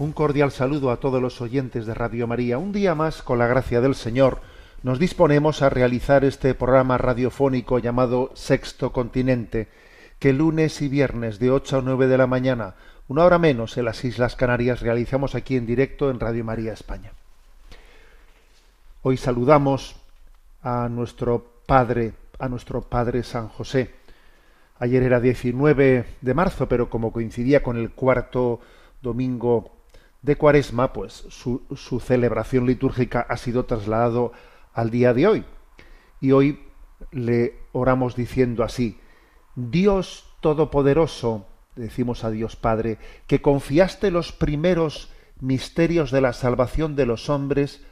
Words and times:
Un 0.00 0.12
cordial 0.12 0.50
saludo 0.50 0.90
a 0.90 0.96
todos 0.96 1.20
los 1.20 1.42
oyentes 1.42 1.84
de 1.84 1.92
Radio 1.92 2.26
María. 2.26 2.56
Un 2.56 2.72
día 2.72 2.94
más, 2.94 3.22
con 3.22 3.38
la 3.38 3.46
gracia 3.46 3.82
del 3.82 3.94
Señor, 3.94 4.40
nos 4.82 4.98
disponemos 4.98 5.60
a 5.60 5.68
realizar 5.68 6.24
este 6.24 6.54
programa 6.54 6.96
radiofónico 6.96 7.78
llamado 7.78 8.30
Sexto 8.32 8.94
Continente, 8.94 9.68
que 10.18 10.32
lunes 10.32 10.80
y 10.80 10.88
viernes 10.88 11.38
de 11.38 11.50
8 11.50 11.80
a 11.80 11.82
9 11.82 12.06
de 12.06 12.16
la 12.16 12.26
mañana, 12.26 12.76
una 13.08 13.26
hora 13.26 13.38
menos 13.38 13.76
en 13.76 13.84
las 13.84 14.02
Islas 14.02 14.36
Canarias, 14.36 14.80
realizamos 14.80 15.34
aquí 15.34 15.56
en 15.56 15.66
directo 15.66 16.10
en 16.10 16.18
Radio 16.18 16.44
María 16.44 16.72
España. 16.72 17.12
Hoy 19.02 19.18
saludamos 19.18 19.96
a 20.62 20.88
nuestro 20.88 21.44
Padre, 21.66 22.14
a 22.38 22.48
nuestro 22.48 22.80
Padre 22.80 23.22
San 23.22 23.48
José. 23.48 23.90
Ayer 24.78 25.02
era 25.02 25.20
19 25.20 26.06
de 26.22 26.34
marzo, 26.34 26.70
pero 26.70 26.88
como 26.88 27.12
coincidía 27.12 27.62
con 27.62 27.76
el 27.76 27.90
cuarto 27.90 28.60
domingo 29.02 29.76
de 30.22 30.36
Cuaresma, 30.36 30.92
pues 30.92 31.12
su, 31.12 32.00
celebración 32.04 32.66
litúrgica 32.66 33.26
ha 33.28 33.36
sido 33.36 33.64
trasladado 33.64 34.32
al 34.72 34.90
día 34.90 35.14
de 35.14 35.26
hoy. 35.26 35.44
Y 36.20 36.32
hoy 36.32 36.60
le 37.10 37.54
oramos 37.72 38.14
diciendo 38.16 38.62
así, 38.62 39.00
Dios 39.56 40.26
Todopoderoso, 40.40 41.46
decimos 41.76 42.24
a 42.24 42.30
Dios 42.30 42.56
Padre, 42.56 42.98
que 43.26 43.42
confiaste 43.42 44.10
los 44.10 44.32
primeros 44.32 45.12
misterios 45.40 46.10
de 46.10 46.20
la 46.20 46.32
salvación 46.32 46.96
de 46.96 47.06
los 47.06 47.28
hombres 47.28 47.84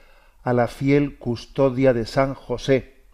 a 0.43 0.53
la 0.53 0.67
fiel 0.67 1.19
custodia 1.19 1.93
de 1.93 2.07
San 2.07 2.35
José. 2.35 3.05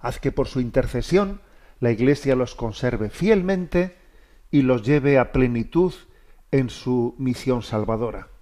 Haz 0.00 0.18
que 0.18 0.32
por 0.32 0.48
su 0.48 0.60
intercesión 0.60 1.40
la 1.80 1.90
Iglesia 1.90 2.36
los 2.36 2.54
conserve 2.54 3.10
fielmente 3.10 3.96
y 4.50 4.62
los 4.62 4.82
lleve 4.82 5.18
a 5.18 5.32
plenitud 5.32 5.92
en 6.50 6.70
su 6.70 7.14
misión 7.18 7.62
salvadora. 7.62 8.33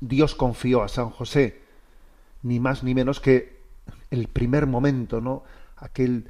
Dios 0.00 0.34
confió 0.34 0.82
a 0.82 0.88
San 0.88 1.10
José 1.10 1.60
ni 2.42 2.60
más 2.60 2.82
ni 2.82 2.94
menos 2.94 3.20
que 3.20 3.60
el 4.10 4.28
primer 4.28 4.66
momento, 4.66 5.20
¿no? 5.20 5.44
Aquel 5.76 6.26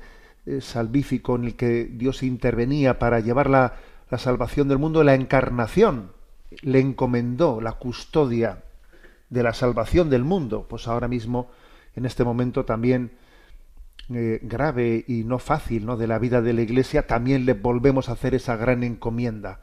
eh, 0.47 0.61
salvífico 0.61 1.37
en 1.37 1.45
el 1.45 1.57
que 1.57 1.85
Dios 1.85 2.23
intervenía 2.23 2.99
para 2.99 3.21
llevar 3.21 3.49
la, 3.49 3.75
salvación 4.19 4.67
del 4.69 4.79
mundo, 4.79 5.05
la 5.05 5.15
encarnación, 5.15 6.11
le 6.63 6.81
encomendó 6.81 7.61
la 7.61 7.75
custodia 7.75 8.65
de 9.29 9.43
la 9.45 9.55
salvación 9.55 10.11
del 10.11 10.25
mundo. 10.25 10.67
Pues 10.69 10.89
ahora 10.89 11.07
mismo, 11.07 11.49
en 11.95 12.07
este 12.07 12.25
momento 12.25 12.65
también 12.65 13.13
eh, 14.13 14.41
grave 14.43 15.05
y 15.07 15.23
no 15.23 15.39
fácil, 15.39 15.87
¿no? 15.87 15.97
De 15.97 16.09
la 16.09 16.19
vida 16.19 16.43
de 16.43 16.53
la 16.53 16.63
Iglesia, 16.63 17.07
también 17.07 17.47
le 17.47 17.55
volvemos 17.55 18.09
a 18.09 18.13
hacer 18.13 18.35
esa 18.35 18.57
gran 18.57 18.83
encomienda. 18.83 19.61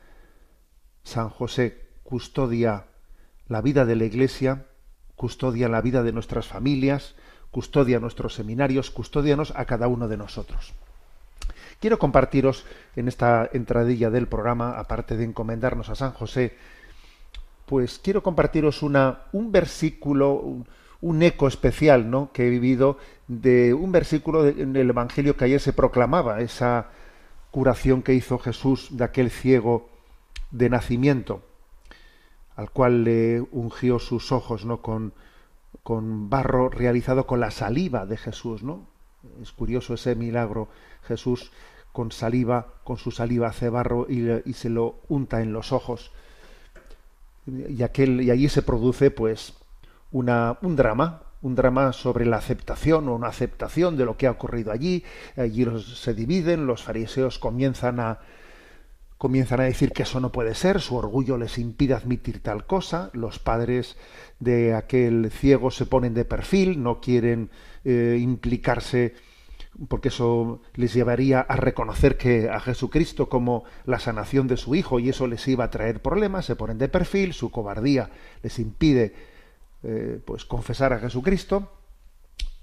San 1.04 1.30
José 1.30 1.88
custodia 2.04 2.86
la 3.47 3.62
vida 3.62 3.85
de 3.85 3.96
la 3.96 4.06
Iglesia, 4.06 4.66
custodia 5.16 5.69
la 5.69 5.81
vida 5.81 6.03
de 6.03 6.12
nuestras 6.12 6.47
familias, 6.47 7.16
custodia 7.52 8.00
nuestros 8.00 8.34
seminarios, 8.35 8.91
custódianos 8.91 9.53
a 9.56 9.66
cada 9.66 9.88
uno 9.88 10.08
de 10.08 10.18
nosotros. 10.18 10.74
Quiero 11.80 12.00
compartiros 12.00 12.66
en 12.96 13.07
esta 13.07 13.50
entradilla 13.53 14.09
del 14.09 14.28
programa, 14.28 14.80
aparte 14.80 15.16
de 15.16 15.24
encomendarnos 15.24 15.90
a 15.90 15.96
San 15.96 16.12
José, 16.12 16.56
pues 17.66 18.00
quiero 18.00 18.24
compartiros 18.24 18.81
una, 18.81 19.24
un 19.31 19.52
versículo, 19.52 20.34
un, 21.02 21.22
eco 21.22 21.47
especial 21.47 22.09
¿no? 22.09 22.31
que 22.31 22.47
he 22.47 22.50
vivido 22.50 22.97
de 23.28 23.74
un 23.74 23.91
versículo 23.91 24.47
en 24.47 24.75
el 24.75 24.90
Evangelio 24.90 25.38
que 25.38 25.46
ayer 25.46 25.59
se 25.59 25.74
proclamaba, 25.74 26.41
esa 26.41 26.88
curación 27.52 28.02
que 28.02 28.13
hizo 28.13 28.40
Jesús 28.40 28.88
de 28.91 29.03
aquel 29.03 29.30
ciego 29.30 29.90
de 30.52 30.69
nacimiento, 30.69 31.44
al 32.57 32.69
cual 32.72 33.06
le 33.06 33.40
ungió 33.53 34.00
sus 34.00 34.34
ojos 34.34 34.66
¿no? 34.66 34.81
con, 34.81 35.13
con 35.84 36.29
barro 36.29 36.68
realizado 36.69 37.25
con 37.25 37.40
la 37.40 37.51
saliva 37.51 38.06
de 38.06 38.18
Jesús, 38.18 38.63
¿no? 38.63 38.85
Es 39.41 39.51
curioso 39.53 39.94
ese 39.94 40.16
milagro. 40.16 40.68
Jesús 41.07 41.51
con 41.94 42.12
saliva, 42.12 42.68
con 42.84 42.97
su 42.97 43.12
saliva 43.12 43.47
hace 43.47 43.69
barro 43.69 44.06
y, 44.09 44.28
y 44.44 44.53
se 44.53 44.69
lo 44.69 44.95
unta 45.07 45.41
en 45.41 45.53
los 45.53 45.72
ojos. 45.72 46.12
Y, 47.45 47.81
aquel, 47.84 48.22
y 48.22 48.29
allí 48.31 48.50
se 48.50 48.62
produce, 48.62 49.09
pues, 49.09 49.53
una, 50.12 50.57
un 50.62 50.75
drama, 50.75 51.22
un 51.41 51.56
drama 51.56 51.94
sobre 51.94 52.25
la 52.25 52.38
aceptación 52.38 53.07
o 53.07 53.16
una 53.16 53.28
aceptación 53.29 53.95
de 53.95 54.06
lo 54.06 54.18
que 54.18 54.28
ha 54.28 54.31
ocurrido 54.31 54.72
allí. 54.72 55.03
Allí 55.38 55.63
los- 55.63 56.00
se 56.00 56.13
dividen, 56.13 56.68
los 56.68 56.84
fariseos 56.84 57.39
comienzan 57.39 58.00
a, 58.00 58.19
comienzan 59.18 59.62
a 59.62 59.64
decir 59.64 59.92
que 59.92 60.04
eso 60.04 60.20
no 60.20 60.32
puede 60.32 60.54
ser, 60.54 60.80
su 60.80 60.96
orgullo 60.96 61.38
les 61.38 61.58
impide 61.58 61.96
admitir 61.96 62.42
tal 62.42 62.66
cosa, 62.66 63.10
los 63.14 63.40
padres 63.40 63.98
de 64.40 64.76
aquel 64.76 65.32
ciego 65.32 65.72
se 65.72 65.86
ponen 65.86 66.14
de 66.14 66.26
perfil, 66.26 66.84
no 66.84 67.02
quieren 67.02 67.50
eh, 67.84 68.18
implicarse 68.20 69.16
porque 69.88 70.08
eso 70.08 70.62
les 70.74 70.94
llevaría 70.94 71.40
a 71.42 71.56
reconocer 71.56 72.18
que 72.18 72.50
a 72.50 72.60
Jesucristo 72.60 73.30
como 73.30 73.64
la 73.86 74.00
sanación 74.00 74.48
de 74.48 74.58
su 74.58 74.76
hijo 74.76 75.00
y 75.00 75.10
eso 75.10 75.28
les 75.28 75.48
iba 75.48 75.66
a 75.66 75.72
traer 75.72 76.02
problemas, 76.02 76.46
se 76.46 76.56
ponen 76.56 76.78
de 76.78 76.90
perfil, 76.90 77.34
su 77.34 77.52
cobardía 77.52 78.10
les 78.42 78.58
impide 78.60 79.14
eh, 79.84 80.20
pues 80.26 80.46
confesar 80.46 80.94
a 80.94 81.00
Jesucristo 81.00 81.72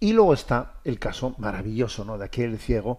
y 0.01 0.13
luego 0.13 0.35
está 0.35 0.81
el 0.85 0.99
caso 0.99 1.35
maravilloso 1.39 2.05
¿no? 2.05 2.19
de 2.19 2.25
aquel 2.25 2.59
ciego 2.59 2.99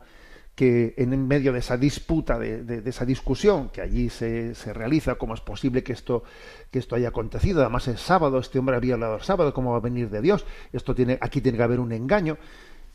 que 0.55 0.93
en 0.97 1.27
medio 1.27 1.51
de 1.51 1.59
esa 1.59 1.77
disputa, 1.77 2.39
de, 2.39 2.81
esa 2.85 3.05
discusión 3.05 3.69
que 3.69 3.81
allí 3.81 4.09
se, 4.09 4.55
se 4.55 4.73
realiza, 4.73 5.15
cómo 5.15 5.33
es 5.33 5.41
posible 5.41 5.83
que 5.83 5.91
esto, 5.91 6.23
que 6.71 6.79
esto 6.79 6.95
haya 6.95 7.09
acontecido, 7.09 7.61
además 7.61 7.87
es 7.89 7.99
sábado, 7.99 8.39
este 8.39 8.59
hombre 8.59 8.77
había 8.77 8.93
hablado 8.93 9.15
el 9.15 9.21
sábado, 9.21 9.53
cómo 9.53 9.71
va 9.71 9.77
a 9.77 9.81
venir 9.81 10.09
de 10.09 10.21
Dios, 10.21 10.45
esto 10.71 10.95
tiene, 10.95 11.17
aquí 11.19 11.41
tiene 11.41 11.57
que 11.57 11.63
haber 11.63 11.81
un 11.81 11.91
engaño, 11.91 12.37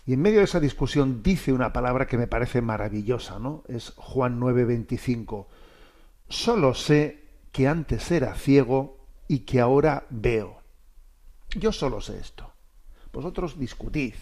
y 0.07 0.15
en 0.15 0.23
medio 0.23 0.39
de 0.39 0.45
esa 0.45 0.61
discusión 0.61 1.23
dice 1.23 1.53
una 1.53 1.73
palabra 1.73 2.07
que 2.07 2.19
me 2.19 2.27
parece 2.27 2.63
maravillosa, 2.63 3.39
¿no? 3.39 3.63
Es 3.69 3.93
Juan 3.97 4.41
9:25. 4.41 5.47
Solo 6.29 6.75
sé 6.75 7.25
que 7.53 7.69
antes 7.69 8.11
era 8.11 8.35
ciego 8.35 8.99
y 9.29 9.41
que 9.41 9.61
ahora 9.61 10.07
veo. 10.11 10.63
Yo 11.51 11.73
solo 11.73 12.01
sé 12.01 12.19
esto. 12.19 12.51
Vosotros 13.13 13.59
discutid, 13.59 14.15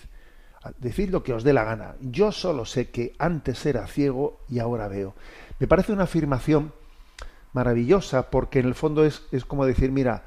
decid 0.78 1.10
lo 1.10 1.22
que 1.22 1.32
os 1.32 1.44
dé 1.44 1.52
la 1.52 1.64
gana. 1.64 1.94
Yo 2.00 2.32
solo 2.32 2.64
sé 2.64 2.90
que 2.90 3.14
antes 3.18 3.64
era 3.66 3.86
ciego 3.86 4.40
y 4.48 4.58
ahora 4.58 4.88
veo. 4.88 5.14
Me 5.58 5.66
parece 5.66 5.92
una 5.92 6.04
afirmación 6.04 6.72
maravillosa 7.52 8.30
porque 8.30 8.60
en 8.60 8.66
el 8.66 8.74
fondo 8.74 9.04
es, 9.04 9.22
es 9.32 9.44
como 9.44 9.66
decir, 9.66 9.90
mira, 9.90 10.24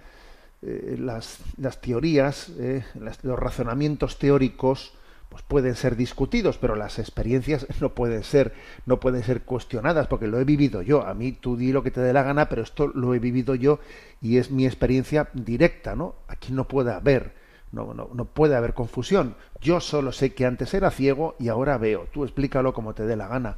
eh, 0.62 0.96
las, 1.00 1.40
las 1.58 1.82
teorías, 1.82 2.50
eh, 2.60 2.84
los 3.24 3.40
razonamientos 3.40 4.20
teóricos, 4.20 4.94
pues 5.32 5.44
pueden 5.44 5.76
ser 5.76 5.96
discutidos, 5.96 6.58
pero 6.58 6.76
las 6.76 7.00
experiencias 7.00 7.66
no 7.82 7.96
pueden 7.96 8.24
ser, 8.24 8.54
no 8.86 9.00
pueden 9.00 9.24
ser 9.24 9.44
cuestionadas, 9.44 10.08
porque 10.08 10.28
lo 10.28 10.40
he 10.40 10.44
vivido 10.44 10.82
yo. 10.82 11.06
A 11.06 11.14
mí 11.14 11.32
tú 11.32 11.56
di 11.56 11.72
lo 11.72 11.84
que 11.84 11.92
te 11.92 12.02
dé 12.02 12.14
la 12.14 12.24
gana, 12.24 12.50
pero 12.50 12.62
esto 12.62 12.88
lo 12.88 13.14
he 13.16 13.20
vivido 13.20 13.56
yo 13.56 13.80
y 14.22 14.38
es 14.38 14.52
mi 14.52 14.66
experiencia 14.66 15.30
directa, 15.34 15.96
¿no? 15.96 16.16
Aquí 16.28 16.52
no 16.52 16.68
puede 16.68 16.92
haber, 16.92 17.34
no, 17.72 17.94
no, 17.94 18.10
no 18.14 18.26
puede 18.26 18.56
haber 18.56 18.74
confusión. 18.74 19.36
Yo 19.62 19.80
solo 19.80 20.12
sé 20.12 20.34
que 20.34 20.46
antes 20.46 20.74
era 20.74 20.92
ciego 20.92 21.36
y 21.40 21.48
ahora 21.50 21.78
veo. 21.78 22.08
Tú 22.12 22.24
explícalo 22.24 22.74
como 22.74 22.94
te 22.94 23.06
dé 23.06 23.16
la 23.16 23.28
gana. 23.28 23.58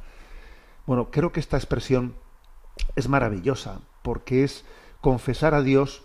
Bueno, 0.86 1.10
creo 1.10 1.32
que 1.32 1.40
esta 1.40 1.56
expresión 1.56 2.14
es 2.96 3.08
maravillosa, 3.08 3.80
porque 4.02 4.44
es 4.44 4.64
confesar 5.00 5.54
a 5.54 5.62
Dios 5.62 6.02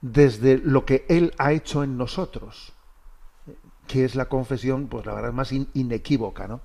desde 0.00 0.58
lo 0.58 0.84
que 0.84 1.04
Él 1.08 1.34
ha 1.38 1.52
hecho 1.52 1.82
en 1.82 1.96
nosotros, 1.98 2.72
que 3.86 4.04
es 4.04 4.14
la 4.14 4.26
confesión, 4.26 4.86
pues 4.88 5.04
la 5.04 5.14
verdad, 5.14 5.32
más 5.32 5.52
in- 5.52 5.68
inequívoca, 5.74 6.46
¿no? 6.48 6.60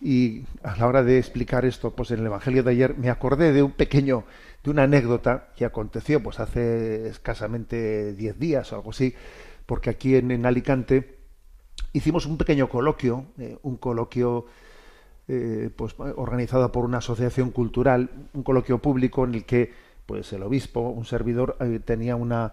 Y 0.00 0.44
a 0.62 0.76
la 0.76 0.86
hora 0.86 1.02
de 1.02 1.18
explicar 1.18 1.64
esto, 1.64 1.90
pues 1.96 2.10
en 2.10 2.20
el 2.20 2.26
Evangelio 2.26 2.62
de 2.62 2.70
ayer 2.70 2.96
me 2.98 3.08
acordé 3.10 3.52
de 3.52 3.62
un 3.62 3.72
pequeño, 3.72 4.24
de 4.62 4.70
una 4.70 4.82
anécdota 4.82 5.48
que 5.56 5.64
aconteció 5.64 6.22
pues 6.22 6.38
hace 6.38 7.08
escasamente 7.08 8.12
diez 8.12 8.38
días 8.38 8.72
o 8.72 8.76
algo 8.76 8.90
así, 8.90 9.14
porque 9.66 9.90
aquí 9.90 10.16
en, 10.16 10.30
en 10.30 10.46
Alicante 10.46 11.16
hicimos 11.92 12.26
un 12.26 12.36
pequeño 12.36 12.68
coloquio, 12.68 13.26
eh, 13.38 13.58
un 13.62 13.76
coloquio 13.76 14.46
eh, 15.28 15.70
pues 15.74 15.94
organizado 15.98 16.70
por 16.70 16.84
una 16.84 16.98
asociación 16.98 17.50
cultural, 17.50 18.10
un 18.34 18.42
coloquio 18.42 18.78
público 18.78 19.24
en 19.24 19.34
el 19.34 19.44
que 19.44 19.72
pues 20.04 20.32
el 20.32 20.42
obispo, 20.42 20.80
un 20.80 21.04
servidor, 21.04 21.56
eh, 21.60 21.80
tenía 21.84 22.16
una 22.16 22.52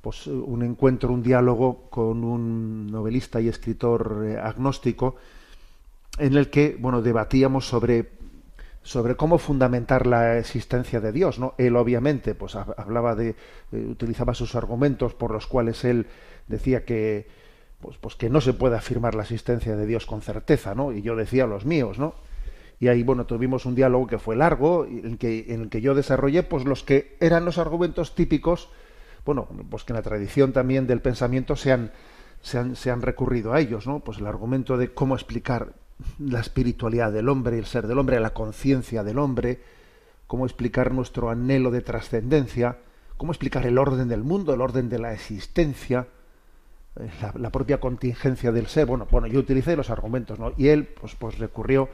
pues 0.00 0.26
un 0.26 0.62
encuentro, 0.62 1.12
un 1.12 1.22
diálogo 1.22 1.90
con 1.90 2.24
un 2.24 2.86
novelista 2.86 3.38
y 3.40 3.48
escritor 3.48 4.38
agnóstico 4.42 5.16
en 6.18 6.36
el 6.36 6.48
que 6.48 6.76
bueno 6.80 7.02
debatíamos 7.02 7.68
sobre 7.68 8.08
sobre 8.82 9.16
cómo 9.16 9.38
fundamentar 9.38 10.06
la 10.06 10.38
existencia 10.38 11.00
de 11.00 11.12
Dios, 11.12 11.38
¿no? 11.38 11.54
Él 11.58 11.76
obviamente 11.76 12.34
pues 12.34 12.56
hablaba 12.56 13.14
de 13.14 13.34
utilizaba 13.72 14.34
sus 14.34 14.54
argumentos 14.54 15.14
por 15.14 15.32
los 15.32 15.46
cuales 15.46 15.84
él 15.84 16.06
decía 16.48 16.84
que 16.84 17.28
pues, 17.80 17.96
pues 17.98 18.14
que 18.14 18.30
no 18.30 18.40
se 18.40 18.52
puede 18.52 18.76
afirmar 18.76 19.14
la 19.14 19.22
existencia 19.22 19.76
de 19.76 19.86
Dios 19.86 20.06
con 20.06 20.22
certeza, 20.22 20.74
¿no? 20.74 20.92
Y 20.92 21.02
yo 21.02 21.16
decía 21.16 21.46
los 21.46 21.64
míos, 21.64 21.98
¿no? 21.98 22.14
Y 22.78 22.88
ahí, 22.88 23.02
bueno, 23.02 23.26
tuvimos 23.26 23.66
un 23.66 23.74
diálogo 23.74 24.06
que 24.06 24.18
fue 24.18 24.36
largo, 24.36 24.86
en 24.86 25.18
que, 25.18 25.52
en 25.52 25.62
el 25.62 25.68
que 25.68 25.82
yo 25.82 25.94
desarrollé, 25.94 26.42
pues 26.42 26.64
los 26.64 26.82
que 26.82 27.16
eran 27.20 27.44
los 27.44 27.58
argumentos 27.58 28.14
típicos, 28.14 28.70
bueno, 29.26 29.48
pues 29.68 29.84
que 29.84 29.92
en 29.92 29.96
la 29.96 30.02
tradición 30.02 30.52
también 30.52 30.86
del 30.86 31.00
pensamiento 31.00 31.56
se 31.56 31.72
han, 31.72 31.92
se 32.40 32.58
han, 32.58 32.76
se 32.76 32.90
han 32.90 33.02
recurrido 33.02 33.52
a 33.52 33.60
ellos, 33.60 33.86
¿no? 33.86 34.00
Pues 34.00 34.18
el 34.18 34.26
argumento 34.26 34.78
de 34.78 34.92
cómo 34.92 35.14
explicar 35.14 35.74
la 36.18 36.40
espiritualidad 36.40 37.12
del 37.12 37.28
hombre, 37.28 37.58
el 37.58 37.66
ser 37.66 37.86
del 37.86 37.98
hombre, 37.98 38.20
la 38.20 38.34
conciencia 38.34 39.02
del 39.02 39.18
hombre, 39.18 39.60
cómo 40.26 40.46
explicar 40.46 40.92
nuestro 40.92 41.30
anhelo 41.30 41.70
de 41.70 41.80
trascendencia, 41.80 42.78
cómo 43.16 43.32
explicar 43.32 43.66
el 43.66 43.78
orden 43.78 44.08
del 44.08 44.22
mundo, 44.22 44.54
el 44.54 44.60
orden 44.60 44.88
de 44.88 44.98
la 44.98 45.12
existencia, 45.12 46.06
eh, 46.96 47.10
la, 47.36 47.50
propia 47.50 47.78
contingencia 47.78 48.52
del 48.52 48.66
ser. 48.66 48.86
Bueno, 48.86 49.06
bueno, 49.10 49.26
yo 49.26 49.40
utilicé 49.40 49.76
los 49.76 49.90
argumentos, 49.90 50.38
¿no? 50.38 50.52
Y 50.56 50.68
él, 50.68 50.86
pues, 51.00 51.14
pues 51.16 51.38
recurrió, 51.38 51.88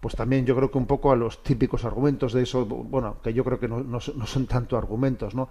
pues 0.00 0.14
también 0.14 0.46
yo 0.46 0.56
creo 0.56 0.70
que 0.70 0.78
un 0.78 0.86
poco 0.86 1.12
a 1.12 1.16
los 1.16 1.42
típicos 1.42 1.84
argumentos 1.84 2.32
de 2.32 2.42
eso, 2.42 2.64
bueno, 2.66 3.16
que 3.22 3.34
yo 3.34 3.44
creo 3.44 3.60
que 3.60 3.68
no, 3.68 3.82
no, 3.82 4.00
son 4.00 4.46
tanto 4.46 4.78
argumentos, 4.78 5.34
¿no? 5.34 5.50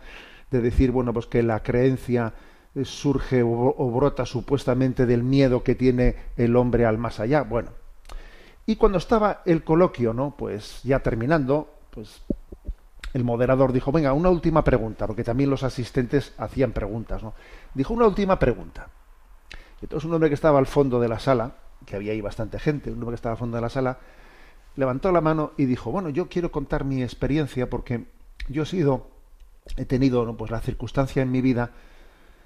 De 0.49 0.61
decir, 0.61 0.91
bueno, 0.91 1.13
pues 1.13 1.27
que 1.27 1.43
la 1.43 1.61
creencia 1.61 2.33
eh, 2.73 2.85
surge 2.85 3.43
o, 3.43 3.91
brota 3.91 4.25
supuestamente 4.25 5.05
del 5.05 5.23
miedo 5.23 5.63
que 5.63 5.75
tiene 5.75 6.15
el 6.37 6.55
hombre 6.55 6.85
al 6.85 6.97
más 6.97 7.19
allá. 7.19 7.43
Bueno, 7.43 7.69
y 8.69 8.75
cuando 8.75 8.99
estaba 8.99 9.41
el 9.45 9.63
coloquio, 9.63 10.13
¿no? 10.13 10.35
Pues 10.37 10.81
ya 10.83 10.99
terminando, 10.99 11.73
pues 11.89 12.21
el 13.15 13.23
moderador 13.23 13.73
dijo, 13.73 13.91
venga, 13.91 14.13
una 14.13 14.29
última 14.29 14.63
pregunta, 14.63 15.07
porque 15.07 15.23
también 15.23 15.49
los 15.49 15.63
asistentes 15.63 16.35
hacían 16.37 16.71
preguntas, 16.71 17.23
¿no? 17.23 17.33
Dijo 17.73 17.95
una 17.95 18.05
última 18.05 18.37
pregunta. 18.37 18.89
Entonces 19.81 20.05
un 20.05 20.13
hombre 20.13 20.29
que 20.29 20.35
estaba 20.35 20.59
al 20.59 20.67
fondo 20.67 20.99
de 20.99 21.07
la 21.07 21.17
sala, 21.17 21.55
que 21.83 21.95
había 21.95 22.11
ahí 22.11 22.21
bastante 22.21 22.59
gente, 22.59 22.91
un 22.91 22.99
hombre 22.99 23.13
que 23.13 23.15
estaba 23.15 23.33
al 23.33 23.39
fondo 23.39 23.55
de 23.57 23.61
la 23.61 23.69
sala, 23.69 23.97
levantó 24.75 25.11
la 25.11 25.21
mano 25.21 25.53
y 25.57 25.65
dijo, 25.65 25.89
bueno, 25.89 26.09
yo 26.09 26.29
quiero 26.29 26.51
contar 26.51 26.83
mi 26.83 27.01
experiencia 27.01 27.71
porque 27.71 28.05
yo 28.49 28.61
he 28.61 28.67
sido, 28.67 29.07
he 29.77 29.85
tenido 29.85 30.27
¿no? 30.27 30.37
pues 30.37 30.51
la 30.51 30.59
circunstancia 30.59 31.23
en 31.23 31.31
mi 31.31 31.41
vida 31.41 31.71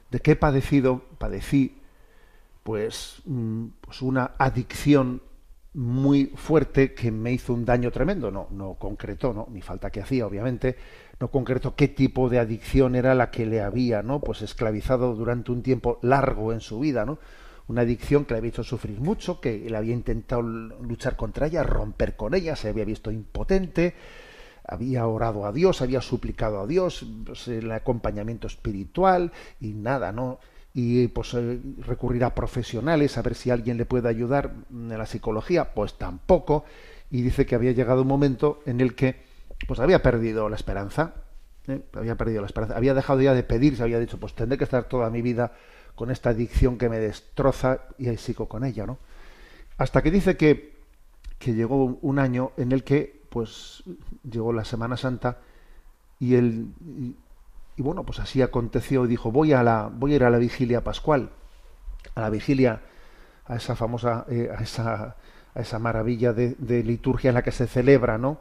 de 0.09 0.21
que 0.21 0.31
he 0.31 0.35
padecido, 0.37 1.01
padecí, 1.17 1.81
pues, 2.63 3.21
mm, 3.25 3.65
pues 3.81 4.01
una 4.01 4.31
adicción 4.37 5.21
muy 5.73 6.27
fuerte 6.35 6.93
que 6.93 7.11
me 7.11 7.31
hizo 7.31 7.53
un 7.53 7.65
daño 7.65 7.91
tremendo. 7.91 8.31
No, 8.31 8.47
no 8.51 8.75
concretó, 8.75 9.33
¿no? 9.33 9.47
Ni 9.51 9.61
falta 9.61 9.89
que 9.89 10.01
hacía, 10.01 10.27
obviamente. 10.27 10.77
No 11.19 11.29
concretó 11.29 11.75
qué 11.75 11.87
tipo 11.87 12.29
de 12.29 12.39
adicción 12.39 12.95
era 12.95 13.15
la 13.15 13.31
que 13.31 13.45
le 13.45 13.61
había, 13.61 14.03
¿no? 14.03 14.19
Pues 14.19 14.41
esclavizado 14.41 15.15
durante 15.15 15.51
un 15.51 15.63
tiempo 15.63 15.99
largo 16.01 16.53
en 16.53 16.61
su 16.61 16.79
vida, 16.79 17.05
¿no? 17.05 17.19
Una 17.67 17.81
adicción 17.81 18.25
que 18.25 18.33
le 18.33 18.39
había 18.39 18.49
hecho 18.49 18.63
sufrir 18.63 18.99
mucho, 18.99 19.39
que 19.39 19.69
le 19.69 19.77
había 19.77 19.93
intentado 19.93 20.41
luchar 20.41 21.15
contra 21.15 21.47
ella, 21.47 21.63
romper 21.63 22.15
con 22.15 22.33
ella, 22.33 22.55
se 22.55 22.69
había 22.69 22.83
visto 22.83 23.09
impotente, 23.09 23.95
había 24.65 25.07
orado 25.07 25.45
a 25.45 25.53
Dios, 25.53 25.81
había 25.81 26.01
suplicado 26.01 26.59
a 26.59 26.67
Dios, 26.67 27.05
pues, 27.25 27.47
el 27.47 27.71
acompañamiento 27.71 28.47
espiritual 28.47 29.31
y 29.61 29.73
nada, 29.73 30.11
¿no? 30.11 30.39
Y 30.73 31.07
pues 31.09 31.33
eh, 31.35 31.59
recurrir 31.79 32.23
a 32.23 32.33
profesionales 32.33 33.17
a 33.17 33.21
ver 33.21 33.35
si 33.35 33.51
alguien 33.51 33.77
le 33.77 33.85
puede 33.85 34.09
ayudar 34.09 34.53
en 34.71 34.89
la 34.89 35.05
psicología 35.05 35.73
pues 35.73 35.97
tampoco. 35.97 36.65
Y 37.11 37.21
dice 37.21 37.45
que 37.45 37.55
había 37.55 37.71
llegado 37.71 38.01
un 38.01 38.07
momento 38.07 38.61
en 38.65 38.81
el 38.81 38.95
que 38.95 39.21
pues 39.67 39.79
había 39.79 40.01
perdido 40.01 40.49
la 40.49 40.55
esperanza 40.55 41.13
¿eh? 41.67 41.81
había 41.93 42.15
perdido 42.15 42.41
la 42.41 42.47
esperanza. 42.47 42.75
Había 42.75 42.93
dejado 42.93 43.21
ya 43.21 43.33
de 43.33 43.43
pedir 43.43 43.77
se 43.77 43.83
había 43.83 43.99
dicho 43.99 44.19
pues 44.19 44.33
tendré 44.33 44.57
que 44.57 44.63
estar 44.63 44.85
toda 44.85 45.09
mi 45.09 45.21
vida 45.21 45.53
con 45.95 46.09
esta 46.09 46.31
adicción 46.31 46.77
que 46.77 46.89
me 46.89 46.99
destroza 46.99 47.81
y 47.97 48.07
ahí 48.07 48.17
sigo 48.17 48.47
con 48.47 48.63
ella 48.63 48.85
no 48.85 48.97
hasta 49.77 50.01
que 50.01 50.11
dice 50.11 50.37
que 50.37 50.73
que 51.37 51.53
llegó 51.53 51.99
un 52.01 52.19
año 52.19 52.51
en 52.57 52.71
el 52.71 52.83
que 52.83 53.21
pues 53.29 53.83
llegó 54.23 54.53
la 54.53 54.65
Semana 54.65 54.97
Santa 54.97 55.39
y 56.19 56.35
él 56.35 56.67
y 57.75 57.81
bueno, 57.81 58.03
pues 58.03 58.19
así 58.19 58.41
aconteció 58.41 59.05
y 59.05 59.07
dijo, 59.07 59.31
voy 59.31 59.53
a, 59.53 59.63
la, 59.63 59.89
voy 59.91 60.13
a 60.13 60.15
ir 60.17 60.23
a 60.23 60.29
la 60.29 60.37
vigilia 60.37 60.83
pascual, 60.83 61.31
a 62.15 62.21
la 62.21 62.29
vigilia, 62.29 62.81
a 63.45 63.55
esa 63.55 63.75
famosa, 63.75 64.25
eh, 64.29 64.49
a, 64.55 64.61
esa, 64.61 65.15
a 65.55 65.59
esa 65.59 65.79
maravilla 65.79 66.33
de, 66.33 66.83
liturgia 66.83 67.29
en 67.29 67.35
la 67.35 67.43
que 67.43 67.51
se 67.51 67.67
celebra, 67.67 68.17
¿no? 68.17 68.39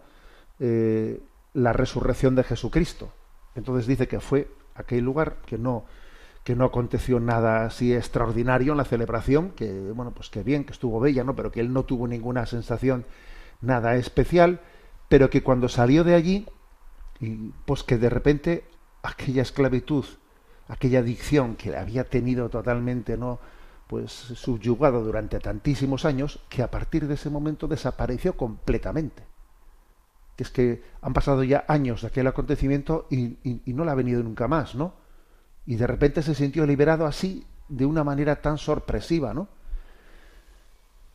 Eh, 0.61 1.21
la 1.55 1.73
resurrección 1.73 2.35
de 2.35 2.45
Jesucristo. 2.45 3.13
Entonces 3.55 3.87
dice 3.87 4.09
que 4.09 4.21
fue 4.21 4.49
aquel 4.75 5.05
lugar 5.05 5.37
que 5.47 5.59
no, 5.59 5.85
que 6.45 6.55
no 6.55 6.65
aconteció 6.65 7.21
nada 7.21 7.65
así 7.65 7.95
extraordinario 7.95 8.73
en 8.73 8.79
la 8.79 8.85
celebración, 8.85 9.51
que 9.51 9.73
bueno, 9.93 10.13
pues 10.13 10.29
que 10.29 10.43
bien, 10.43 10.65
que 10.65 10.73
estuvo 10.73 11.01
bella, 11.01 11.25
¿no? 11.25 11.35
Pero 11.35 11.53
que 11.53 11.61
él 11.61 11.73
no 11.73 11.85
tuvo 11.85 12.07
ninguna 12.07 12.47
sensación 12.47 13.07
nada 13.61 13.97
especial, 13.97 14.61
pero 15.09 15.31
que 15.31 15.43
cuando 15.43 15.69
salió 15.69 16.05
de 16.05 16.15
allí, 16.15 16.47
pues 17.65 17.83
que 17.83 17.99
de 17.99 18.11
repente 18.11 18.65
aquella 19.03 19.43
esclavitud, 19.43 20.05
aquella 20.69 21.01
adicción 21.01 21.57
que 21.57 21.77
había 21.77 22.05
tenido 22.05 22.49
totalmente, 22.49 23.17
¿no? 23.17 23.39
pues 23.87 24.11
subyugado 24.11 25.05
durante 25.05 25.39
tantísimos 25.39 26.07
años, 26.07 26.41
que 26.49 26.63
a 26.63 26.71
partir 26.71 27.07
de 27.07 27.15
ese 27.15 27.29
momento 27.29 27.69
desapareció 27.69 28.37
completamente. 28.37 29.23
Es 30.39 30.51
que 30.51 30.83
han 31.03 31.13
pasado 31.13 31.45
ya 31.45 31.65
años 31.69 32.01
de 32.01 32.09
aquel 32.09 32.27
acontecimiento 32.27 33.07
y, 33.11 33.37
y 33.45 33.73
no 33.75 33.85
le 33.85 33.91
ha 33.91 33.95
venido 33.95 34.23
nunca 34.23 34.49
más, 34.49 34.75
¿no? 34.75 34.95
Y 35.67 35.77
de 35.77 35.87
repente 35.87 36.23
se 36.23 36.35
sintió 36.35 36.67
liberado 36.67 37.07
así, 37.07 37.47
de 37.69 37.87
una 37.87 38.03
manera 38.03 38.41
tan 38.41 38.59
sorpresiva, 38.59 39.35
¿no? 39.35 39.49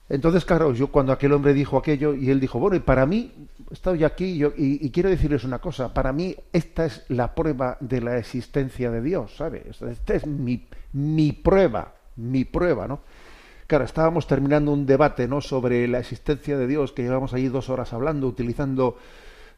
Entonces, 0.10 0.46
claro, 0.46 0.74
yo 0.74 0.88
cuando 0.88 1.12
aquel 1.12 1.34
hombre 1.34 1.54
dijo 1.54 1.78
aquello 1.78 2.14
y 2.14 2.30
él 2.30 2.40
dijo, 2.40 2.60
bueno, 2.60 2.78
y 2.78 2.80
para 2.80 3.06
mí, 3.06 3.32
estoy 3.72 4.06
aquí 4.06 4.42
y, 4.56 4.90
quiero 4.92 5.10
decirles 5.10 5.44
una 5.44 5.60
cosa, 5.60 5.94
para 5.94 6.14
mí 6.14 6.36
esta 6.54 6.86
es 6.86 7.04
la 7.10 7.36
prueba 7.36 7.78
de 7.82 8.00
la 8.00 8.18
existencia 8.18 8.90
de 8.90 9.02
Dios, 9.02 9.36
¿sabe? 9.36 9.66
Esta 9.70 10.14
es 10.14 10.26
mi, 10.26 10.66
mi 10.94 11.34
prueba, 11.34 11.94
mi 12.16 12.46
prueba, 12.46 12.88
¿no? 12.88 13.02
Claro, 13.68 13.84
estábamos 13.84 14.28
terminando 14.28 14.72
un 14.72 14.86
debate, 14.86 15.28
¿no? 15.28 15.42
Sobre 15.42 15.86
la 15.90 16.00
existencia 16.00 16.58
de 16.58 16.68
Dios, 16.68 16.94
que 16.94 17.04
llevamos 17.04 17.34
ahí 17.34 17.50
dos 17.50 17.70
horas 17.70 17.92
hablando, 17.92 18.28
utilizando 18.28 18.98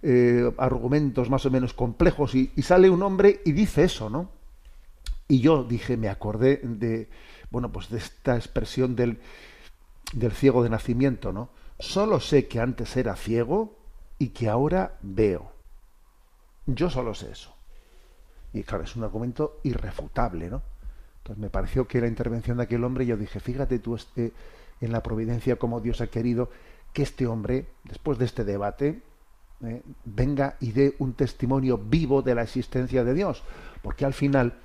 eh, 0.01 0.51
argumentos 0.57 1.29
más 1.29 1.45
o 1.45 1.51
menos 1.51 1.75
complejos, 1.75 2.33
y, 2.33 2.51
y 2.55 2.63
sale 2.63 2.89
un 2.89 3.03
hombre 3.03 3.41
y 3.45 3.51
dice 3.51 3.83
eso, 3.83 4.09
¿no? 4.09 4.31
Y 5.27 5.41
yo 5.41 5.63
dije, 5.63 5.95
me 5.95 6.09
acordé 6.09 6.59
de, 6.63 7.07
bueno, 7.51 7.71
pues 7.71 7.91
de 7.91 7.99
esta 7.99 8.35
expresión 8.35 8.95
del 8.95 9.19
del 10.13 10.31
ciego 10.31 10.63
de 10.63 10.69
nacimiento, 10.69 11.31
¿no? 11.31 11.49
Solo 11.79 12.19
sé 12.19 12.47
que 12.47 12.59
antes 12.59 12.97
era 12.97 13.15
ciego 13.15 13.77
y 14.17 14.29
que 14.29 14.49
ahora 14.49 14.97
veo. 15.01 15.51
Yo 16.65 16.89
solo 16.89 17.13
sé 17.13 17.31
eso. 17.31 17.55
Y 18.53 18.63
claro, 18.63 18.83
es 18.83 18.95
un 18.95 19.03
argumento 19.03 19.59
irrefutable, 19.63 20.49
¿no? 20.49 20.61
Entonces 21.19 21.41
me 21.41 21.49
pareció 21.49 21.87
que 21.87 22.01
la 22.01 22.07
intervención 22.07 22.57
de 22.57 22.63
aquel 22.63 22.83
hombre, 22.83 23.05
yo 23.05 23.15
dije, 23.15 23.39
fíjate 23.39 23.79
tú 23.79 23.95
este, 23.95 24.33
en 24.81 24.91
la 24.91 25.03
providencia 25.03 25.57
como 25.57 25.79
Dios 25.79 26.01
ha 26.01 26.07
querido 26.07 26.49
que 26.93 27.03
este 27.03 27.27
hombre, 27.27 27.67
después 27.83 28.17
de 28.17 28.25
este 28.25 28.43
debate, 28.43 29.01
eh, 29.63 29.83
venga 30.05 30.55
y 30.59 30.71
dé 30.71 30.95
un 30.99 31.13
testimonio 31.13 31.77
vivo 31.77 32.21
de 32.21 32.35
la 32.35 32.43
existencia 32.43 33.03
de 33.03 33.13
Dios. 33.13 33.43
Porque 33.81 34.05
al 34.05 34.13
final 34.13 34.55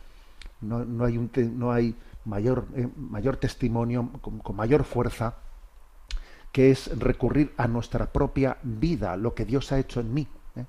no, 0.61 0.85
no 0.85 1.05
hay, 1.05 1.19
un 1.19 1.31
no 1.59 1.73
hay 1.73 1.95
mayor, 2.25 2.67
eh, 2.75 2.89
mayor 2.97 3.37
testimonio, 3.37 4.11
con, 4.21 4.57
mayor 4.57 4.85
fuerza, 4.85 5.37
que 6.53 6.71
es 6.71 6.99
recurrir 6.99 7.53
a 7.57 7.67
nuestra 7.67 8.13
propia 8.13 8.59
vida, 8.63 9.17
lo 9.17 9.35
que 9.35 9.45
Dios 9.45 9.73
ha 9.73 9.79
hecho 9.79 10.01
en 10.01 10.15
mí. 10.15 10.29
¿eh? 10.57 10.65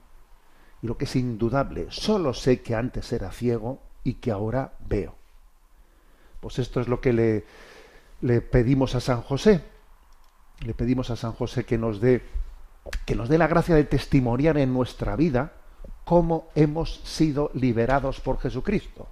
Y 0.82 0.88
lo 0.88 0.98
que 0.98 1.06
es 1.06 1.16
indudable, 1.16 1.88
solo 1.90 2.34
sé 2.34 2.62
que 2.62 2.76
antes 2.76 3.12
era 3.14 3.32
ciego 3.32 3.82
y 4.04 4.16
que 4.16 4.32
ahora 4.32 4.74
veo. 4.88 5.16
Pues 6.40 6.60
esto 6.60 6.82
es 6.82 6.88
lo 6.88 7.02
que 7.02 7.14
le, 7.14 7.46
le 8.22 8.42
pedimos 8.42 8.96
a 8.96 9.00
San 9.00 9.22
José. 9.22 9.64
le 10.62 10.74
pedimos 10.74 11.10
a 11.10 11.16
San 11.16 11.34
José 11.34 11.66
que 11.66 11.78
nos 11.78 12.00
dé 12.00 12.24
que 13.06 13.16
nos 13.16 13.30
dé 13.30 13.38
la 13.38 13.48
gracia 13.48 13.76
de 13.76 13.84
testimoniar 13.84 14.58
en 14.58 14.74
nuestra 14.74 15.16
vida 15.16 15.54
cómo 16.04 16.50
hemos 16.56 17.00
sido 17.04 17.50
liberados 17.54 18.20
por 18.22 18.40
Jesucristo. 18.40 19.08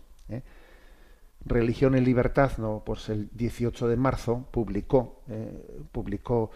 Religión 1.46 1.94
en 1.94 2.04
Libertad, 2.04 2.52
no, 2.58 2.82
pues 2.84 3.08
el 3.08 3.30
18 3.32 3.88
de 3.88 3.96
marzo 3.96 4.46
publicó, 4.50 5.22
eh, 5.28 5.80
publicó 5.92 6.50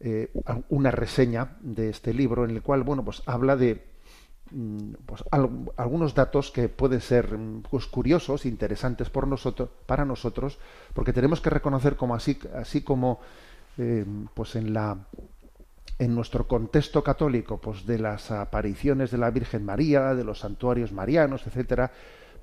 eh, 0.00 0.32
una 0.70 0.90
reseña 0.90 1.56
de 1.60 1.88
este 1.90 2.12
libro 2.12 2.44
en 2.44 2.50
el 2.50 2.62
cual, 2.62 2.82
bueno, 2.82 3.04
pues 3.04 3.22
habla 3.26 3.56
de 3.56 3.84
mm, 4.50 4.92
pues, 5.06 5.22
al, 5.30 5.48
algunos 5.76 6.14
datos 6.14 6.50
que 6.50 6.68
pueden 6.68 7.00
ser 7.00 7.38
pues, 7.70 7.86
curiosos, 7.86 8.44
interesantes 8.44 9.08
por 9.08 9.28
nosotros, 9.28 9.68
para 9.86 10.04
nosotros, 10.04 10.58
porque 10.94 11.12
tenemos 11.12 11.40
que 11.40 11.50
reconocer 11.50 11.96
como 11.96 12.16
así, 12.16 12.38
así 12.54 12.82
como 12.82 13.20
eh, 13.78 14.04
pues 14.34 14.56
en 14.56 14.74
la 14.74 14.98
en 15.98 16.14
nuestro 16.14 16.48
contexto 16.48 17.04
católico, 17.04 17.60
pues 17.60 17.86
de 17.86 17.98
las 17.98 18.32
apariciones 18.32 19.12
de 19.12 19.18
la 19.18 19.30
Virgen 19.30 19.64
María, 19.64 20.14
de 20.14 20.24
los 20.24 20.40
santuarios 20.40 20.92
marianos, 20.92 21.46
etcétera, 21.46 21.92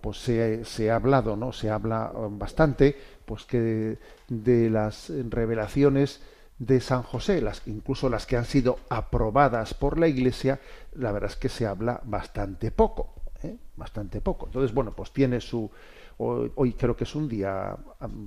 pues 0.02 0.18
se, 0.18 0.92
ha 0.92 0.96
hablado, 0.96 1.36
¿no? 1.36 1.54
Se 1.54 1.70
habla 1.70 2.12
bastante, 2.32 2.98
pues 3.26 3.46
que 3.46 3.98
de, 4.28 4.70
las 4.70 5.12
revelaciones 5.30 6.22
de 6.58 6.80
San 6.82 7.04
José, 7.04 7.42
las, 7.42 7.62
incluso 7.68 8.10
las 8.10 8.26
que 8.26 8.38
han 8.38 8.46
sido 8.46 8.80
aprobadas 8.90 9.74
por 9.74 9.98
la 9.98 10.08
Iglesia, 10.08 10.60
la 10.94 11.12
verdad 11.12 11.32
es 11.32 11.38
que 11.38 11.50
se 11.50 11.66
habla 11.66 12.02
bastante 12.04 12.72
poco, 12.72 13.14
¿eh? 13.44 13.58
bastante 13.76 14.22
poco. 14.22 14.48
Entonces, 14.48 14.74
bueno, 14.74 14.94
pues 14.94 15.12
tiene 15.12 15.42
su 15.42 15.70
hoy, 16.18 16.74
creo 16.74 16.96
que 16.96 17.06
es 17.06 17.16
un 17.16 17.28
día 17.28 17.76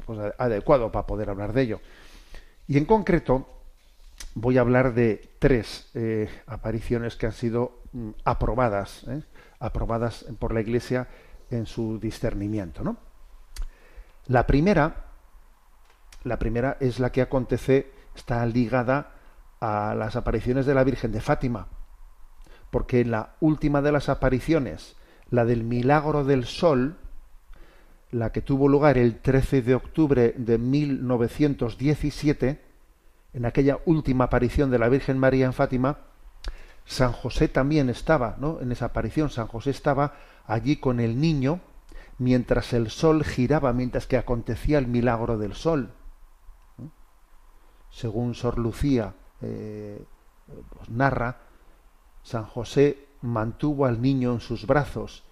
pues, 0.04 0.18
adecuado 0.38 0.90
para 0.90 1.06
poder 1.06 1.30
hablar 1.30 1.52
de 1.52 1.62
ello. 1.62 1.80
Y 2.66 2.78
en 2.78 2.86
concreto 2.86 3.46
voy 4.34 4.58
a 4.58 4.62
hablar 4.62 4.94
de 4.94 5.30
tres 5.38 5.90
eh, 5.94 6.28
apariciones 6.46 7.16
que 7.16 7.26
han 7.26 7.32
sido 7.32 7.82
mm, 7.92 8.10
aprobadas, 8.24 9.04
¿eh? 9.08 9.22
aprobadas 9.60 10.26
por 10.38 10.52
la 10.52 10.60
Iglesia 10.60 11.08
en 11.56 11.66
su 11.66 11.98
discernimiento. 11.98 12.82
¿no? 12.82 12.96
La 14.26 14.46
primera, 14.46 15.06
la 16.24 16.38
primera 16.38 16.76
es 16.80 16.98
la 16.98 17.12
que 17.12 17.22
acontece, 17.22 17.92
está 18.14 18.44
ligada 18.46 19.12
a 19.60 19.94
las 19.94 20.16
apariciones 20.16 20.66
de 20.66 20.74
la 20.74 20.84
Virgen 20.84 21.12
de 21.12 21.20
Fátima, 21.20 21.68
porque 22.70 23.00
en 23.00 23.10
la 23.10 23.34
última 23.40 23.82
de 23.82 23.92
las 23.92 24.08
apariciones, 24.08 24.96
la 25.30 25.44
del 25.44 25.64
milagro 25.64 26.24
del 26.24 26.44
sol, 26.44 26.96
la 28.10 28.32
que 28.32 28.42
tuvo 28.42 28.68
lugar 28.68 28.98
el 28.98 29.20
13 29.20 29.62
de 29.62 29.74
octubre 29.74 30.34
de 30.36 30.58
1917, 30.58 32.60
en 33.32 33.44
aquella 33.44 33.78
última 33.84 34.24
aparición 34.24 34.70
de 34.70 34.78
la 34.78 34.88
Virgen 34.88 35.18
María 35.18 35.46
en 35.46 35.52
Fátima, 35.52 35.98
San 36.84 37.12
José 37.12 37.48
también 37.48 37.88
estaba, 37.88 38.36
¿no? 38.38 38.60
En 38.60 38.70
esa 38.70 38.86
aparición 38.86 39.30
San 39.30 39.46
José 39.46 39.70
estaba 39.70 40.14
allí 40.46 40.76
con 40.76 41.00
el 41.00 41.20
niño 41.20 41.60
mientras 42.18 42.72
el 42.72 42.90
sol 42.90 43.24
giraba, 43.24 43.72
mientras 43.72 44.06
que 44.06 44.16
acontecía 44.16 44.78
el 44.78 44.86
milagro 44.86 45.38
del 45.38 45.54
sol. 45.54 45.92
¿no? 46.78 46.90
Según 47.90 48.34
Sor 48.34 48.58
Lucía 48.58 49.14
eh, 49.40 50.04
pues 50.46 50.88
narra, 50.90 51.38
San 52.22 52.44
José 52.44 53.06
mantuvo 53.22 53.86
al 53.86 54.00
niño 54.00 54.32
en 54.32 54.40
sus 54.40 54.66
brazos 54.66 55.24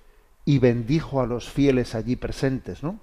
y 0.45 0.59
bendijo 0.59 1.21
a 1.21 1.27
los 1.27 1.49
fieles 1.49 1.95
allí 1.95 2.17
presentes, 2.17 2.83
¿no? 2.83 2.99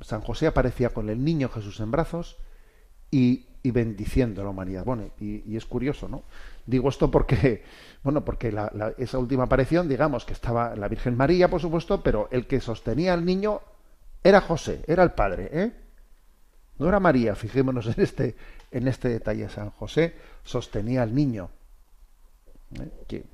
San 0.00 0.22
José 0.22 0.46
aparecía 0.46 0.90
con 0.90 1.10
el 1.10 1.22
niño 1.22 1.50
Jesús 1.50 1.78
en 1.80 1.90
brazos 1.90 2.38
y, 3.10 3.46
bendiciendo 3.62 4.40
a 4.40 4.44
la 4.44 4.50
humanidad. 4.50 4.84
Bueno, 4.84 5.10
y, 5.20 5.56
es 5.56 5.66
curioso, 5.66 6.08
¿no? 6.08 6.22
Digo 6.66 6.88
esto 6.88 7.10
porque, 7.10 7.62
bueno, 8.02 8.24
porque 8.24 8.52
la, 8.52 8.70
la, 8.74 8.94
esa 8.98 9.18
última 9.18 9.44
aparición, 9.44 9.88
digamos 9.88 10.24
que 10.24 10.32
estaba 10.32 10.74
la 10.76 10.88
Virgen 10.88 11.16
María, 11.16 11.48
por 11.48 11.60
supuesto, 11.60 12.02
pero 12.02 12.28
el 12.30 12.46
que 12.46 12.60
sostenía 12.60 13.12
al 13.12 13.24
niño 13.24 13.60
era 14.22 14.40
José, 14.40 14.82
era 14.86 15.02
el 15.02 15.12
padre, 15.12 15.50
¿eh? 15.52 15.72
No 16.78 16.88
era 16.88 16.98
María, 16.98 17.34
fijémonos 17.34 17.86
en 17.86 18.02
este, 18.02 18.36
en 18.70 18.88
este 18.88 19.08
detalle. 19.08 19.48
San 19.48 19.70
José 19.70 20.14
sostenía 20.42 21.02
al 21.02 21.14
niño. 21.14 21.50
¿eh? 22.80 22.90
Que 23.06 23.24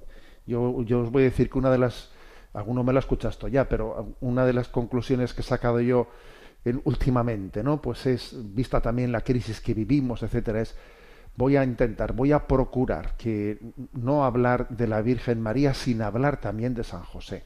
yo, 0.47 0.83
yo 0.83 1.01
os 1.01 1.11
voy 1.11 1.23
a 1.23 1.27
decir 1.27 1.49
que 1.49 1.59
una 1.59 1.71
de 1.71 1.79
las, 1.79 2.11
alguno 2.53 2.85
me 2.85 2.93
lo 2.93 2.99
ha 2.99 3.01
escuchado 3.01 3.49
ya, 3.49 3.69
pero 3.69 4.15
una 4.21 4.45
de 4.45 4.53
las 4.53 4.69
conclusiones 4.69 5.33
que 5.33 5.41
he 5.41 5.45
sacado 5.45 5.81
yo 5.81 6.09
en, 6.65 6.83
últimamente, 6.85 7.63
¿no? 7.63 7.81
Pues 7.81 8.05
es, 8.07 8.35
vista 8.55 8.81
también 8.81 9.13
la 9.13 9.23
crisis 9.23 9.61
que 9.61 9.73
vivimos, 9.73 10.23
etcétera, 10.23 10.61
es 10.61 10.77
voy 11.37 11.57
a 11.57 11.65
intentar, 11.65 12.13
voy 12.13 12.33
a 12.33 12.47
procurar 12.47 13.17
que 13.17 13.59
no 13.93 14.25
hablar 14.25 14.69
de 14.69 14.87
la 14.87 15.03
Virgen 15.03 15.41
María 15.41 15.75
sin 15.75 16.03
hablar 16.03 16.41
también 16.41 16.75
de 16.75 16.85
San 16.85 17.03
José. 17.03 17.45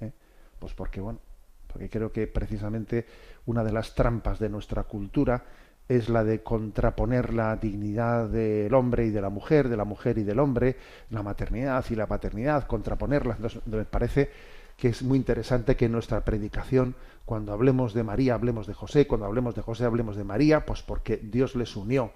¿eh? 0.00 0.12
Pues 0.58 0.74
porque, 0.74 1.00
bueno, 1.00 1.20
porque 1.66 1.88
creo 1.90 2.12
que 2.12 2.26
precisamente 2.26 3.06
una 3.46 3.62
de 3.62 3.72
las 3.72 3.94
trampas 3.94 4.38
de 4.38 4.48
nuestra 4.48 4.84
cultura 4.84 5.44
es 5.88 6.08
la 6.08 6.24
de 6.24 6.42
contraponer 6.42 7.32
la 7.32 7.56
dignidad 7.56 8.28
del 8.28 8.74
hombre 8.74 9.06
y 9.06 9.10
de 9.10 9.20
la 9.20 9.30
mujer, 9.30 9.68
de 9.68 9.76
la 9.76 9.84
mujer 9.84 10.18
y 10.18 10.24
del 10.24 10.40
hombre, 10.40 10.76
la 11.10 11.22
maternidad 11.22 11.84
y 11.90 11.94
la 11.94 12.06
paternidad, 12.06 12.66
contraponerlas. 12.66 13.36
Entonces, 13.36 13.62
me 13.66 13.84
parece 13.84 14.30
que 14.76 14.88
es 14.88 15.02
muy 15.02 15.16
interesante 15.16 15.76
que 15.76 15.86
en 15.86 15.92
nuestra 15.92 16.24
predicación, 16.24 16.96
cuando 17.24 17.52
hablemos 17.52 17.94
de 17.94 18.02
María, 18.02 18.34
hablemos 18.34 18.66
de 18.66 18.74
José, 18.74 19.06
cuando 19.06 19.26
hablemos 19.26 19.54
de 19.54 19.62
José, 19.62 19.84
hablemos 19.84 20.16
de 20.16 20.24
María, 20.24 20.66
pues 20.66 20.82
porque 20.82 21.16
Dios 21.18 21.54
les 21.54 21.76
unió, 21.76 22.12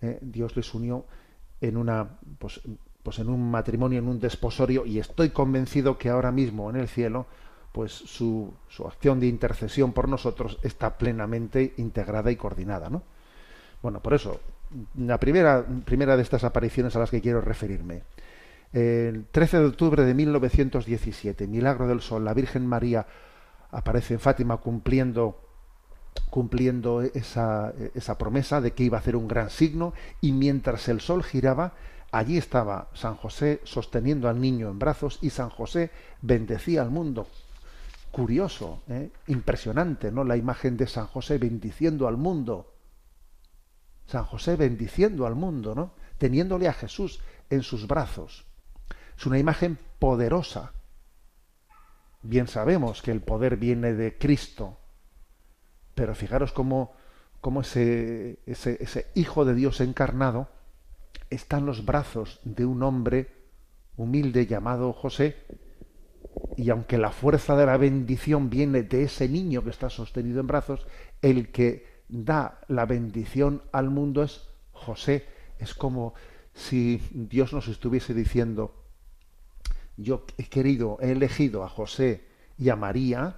¿eh? 0.00 0.18
Dios 0.20 0.56
les 0.56 0.74
unió 0.74 1.04
en 1.60 1.76
una, 1.76 2.18
pues, 2.38 2.60
pues 3.02 3.18
en 3.18 3.28
un 3.28 3.50
matrimonio, 3.50 3.98
en 3.98 4.08
un 4.08 4.20
desposorio, 4.20 4.84
y 4.86 4.98
estoy 4.98 5.30
convencido 5.30 5.98
que 5.98 6.08
ahora 6.08 6.32
mismo 6.32 6.70
en 6.70 6.76
el 6.76 6.88
cielo, 6.88 7.26
pues 7.72 7.92
su, 7.92 8.52
su 8.68 8.86
acción 8.86 9.20
de 9.20 9.26
intercesión 9.26 9.92
por 9.92 10.08
nosotros 10.08 10.58
está 10.62 10.96
plenamente 10.96 11.74
integrada 11.76 12.30
y 12.30 12.36
coordinada, 12.36 12.88
¿no? 12.88 13.02
Bueno, 13.82 14.00
por 14.00 14.14
eso, 14.14 14.40
la 14.96 15.20
primera, 15.20 15.64
primera 15.84 16.16
de 16.16 16.22
estas 16.22 16.44
apariciones 16.44 16.96
a 16.96 16.98
las 16.98 17.10
que 17.10 17.20
quiero 17.20 17.40
referirme. 17.40 18.02
El 18.72 19.26
13 19.30 19.60
de 19.60 19.66
octubre 19.66 20.04
de 20.04 20.14
1917, 20.14 21.46
Milagro 21.46 21.86
del 21.86 22.00
Sol, 22.00 22.24
la 22.24 22.34
Virgen 22.34 22.66
María 22.66 23.06
aparece 23.70 24.14
en 24.14 24.20
Fátima 24.20 24.56
cumpliendo 24.58 25.45
cumpliendo 26.30 27.02
esa, 27.02 27.72
esa 27.94 28.18
promesa 28.18 28.60
de 28.60 28.72
que 28.72 28.84
iba 28.84 28.98
a 28.98 29.00
hacer 29.00 29.16
un 29.16 29.28
gran 29.28 29.50
signo 29.50 29.94
y 30.20 30.32
mientras 30.32 30.88
el 30.88 31.00
sol 31.00 31.22
giraba, 31.22 31.74
allí 32.10 32.36
estaba 32.38 32.88
San 32.94 33.16
José 33.16 33.60
sosteniendo 33.64 34.28
al 34.28 34.40
niño 34.40 34.68
en 34.68 34.78
brazos 34.78 35.18
y 35.22 35.30
San 35.30 35.50
José 35.50 35.90
bendecía 36.22 36.82
al 36.82 36.90
mundo. 36.90 37.26
Curioso, 38.10 38.82
¿eh? 38.88 39.10
impresionante, 39.26 40.10
¿no? 40.10 40.24
La 40.24 40.36
imagen 40.36 40.76
de 40.76 40.86
San 40.86 41.06
José 41.06 41.38
bendiciendo 41.38 42.08
al 42.08 42.16
mundo. 42.16 42.72
San 44.06 44.24
José 44.24 44.56
bendiciendo 44.56 45.26
al 45.26 45.34
mundo, 45.34 45.74
¿no? 45.74 45.92
Teniéndole 46.16 46.68
a 46.68 46.72
Jesús 46.72 47.20
en 47.50 47.62
sus 47.62 47.86
brazos. 47.86 48.46
Es 49.18 49.26
una 49.26 49.38
imagen 49.38 49.78
poderosa. 49.98 50.72
Bien 52.22 52.48
sabemos 52.48 53.02
que 53.02 53.10
el 53.10 53.20
poder 53.20 53.56
viene 53.56 53.92
de 53.92 54.16
Cristo, 54.16 54.78
pero 55.96 56.14
fijaros 56.14 56.52
cómo, 56.52 56.92
cómo 57.40 57.62
ese, 57.62 58.38
ese, 58.46 58.76
ese 58.80 59.06
Hijo 59.14 59.44
de 59.44 59.54
Dios 59.54 59.80
encarnado 59.80 60.48
está 61.30 61.58
en 61.58 61.66
los 61.66 61.84
brazos 61.84 62.38
de 62.44 62.64
un 62.64 62.84
hombre 62.84 63.32
humilde 63.96 64.46
llamado 64.46 64.92
José, 64.92 65.36
y 66.56 66.68
aunque 66.68 66.98
la 66.98 67.10
fuerza 67.10 67.56
de 67.56 67.64
la 67.64 67.78
bendición 67.78 68.50
viene 68.50 68.82
de 68.82 69.04
ese 69.04 69.26
niño 69.26 69.64
que 69.64 69.70
está 69.70 69.88
sostenido 69.88 70.40
en 70.40 70.46
brazos, 70.46 70.86
el 71.22 71.50
que 71.50 72.04
da 72.08 72.60
la 72.68 72.84
bendición 72.84 73.62
al 73.72 73.88
mundo 73.88 74.22
es 74.22 74.48
José. 74.72 75.26
Es 75.58 75.74
como 75.74 76.12
si 76.52 77.00
Dios 77.10 77.54
nos 77.54 77.68
estuviese 77.68 78.12
diciendo, 78.12 78.84
yo 79.96 80.26
he 80.36 80.44
querido, 80.44 80.98
he 81.00 81.12
elegido 81.12 81.64
a 81.64 81.70
José 81.70 82.26
y 82.58 82.68
a 82.68 82.76
María 82.76 83.36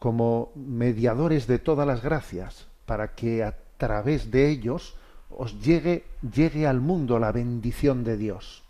como 0.00 0.50
mediadores 0.56 1.46
de 1.46 1.58
todas 1.58 1.86
las 1.86 2.02
gracias, 2.02 2.66
para 2.86 3.14
que 3.14 3.44
a 3.44 3.56
través 3.76 4.30
de 4.30 4.48
ellos 4.48 4.96
os 5.30 5.60
llegue, 5.60 6.04
llegue 6.34 6.66
al 6.66 6.80
mundo 6.80 7.18
la 7.18 7.30
bendición 7.30 8.02
de 8.02 8.16
Dios. 8.16 8.64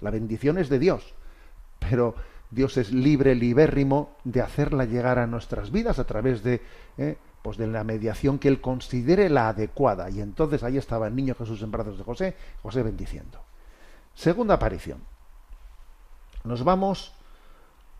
La 0.00 0.10
bendición 0.10 0.58
es 0.58 0.70
de 0.70 0.78
Dios, 0.78 1.14
pero 1.78 2.14
Dios 2.50 2.78
es 2.78 2.90
libre, 2.90 3.34
libérrimo 3.34 4.16
de 4.24 4.40
hacerla 4.40 4.86
llegar 4.86 5.18
a 5.18 5.26
nuestras 5.26 5.70
vidas 5.70 5.98
a 5.98 6.04
través 6.04 6.42
de, 6.42 6.62
eh, 6.96 7.18
pues 7.42 7.58
de 7.58 7.66
la 7.66 7.84
mediación 7.84 8.38
que 8.38 8.48
Él 8.48 8.62
considere 8.62 9.28
la 9.28 9.50
adecuada. 9.50 10.08
Y 10.08 10.22
entonces 10.22 10.62
ahí 10.62 10.78
estaba 10.78 11.06
el 11.06 11.16
niño 11.16 11.34
Jesús 11.34 11.60
en 11.60 11.70
brazos 11.70 11.98
de 11.98 12.04
José, 12.04 12.34
José 12.62 12.82
bendiciendo. 12.82 13.40
Segunda 14.14 14.54
aparición. 14.54 15.02
Nos 16.44 16.64
vamos 16.64 17.12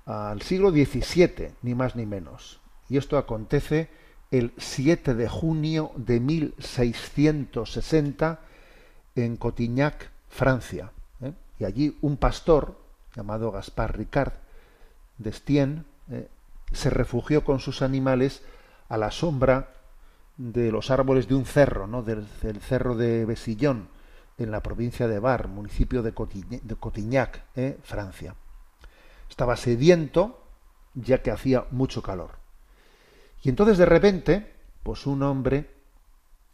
al 0.08 0.40
siglo 0.40 0.70
XVII, 0.70 1.52
ni 1.60 1.74
más 1.74 1.94
ni 1.94 2.06
menos. 2.06 2.60
Y 2.88 2.96
esto 2.96 3.18
acontece 3.18 3.90
el 4.30 4.54
7 4.56 5.14
de 5.14 5.28
junio 5.28 5.92
de 5.96 6.18
1660 6.18 8.40
en 9.16 9.36
Cotignac, 9.36 10.08
Francia. 10.30 10.92
¿eh? 11.20 11.34
Y 11.58 11.66
allí 11.66 11.98
un 12.00 12.16
pastor 12.16 12.78
llamado 13.14 13.52
Gaspar 13.52 13.98
Ricard 13.98 14.32
d'Estienne 15.18 15.84
¿eh? 16.10 16.26
se 16.72 16.88
refugió 16.88 17.44
con 17.44 17.60
sus 17.60 17.82
animales 17.82 18.42
a 18.88 18.96
la 18.96 19.10
sombra 19.10 19.74
de 20.38 20.72
los 20.72 20.90
árboles 20.90 21.28
de 21.28 21.34
un 21.34 21.44
cerro, 21.44 21.86
¿no? 21.86 22.02
del, 22.02 22.26
cerro 22.60 22.94
de 22.94 23.26
Besillón, 23.26 23.88
en 24.38 24.52
la 24.52 24.62
provincia 24.62 25.06
de 25.06 25.18
Bar, 25.18 25.48
municipio 25.48 26.02
de, 26.02 26.14
Cotignac, 26.14 26.62
de 26.62 26.76
Cotignac 26.76 27.42
¿eh? 27.56 27.76
Francia. 27.82 28.34
Estaba 29.28 29.56
sediento, 29.56 30.44
ya 30.94 31.22
que 31.22 31.30
hacía 31.30 31.66
mucho 31.70 32.02
calor. 32.02 32.38
Y 33.42 33.48
entonces 33.48 33.78
de 33.78 33.86
repente, 33.86 34.54
pues 34.82 35.06
un 35.06 35.22
hombre, 35.22 35.70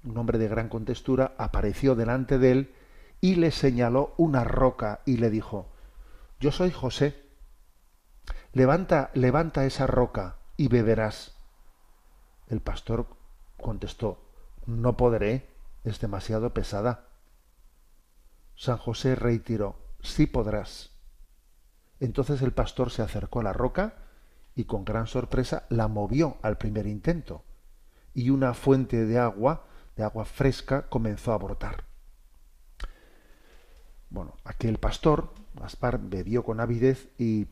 un 0.04 0.16
hombre 0.18 0.38
de 0.38 0.48
gran 0.48 0.68
contextura, 0.68 1.34
apareció 1.38 1.94
delante 1.94 2.38
de 2.38 2.50
él 2.50 2.74
y 3.20 3.36
le 3.36 3.50
señaló 3.50 4.14
una 4.18 4.44
roca 4.44 5.00
y 5.06 5.16
le 5.16 5.30
dijo, 5.30 5.72
yo 6.40 6.52
soy 6.52 6.70
José, 6.70 7.24
levanta, 8.52 9.10
levanta 9.14 9.64
esa 9.64 9.86
roca 9.86 10.36
y 10.56 10.68
beberás. 10.68 11.34
El 12.48 12.60
pastor 12.60 13.06
contestó, 13.56 14.18
no 14.66 14.96
podré, 14.96 15.48
es 15.84 16.00
demasiado 16.00 16.52
pesada. 16.52 17.08
San 18.56 18.76
José 18.76 19.14
reiteró, 19.14 19.76
sí 20.02 20.26
podrás. 20.26 20.93
Entonces 22.04 22.42
el 22.42 22.52
pastor 22.52 22.90
se 22.90 23.00
acercó 23.00 23.40
a 23.40 23.44
la 23.44 23.54
roca 23.54 23.94
y 24.54 24.64
con 24.64 24.84
gran 24.84 25.06
sorpresa 25.06 25.64
la 25.70 25.88
movió 25.88 26.36
al 26.42 26.58
primer 26.58 26.86
intento 26.86 27.42
y 28.12 28.28
una 28.28 28.52
fuente 28.52 29.06
de 29.06 29.18
agua, 29.18 29.64
de 29.96 30.04
agua 30.04 30.26
fresca, 30.26 30.82
comenzó 30.82 31.32
a 31.32 31.38
brotar. 31.38 31.84
Bueno, 34.10 34.34
aquel 34.44 34.76
pastor, 34.76 35.32
Gaspar, 35.54 35.98
bebió 35.98 36.44
con 36.44 36.60
avidez 36.60 37.08
y, 37.16 37.46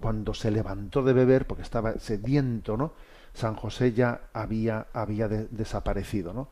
cuando 0.00 0.34
se 0.34 0.52
levantó 0.52 1.02
de 1.02 1.12
beber, 1.12 1.48
porque 1.48 1.64
estaba 1.64 1.98
sediento, 1.98 2.76
¿no? 2.76 2.92
San 3.32 3.56
José 3.56 3.92
ya 3.92 4.28
había, 4.32 4.86
había 4.92 5.26
de, 5.26 5.48
desaparecido, 5.48 6.32
¿no? 6.32 6.48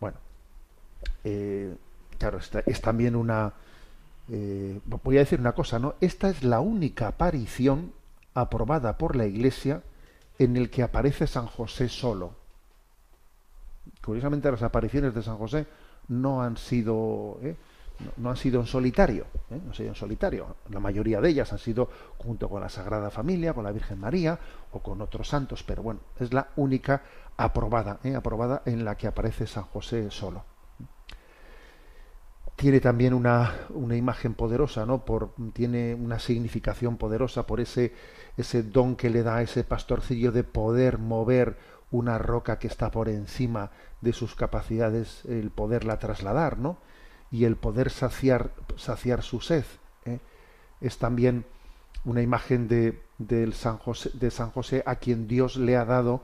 Bueno, 0.00 0.16
eh, 1.24 1.76
claro, 2.16 2.38
es 2.38 2.80
también 2.80 3.16
una... 3.16 3.52
Eh, 4.30 4.80
voy 4.84 5.16
a 5.16 5.20
decir 5.20 5.40
una 5.40 5.52
cosa, 5.52 5.78
¿no? 5.78 5.94
Esta 6.00 6.30
es 6.30 6.42
la 6.42 6.60
única 6.60 7.08
aparición 7.08 7.92
aprobada 8.32 8.96
por 8.96 9.16
la 9.16 9.26
Iglesia 9.26 9.82
en 10.38 10.56
el 10.56 10.70
que 10.70 10.82
aparece 10.82 11.26
San 11.26 11.46
José 11.46 11.88
solo. 11.88 12.32
Curiosamente 14.04 14.50
las 14.50 14.62
apariciones 14.62 15.14
de 15.14 15.22
San 15.22 15.36
José 15.36 15.66
no 16.08 16.42
han 16.42 16.56
sido 16.56 17.38
¿eh? 17.42 17.56
no, 18.16 18.30
han 18.30 18.36
sido 18.36 18.60
en 18.60 18.66
solitario, 18.66 19.26
¿eh? 19.50 19.60
no 19.62 19.68
han 19.68 19.74
sido 19.74 19.90
en 19.90 19.94
solitario. 19.94 20.56
La 20.70 20.80
mayoría 20.80 21.20
de 21.20 21.28
ellas 21.28 21.52
han 21.52 21.58
sido 21.58 21.88
junto 22.18 22.48
con 22.48 22.60
la 22.62 22.68
Sagrada 22.68 23.10
Familia, 23.10 23.54
con 23.54 23.64
la 23.64 23.72
Virgen 23.72 24.00
María 24.00 24.38
o 24.72 24.80
con 24.80 25.00
otros 25.00 25.28
santos, 25.28 25.62
pero 25.62 25.82
bueno, 25.82 26.00
es 26.18 26.32
la 26.32 26.48
única 26.56 27.02
aprobada, 27.36 28.00
aprobada 28.16 28.62
en 28.64 28.84
la 28.84 28.96
que 28.96 29.06
aparece 29.06 29.46
San 29.46 29.64
José 29.64 30.10
solo 30.10 30.53
tiene 32.56 32.80
también 32.80 33.14
una, 33.14 33.52
una, 33.70 33.96
imagen 33.96 34.34
poderosa, 34.34 34.86
¿no? 34.86 35.04
Por, 35.04 35.34
tiene 35.52 35.94
una 35.94 36.18
significación 36.18 36.96
poderosa 36.96 37.46
por 37.46 37.60
ese, 37.60 37.92
ese 38.36 38.62
don 38.62 38.96
que 38.96 39.10
le 39.10 39.22
da 39.22 39.36
a 39.36 39.42
ese 39.42 39.64
pastorcillo 39.64 40.30
de 40.30 40.44
poder 40.44 40.98
mover 40.98 41.56
una 41.90 42.18
roca 42.18 42.58
que 42.58 42.68
está 42.68 42.90
por 42.90 43.08
encima 43.08 43.70
de 44.00 44.12
sus 44.12 44.34
capacidades, 44.34 45.24
el 45.24 45.50
poderla 45.50 45.98
trasladar, 45.98 46.58
¿no? 46.58 46.78
Y 47.30 47.44
el 47.44 47.56
poder 47.56 47.90
saciar, 47.90 48.52
saciar 48.76 49.22
su 49.22 49.40
sed. 49.40 49.64
¿eh? 50.04 50.20
Es 50.80 50.98
también 50.98 51.44
una 52.04 52.22
imagen 52.22 52.68
de, 52.68 53.02
del 53.18 53.54
San 53.54 53.78
José, 53.78 54.10
de 54.14 54.30
San 54.30 54.50
José 54.50 54.82
a 54.86 54.96
quien 54.96 55.26
Dios 55.26 55.56
le 55.56 55.76
ha 55.76 55.84
dado 55.84 56.22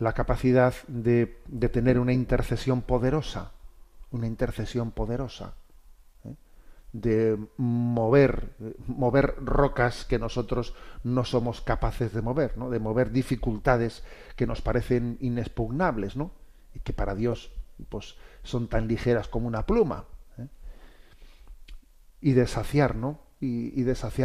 la 0.00 0.14
capacidad 0.14 0.74
de, 0.88 1.38
de 1.46 1.68
tener 1.68 1.98
una 1.98 2.12
intercesión 2.12 2.82
poderosa, 2.82 3.52
una 4.10 4.26
intercesión 4.26 4.90
poderosa 4.90 5.54
de 6.92 7.38
mover, 7.56 8.50
mover 8.86 9.34
rocas 9.38 10.04
que 10.04 10.18
nosotros 10.18 10.74
no 11.04 11.24
somos 11.24 11.60
capaces 11.60 12.12
de 12.12 12.22
mover, 12.22 12.58
¿no? 12.58 12.68
de 12.68 12.80
mover 12.80 13.12
dificultades 13.12 14.02
que 14.36 14.46
nos 14.46 14.60
parecen 14.60 15.16
inexpugnables, 15.20 16.16
¿no? 16.16 16.32
y 16.74 16.80
que 16.80 16.92
para 16.92 17.14
Dios 17.14 17.52
pues, 17.88 18.16
son 18.42 18.68
tan 18.68 18.88
ligeras 18.88 19.28
como 19.28 19.46
una 19.46 19.66
pluma. 19.66 20.06
¿eh? 20.38 20.48
Y 22.20 22.32
de 22.32 22.46
saciar, 22.46 22.96
¿no? 22.96 23.20
Y, 23.40 23.80
y 23.80 23.84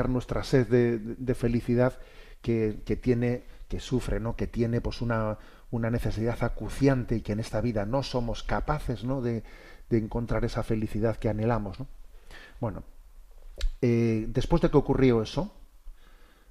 nuestra 0.10 0.44
sed 0.44 0.68
de, 0.68 1.00
de 1.00 1.36
felicidad 1.36 2.00
que, 2.42 2.82
que, 2.86 2.96
tiene, 2.96 3.44
que 3.70 3.80
sufre, 3.80 4.20
¿no? 4.20 4.36
que 4.36 4.48
tiene 4.48 4.82
pues 4.82 5.02
una, 5.02 5.38
una 5.72 5.90
necesidad 5.90 6.44
acuciante 6.44 7.16
y 7.16 7.22
que 7.22 7.32
en 7.32 7.40
esta 7.40 7.62
vida 7.62 7.86
no 7.86 8.04
somos 8.04 8.44
capaces 8.44 9.04
¿no? 9.04 9.22
De, 9.22 9.44
de 9.90 9.98
encontrar 9.98 10.44
esa 10.46 10.64
felicidad 10.64 11.18
que 11.18 11.30
anhelamos. 11.30 11.78
Bueno, 12.60 12.84
eh, 13.82 14.26
después 14.30 14.62
de 14.62 14.70
que 14.70 14.78
ocurrió 14.78 15.22
eso, 15.22 15.52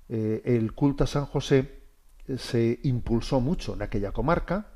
eh, 0.09 0.43
el 0.45 0.73
culto 0.75 1.05
a 1.05 1.07
San 1.07 1.27
José 1.27 1.81
se 2.39 2.81
impulsó 2.85 3.41
mucho 3.41 3.75
en 3.75 3.83
aquella 3.83 4.13
comarca 4.13 4.69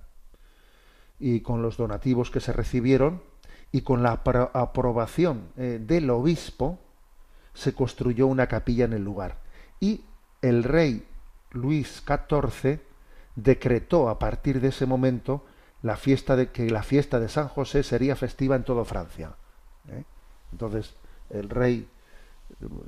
y 1.19 1.41
con 1.41 1.63
los 1.63 1.77
donativos 1.77 2.31
que 2.31 2.41
se 2.41 2.53
recibieron 2.53 3.23
y 3.73 3.83
con 3.83 4.03
la 4.03 4.23
apro- 4.23 4.51
aprobación 4.55 5.49
eh, 5.57 5.79
del 5.83 6.09
obispo 6.11 6.79
se 7.55 7.75
construyó 7.75 8.27
una 8.27 8.47
capilla 8.47 8.85
en 8.85 8.93
el 8.93 9.05
lugar. 9.05 9.39
Y 9.81 10.05
el 10.43 10.63
rey 10.63 11.07
Luis 11.51 12.03
XIV 12.07 12.81
decretó 13.37 14.09
a 14.09 14.19
partir 14.19 14.61
de 14.61 14.69
ese 14.69 14.87
momento 14.87 15.45
la 15.83 15.97
fiesta 15.97 16.37
de 16.37 16.51
que 16.51 16.71
la 16.71 16.83
fiesta 16.83 17.21
de 17.21 17.29
San 17.29 17.49
José 17.49 17.83
sería 17.83 18.17
festiva 18.17 18.57
en 18.57 18.65
toda 18.65 18.85
Francia. 18.85 19.37
¿eh? 19.89 20.05
Entonces, 20.53 20.95
el 21.31 21.49
rey 21.49 21.89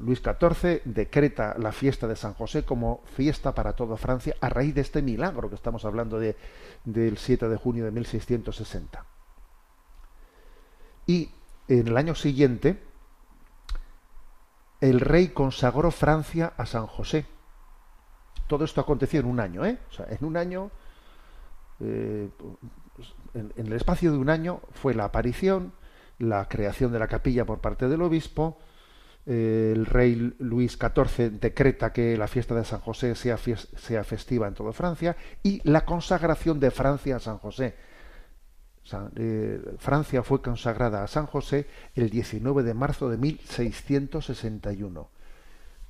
Luis 0.00 0.20
XIV 0.20 0.82
decreta 0.84 1.54
la 1.58 1.72
fiesta 1.72 2.06
de 2.08 2.16
San 2.16 2.34
José 2.34 2.64
como 2.64 3.02
fiesta 3.04 3.54
para 3.54 3.74
toda 3.74 3.96
Francia 3.96 4.34
a 4.40 4.48
raíz 4.48 4.74
de 4.74 4.80
este 4.80 5.02
milagro 5.02 5.48
que 5.48 5.54
estamos 5.54 5.84
hablando 5.84 6.18
de, 6.18 6.36
del 6.84 7.18
7 7.18 7.48
de 7.48 7.56
junio 7.56 7.84
de 7.84 7.90
1660. 7.90 9.04
Y 11.06 11.30
en 11.68 11.88
el 11.88 11.96
año 11.96 12.14
siguiente, 12.14 12.82
el 14.80 15.00
rey 15.00 15.28
consagró 15.28 15.90
Francia 15.90 16.52
a 16.56 16.66
San 16.66 16.86
José. 16.86 17.26
Todo 18.46 18.64
esto 18.64 18.80
aconteció 18.80 19.20
en 19.20 19.26
un 19.26 19.38
año, 19.38 19.64
¿eh? 19.64 19.78
O 19.90 19.92
sea, 19.92 20.06
en 20.08 20.24
un 20.24 20.36
año, 20.36 20.70
eh, 21.80 22.28
en, 23.34 23.52
en 23.56 23.66
el 23.66 23.72
espacio 23.74 24.10
de 24.10 24.18
un 24.18 24.30
año 24.30 24.60
fue 24.72 24.94
la 24.94 25.04
aparición, 25.04 25.72
la 26.20 26.48
creación 26.48 26.92
de 26.92 26.98
la 26.98 27.08
capilla 27.08 27.44
por 27.44 27.60
parte 27.60 27.88
del 27.88 28.02
obispo, 28.02 28.58
eh, 29.26 29.72
el 29.74 29.86
rey 29.86 30.34
Luis 30.38 30.78
XIV 30.78 31.32
decreta 31.32 31.92
que 31.92 32.16
la 32.16 32.28
fiesta 32.28 32.54
de 32.54 32.64
San 32.64 32.80
José 32.80 33.14
sea, 33.14 33.36
festiva 34.04 34.48
en 34.48 34.54
toda 34.54 34.72
Francia 34.72 35.16
y 35.42 35.60
la 35.68 35.84
consagración 35.84 36.60
de 36.60 36.70
Francia 36.70 37.16
a 37.16 37.20
San 37.20 37.38
José. 37.38 37.74
Eh, 39.16 39.60
Francia 39.78 40.22
fue 40.22 40.42
consagrada 40.42 41.04
a 41.04 41.06
San 41.06 41.26
José 41.26 41.66
el 41.94 42.10
19 42.10 42.62
de 42.62 42.74
marzo 42.74 43.08
de 43.08 43.18
1661. 43.18 45.10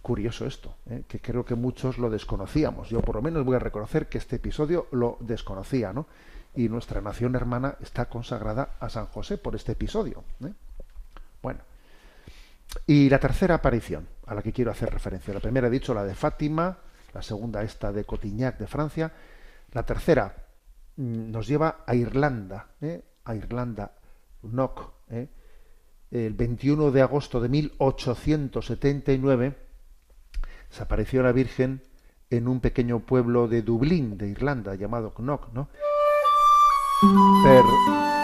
Curioso 0.03 0.47
esto, 0.47 0.77
¿eh? 0.89 1.05
que 1.07 1.21
creo 1.21 1.45
que 1.45 1.55
muchos 1.55 1.99
lo 1.99 2.09
desconocíamos. 2.09 2.89
Yo 2.89 3.01
por 3.01 3.17
lo 3.17 3.23
menos 3.23 3.45
voy 3.45 3.57
a 3.57 3.61
reconocer 3.61 4.09
que 4.09 4.19
este 4.19 4.37
episodio 4.37 4.87
lo 4.93 5.19
desconocía, 5.21 5.93
¿no? 5.93 6.07
Y 6.55 6.69
nuestra 6.69 7.01
nación 7.01 7.37
hermana 7.37 7.77
está 7.81 8.07
consagrada 8.07 8.71
a 8.81 8.89
San 8.89 9.07
José 9.07 9.39
por 9.39 9.55
este 9.55 9.73
episodio. 9.73 10.25
¿eh? 10.45 10.53
Bueno, 11.43 11.61
y 12.87 13.09
la 13.09 13.19
tercera 13.19 13.57
aparición 13.57 14.07
a 14.27 14.35
la 14.35 14.43
que 14.43 14.53
quiero 14.53 14.71
hacer 14.71 14.91
referencia. 14.91 15.33
La 15.33 15.41
primera 15.41 15.69
he 15.69 15.71
dicho 15.71 15.95
la 15.95 16.05
de 16.05 16.15
Fátima, 16.15 16.79
la 17.15 17.23
segunda 17.23 17.63
esta 17.63 17.93
de 17.93 18.05
Cotignac 18.05 18.59
de 18.59 18.67
Francia. 18.67 19.13
La 19.73 19.85
tercera 19.85 20.35
mm, 20.97 21.31
nos 21.31 21.47
lleva 21.47 21.85
a 21.87 21.95
Irlanda, 21.95 22.67
¿eh? 22.81 23.03
a 23.25 23.35
Irlanda, 23.35 23.93
Knock, 24.43 24.93
¿eh? 25.11 25.29
el 26.11 26.35
21 26.35 26.91
de 26.91 27.03
agosto 27.03 27.41
de 27.41 27.49
1879 27.49 29.71
se 30.71 30.83
apareció 30.83 31.23
la 31.23 31.33
Virgen 31.33 31.83
en 32.31 32.49
un 32.49 32.61
pequeño 32.61 33.01
pueblo 33.01 33.49
de 33.49 33.63
Dublín, 33.63 34.17
de 34.17 34.29
Irlanda, 34.29 34.77
llamado 34.77 35.13
Knock, 35.13 35.53
¿no? 35.53 35.69
Per- 37.43 37.65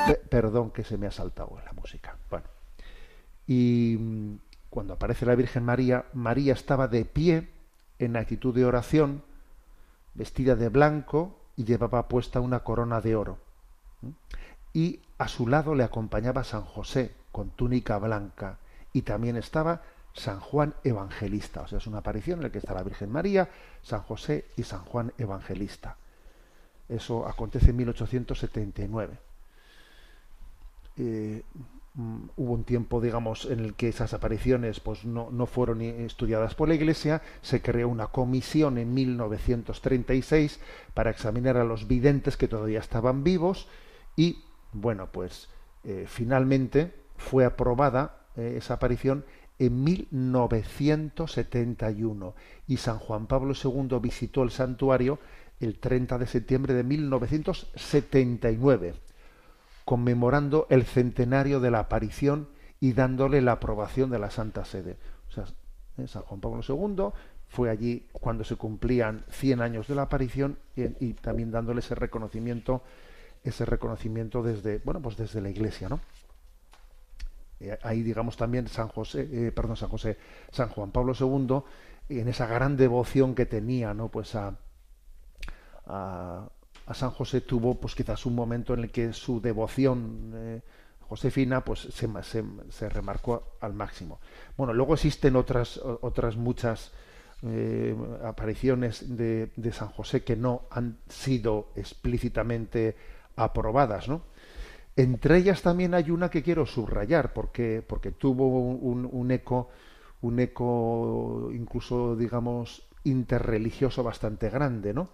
pe- 0.06 0.28
perdón 0.28 0.70
que 0.70 0.84
se 0.84 0.98
me 0.98 1.06
ha 1.06 1.10
saltado 1.10 1.58
la 1.64 1.72
música. 1.72 2.16
Bueno, 2.30 2.44
y 3.46 3.96
mm, 3.98 4.34
cuando 4.70 4.94
aparece 4.94 5.24
la 5.26 5.34
Virgen 5.34 5.64
María, 5.64 6.04
María 6.12 6.52
estaba 6.52 6.86
de 6.88 7.04
pie 7.04 7.48
en 7.98 8.16
actitud 8.16 8.54
de 8.54 8.64
oración, 8.66 9.22
vestida 10.14 10.54
de 10.56 10.68
blanco 10.68 11.38
y 11.56 11.64
llevaba 11.64 12.08
puesta 12.08 12.40
una 12.40 12.60
corona 12.60 13.00
de 13.00 13.16
oro. 13.16 13.38
Y 14.74 15.00
a 15.18 15.28
su 15.28 15.46
lado 15.48 15.74
le 15.74 15.84
acompañaba 15.84 16.44
San 16.44 16.62
José 16.64 17.14
con 17.32 17.50
túnica 17.50 17.98
blanca 17.98 18.58
y 18.92 19.02
también 19.02 19.36
estaba 19.36 19.80
San 20.12 20.40
Juan 20.40 20.74
Evangelista. 20.84 21.62
O 21.62 21.68
sea, 21.68 21.78
es 21.78 21.86
una 21.86 21.98
aparición 21.98 22.38
en 22.40 22.44
la 22.44 22.50
que 22.52 22.58
está 22.58 22.74
la 22.74 22.82
Virgen 22.82 23.10
María, 23.10 23.48
San 23.82 24.02
José 24.02 24.46
y 24.56 24.64
San 24.64 24.84
Juan 24.84 25.12
Evangelista. 25.16 25.96
Eso 26.88 27.26
acontece 27.26 27.70
en 27.70 27.76
1879 27.76 29.18
eh, 30.98 31.42
mm, 31.94 32.18
hubo 32.36 32.52
un 32.52 32.64
tiempo, 32.64 33.00
digamos, 33.00 33.46
en 33.46 33.60
el 33.60 33.74
que 33.74 33.88
esas 33.88 34.12
apariciones 34.14 34.80
pues, 34.80 35.04
no, 35.04 35.30
no 35.30 35.46
fueron 35.46 35.80
estudiadas 35.82 36.54
por 36.54 36.68
la 36.68 36.74
Iglesia. 36.74 37.22
Se 37.42 37.62
creó 37.62 37.88
una 37.88 38.08
comisión 38.08 38.78
en 38.78 38.92
1936 38.94 40.60
para 40.94 41.10
examinar 41.10 41.56
a 41.56 41.64
los 41.64 41.86
videntes 41.88 42.36
que 42.36 42.48
todavía 42.48 42.80
estaban 42.80 43.24
vivos 43.24 43.68
y, 44.16 44.42
bueno, 44.72 45.08
pues 45.12 45.48
eh, 45.84 46.06
finalmente 46.08 46.92
fue 47.16 47.44
aprobada 47.44 48.26
eh, 48.36 48.54
esa 48.58 48.74
aparición 48.74 49.24
en 49.58 49.84
1971 49.84 52.34
y 52.66 52.76
San 52.76 52.98
Juan 52.98 53.26
Pablo 53.26 53.54
II 53.54 53.98
visitó 54.00 54.42
el 54.42 54.50
santuario 54.50 55.18
el 55.60 55.78
30 55.78 56.18
de 56.18 56.26
septiembre 56.26 56.74
de 56.74 56.84
1979 56.84 58.94
conmemorando 59.86 60.66
el 60.68 60.84
centenario 60.84 61.60
de 61.60 61.70
la 61.70 61.78
aparición 61.78 62.48
y 62.80 62.92
dándole 62.92 63.40
la 63.40 63.52
aprobación 63.52 64.10
de 64.10 64.18
la 64.18 64.30
Santa 64.30 64.64
Sede. 64.64 64.96
O 65.28 65.32
sea, 65.32 65.44
eh, 65.96 66.08
San 66.08 66.22
Juan 66.22 66.40
Pablo 66.40 66.60
II 66.68 67.12
fue 67.48 67.70
allí 67.70 68.08
cuando 68.12 68.42
se 68.42 68.56
cumplían 68.56 69.24
100 69.30 69.62
años 69.62 69.86
de 69.86 69.94
la 69.94 70.02
aparición 70.02 70.58
y, 70.74 71.14
también 71.14 71.52
dándole 71.52 71.78
ese 71.78 71.94
reconocimiento, 71.94 72.82
ese 73.44 73.64
reconocimiento 73.64 74.42
desde, 74.42 74.80
bueno, 74.84 75.00
pues 75.00 75.16
desde 75.16 75.40
la 75.40 75.50
Iglesia, 75.50 75.88
¿no? 75.88 76.00
Eh, 77.60 77.78
ahí 77.82 78.02
digamos 78.02 78.36
también 78.36 78.66
San 78.66 78.88
José, 78.88 79.28
eh, 79.30 79.52
perdón, 79.52 79.76
San 79.76 79.88
José, 79.88 80.18
San 80.50 80.68
Juan 80.68 80.90
Pablo 80.90 81.12
II, 81.18 81.62
en 82.08 82.26
esa 82.26 82.46
gran 82.46 82.76
devoción 82.76 83.36
que 83.36 83.46
tenía, 83.46 83.94
¿no? 83.94 84.08
Pues 84.08 84.34
a, 84.34 84.58
a, 85.86 86.48
San 86.92 87.10
José 87.10 87.40
tuvo 87.40 87.74
pues 87.74 87.94
quizás 87.94 88.26
un 88.26 88.34
momento 88.34 88.74
en 88.74 88.84
el 88.84 88.90
que 88.90 89.12
su 89.12 89.40
devoción 89.40 90.32
eh, 90.34 90.60
Josefina 91.08 91.64
pues 91.64 91.80
se, 91.80 92.08
se, 92.70 92.88
remarcó 92.88 93.56
al 93.60 93.74
máximo. 93.74 94.20
Bueno, 94.56 94.72
luego 94.72 94.94
existen 94.94 95.36
otras 95.36 95.78
otras 95.78 96.36
muchas 96.36 96.92
eh, 97.42 97.94
apariciones 98.24 99.16
de, 99.16 99.50
de 99.56 99.72
San 99.72 99.88
José 99.88 100.24
que 100.24 100.36
no 100.36 100.62
han 100.70 100.98
sido 101.08 101.68
explícitamente 101.76 102.96
aprobadas, 103.36 104.08
¿no? 104.08 104.22
Entre 104.96 105.36
ellas 105.36 105.60
también 105.60 105.92
hay 105.92 106.10
una 106.10 106.30
que 106.30 106.42
quiero 106.42 106.66
subrayar 106.66 107.32
porque 107.32 107.84
porque 107.86 108.12
tuvo 108.12 108.48
un, 108.48 109.08
un 109.10 109.30
eco 109.30 109.68
un 110.22 110.40
eco 110.40 111.50
incluso 111.52 112.16
digamos 112.16 112.88
interreligioso 113.04 114.02
bastante 114.02 114.50
grande, 114.50 114.94
¿no? 114.94 115.10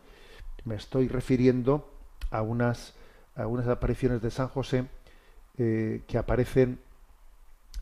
Me 0.65 0.75
estoy 0.75 1.09
refiriendo 1.09 1.91
a 2.31 2.43
unas, 2.43 2.95
a 3.35 3.47
unas 3.47 3.69
apariciones 3.69 4.23
de 4.23 4.31
San 4.31 4.49
José 4.49 4.87
eh, 5.59 6.03
que 6.07 6.19
aparecen 6.19 6.81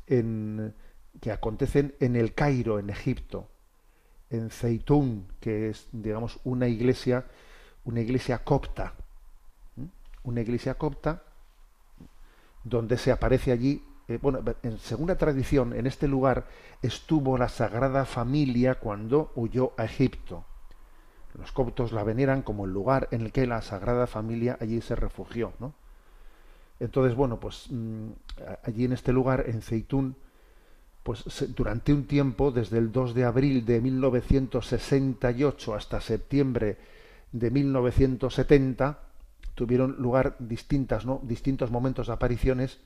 en 0.06 0.74
que 1.20 1.32
acontecen 1.32 1.94
en 2.00 2.16
el 2.16 2.34
Cairo, 2.34 2.78
en 2.78 2.90
Egipto, 2.90 3.48
en 4.30 4.50
Zeitún, 4.50 5.26
que 5.40 5.70
es, 5.70 5.88
digamos, 5.92 6.38
una 6.44 6.68
iglesia, 6.68 7.26
una 7.84 8.00
iglesia 8.00 8.44
copta, 8.44 8.94
una 10.22 10.40
iglesia 10.40 10.74
copta, 10.74 11.22
donde 12.62 12.96
se 12.96 13.10
aparece 13.10 13.52
allí, 13.52 13.82
eh, 14.08 14.18
bueno, 14.20 14.40
en 14.62 14.78
según 14.78 15.08
la 15.08 15.18
tradición, 15.18 15.72
en 15.72 15.86
este 15.86 16.08
lugar 16.08 16.46
estuvo 16.82 17.36
la 17.38 17.48
Sagrada 17.48 18.04
Familia 18.04 18.76
cuando 18.76 19.32
huyó 19.34 19.72
a 19.76 19.84
Egipto. 19.84 20.44
Los 21.38 21.52
coptos 21.52 21.92
la 21.92 22.04
veneran 22.04 22.42
como 22.42 22.64
el 22.64 22.72
lugar 22.72 23.08
en 23.10 23.20
el 23.22 23.32
que 23.32 23.46
la 23.46 23.62
Sagrada 23.62 24.06
Familia 24.06 24.58
allí 24.60 24.80
se 24.80 24.96
refugió, 24.96 25.52
¿no? 25.58 25.74
Entonces, 26.80 27.14
bueno, 27.14 27.38
pues 27.38 27.66
mm, 27.70 28.08
allí 28.64 28.84
en 28.86 28.92
este 28.92 29.12
lugar, 29.12 29.44
en 29.46 29.62
Zeitún, 29.62 30.16
pues 31.02 31.24
durante 31.54 31.92
un 31.92 32.06
tiempo, 32.06 32.50
desde 32.50 32.78
el 32.78 32.90
2 32.90 33.14
de 33.14 33.24
abril 33.24 33.64
de 33.64 33.80
1968 33.80 35.74
hasta 35.74 36.00
septiembre 36.00 36.78
de 37.32 37.50
1970, 37.50 38.98
tuvieron 39.54 39.96
lugar 39.98 40.36
distintas, 40.38 41.04
¿no? 41.04 41.20
distintos 41.22 41.70
momentos 41.70 42.06
de 42.08 42.12
apariciones 42.14 42.80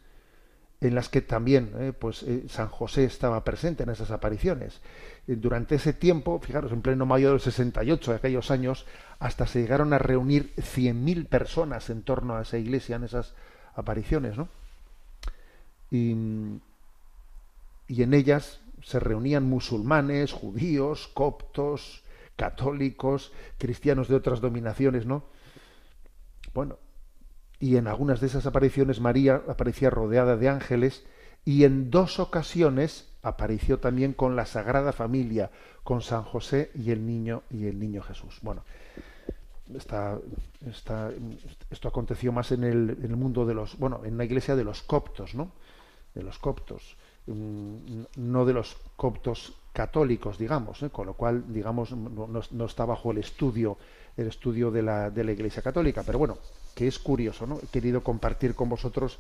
en 0.80 0.94
las 0.94 1.08
que 1.08 1.22
también 1.22 1.72
eh, 1.78 1.92
pues, 1.98 2.22
eh, 2.24 2.44
San 2.48 2.68
José 2.68 3.04
estaba 3.04 3.42
presente 3.44 3.84
en 3.84 3.90
esas 3.90 4.10
apariciones. 4.10 4.80
Eh, 5.26 5.36
durante 5.36 5.76
ese 5.76 5.92
tiempo, 5.92 6.40
fijaros, 6.40 6.72
en 6.72 6.82
pleno 6.82 7.06
mayo 7.06 7.30
del 7.30 7.40
68, 7.40 8.10
de 8.10 8.16
aquellos 8.16 8.50
años, 8.50 8.86
hasta 9.18 9.46
se 9.46 9.60
llegaron 9.60 9.92
a 9.92 9.98
reunir 9.98 10.52
100.000 10.56 11.26
personas 11.26 11.88
en 11.90 12.02
torno 12.02 12.36
a 12.36 12.42
esa 12.42 12.58
iglesia 12.58 12.96
en 12.96 13.04
esas 13.04 13.34
apariciones, 13.74 14.36
¿no? 14.36 14.48
Y, 15.90 16.14
y 17.88 18.02
en 18.02 18.14
ellas 18.14 18.60
se 18.82 19.00
reunían 19.00 19.44
musulmanes, 19.44 20.32
judíos, 20.32 21.08
coptos, 21.14 22.02
católicos, 22.36 23.32
cristianos 23.58 24.08
de 24.08 24.16
otras 24.16 24.40
dominaciones, 24.40 25.06
¿no? 25.06 25.24
Bueno, 26.52 26.78
y 27.64 27.78
en 27.78 27.86
algunas 27.86 28.20
de 28.20 28.26
esas 28.26 28.44
apariciones 28.44 29.00
María 29.00 29.40
aparecía 29.48 29.88
rodeada 29.88 30.36
de 30.36 30.50
ángeles 30.50 31.02
y 31.46 31.64
en 31.64 31.90
dos 31.90 32.20
ocasiones 32.20 33.08
apareció 33.22 33.78
también 33.78 34.12
con 34.12 34.36
la 34.36 34.44
Sagrada 34.44 34.92
Familia, 34.92 35.50
con 35.82 36.02
San 36.02 36.24
José 36.24 36.70
y 36.74 36.90
el 36.90 37.06
niño 37.06 37.42
y 37.48 37.64
el 37.64 37.78
niño 37.78 38.02
Jesús. 38.02 38.38
Bueno, 38.42 38.64
esta, 39.74 40.18
esta, 40.66 41.10
esto 41.70 41.88
aconteció 41.88 42.32
más 42.32 42.52
en 42.52 42.64
el, 42.64 42.98
en 43.02 43.10
el, 43.10 43.16
mundo 43.16 43.46
de 43.46 43.54
los, 43.54 43.78
bueno, 43.78 44.02
en 44.04 44.18
la 44.18 44.26
iglesia 44.26 44.56
de 44.56 44.64
los 44.64 44.82
coptos, 44.82 45.34
¿no? 45.34 45.50
De 46.14 46.22
los 46.22 46.38
coptos, 46.38 46.98
no 47.26 48.44
de 48.44 48.52
los 48.52 48.76
coptos 48.94 49.54
católicos, 49.72 50.36
digamos, 50.36 50.82
¿eh? 50.82 50.90
con 50.90 51.06
lo 51.06 51.14
cual, 51.14 51.50
digamos, 51.50 51.92
no, 51.92 52.28
no, 52.28 52.64
está 52.66 52.84
bajo 52.84 53.10
el 53.10 53.18
estudio, 53.18 53.78
el 54.18 54.26
estudio 54.26 54.70
de 54.70 54.82
la, 54.82 55.08
de 55.08 55.24
la 55.24 55.32
iglesia 55.32 55.62
católica, 55.62 56.02
pero 56.02 56.18
bueno, 56.18 56.36
que 56.74 56.86
es 56.86 56.98
curioso, 56.98 57.46
¿no? 57.46 57.58
He 57.62 57.66
querido 57.66 58.02
compartir 58.02 58.54
con 58.54 58.68
vosotros 58.68 59.18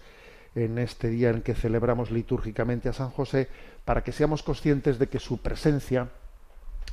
en 0.54 0.78
este 0.78 1.08
día 1.08 1.30
en 1.30 1.42
que 1.42 1.54
celebramos 1.54 2.10
litúrgicamente 2.10 2.88
a 2.88 2.92
San 2.92 3.10
José, 3.10 3.48
para 3.84 4.04
que 4.04 4.12
seamos 4.12 4.42
conscientes 4.42 4.98
de 4.98 5.08
que 5.08 5.18
su 5.18 5.38
presencia, 5.38 6.10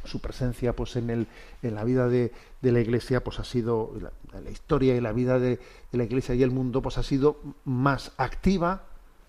su 0.03 0.19
presencia 0.19 0.73
pues 0.73 0.95
en, 0.95 1.09
el, 1.09 1.27
en 1.61 1.75
la 1.75 1.83
vida 1.83 2.07
de, 2.07 2.31
de 2.61 2.71
la 2.71 2.79
Iglesia 2.79 3.23
pues 3.23 3.39
ha 3.39 3.43
sido, 3.43 3.93
la, 4.01 4.11
la 4.39 4.49
historia 4.49 4.95
y 4.95 5.01
la 5.01 5.11
vida 5.11 5.39
de, 5.39 5.59
de, 5.91 5.97
la 5.97 6.03
Iglesia 6.03 6.33
y 6.35 6.43
el 6.43 6.51
mundo 6.51 6.81
pues 6.81 6.97
ha 6.97 7.03
sido 7.03 7.39
más 7.65 8.13
activa, 8.17 8.83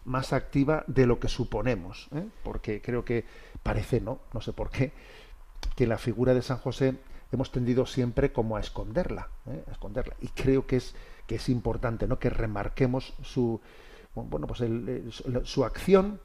más 0.05 0.33
activa 0.33 0.85
de 0.87 1.07
lo 1.07 1.21
que 1.21 1.29
suponemos, 1.29 2.09
¿eh? 2.15 2.27
porque 2.43 2.81
creo 2.81 3.05
que 3.05 3.25
parece, 3.63 4.01
¿no? 4.01 4.21
No 4.33 4.41
sé 4.41 4.53
por 4.53 4.71
qué, 4.71 4.93
que 5.77 5.87
la 5.87 5.99
figura 5.99 6.35
de 6.35 6.43
San 6.43 6.59
José 6.59 6.97
hemos 7.33 7.53
tendido 7.53 7.87
siempre 7.87 8.33
como 8.33 8.57
a 8.57 8.61
esconderla, 8.61 9.29
¿eh? 9.47 9.63
a 9.69 9.73
esconderla. 9.73 10.15
Y 10.21 10.29
creo 10.29 10.67
que 10.67 10.77
es, 10.77 10.95
es 11.35 11.49
importante, 11.49 12.07
¿no? 12.07 12.19
Que 12.19 12.31
remarquemos 12.31 13.15
su, 13.23 13.61
bueno, 14.15 14.47
pues 14.47 14.63
su 15.45 15.65
acción 15.65 16.21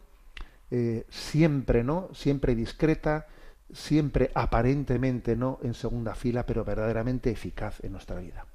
eh, 0.69 1.05
siempre, 1.09 1.83
¿no? 1.83 2.09
Siempre 2.13 2.55
discreta, 2.55 3.27
siempre 3.71 4.31
aparentemente 4.33 5.35
no 5.35 5.59
en 5.63 5.73
segunda 5.73 6.15
fila, 6.15 6.45
pero 6.45 6.65
verdaderamente 6.65 7.31
eficaz 7.31 7.83
en 7.83 7.93
nuestra 7.93 8.17
vida. 8.17 8.45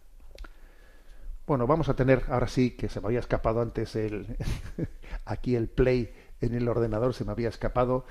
Bueno, 1.46 1.66
vamos 1.66 1.88
a 1.88 1.96
tener 1.96 2.24
ahora 2.28 2.48
sí 2.48 2.72
que 2.72 2.88
se 2.88 3.00
me 3.00 3.06
había 3.06 3.18
escapado 3.18 3.60
antes 3.60 3.96
el 3.96 4.36
aquí 5.24 5.56
el 5.56 5.68
play 5.68 6.14
en 6.40 6.54
el 6.54 6.68
ordenador 6.68 7.14
se 7.14 7.24
me 7.24 7.32
había 7.32 7.48
escapado 7.48 8.04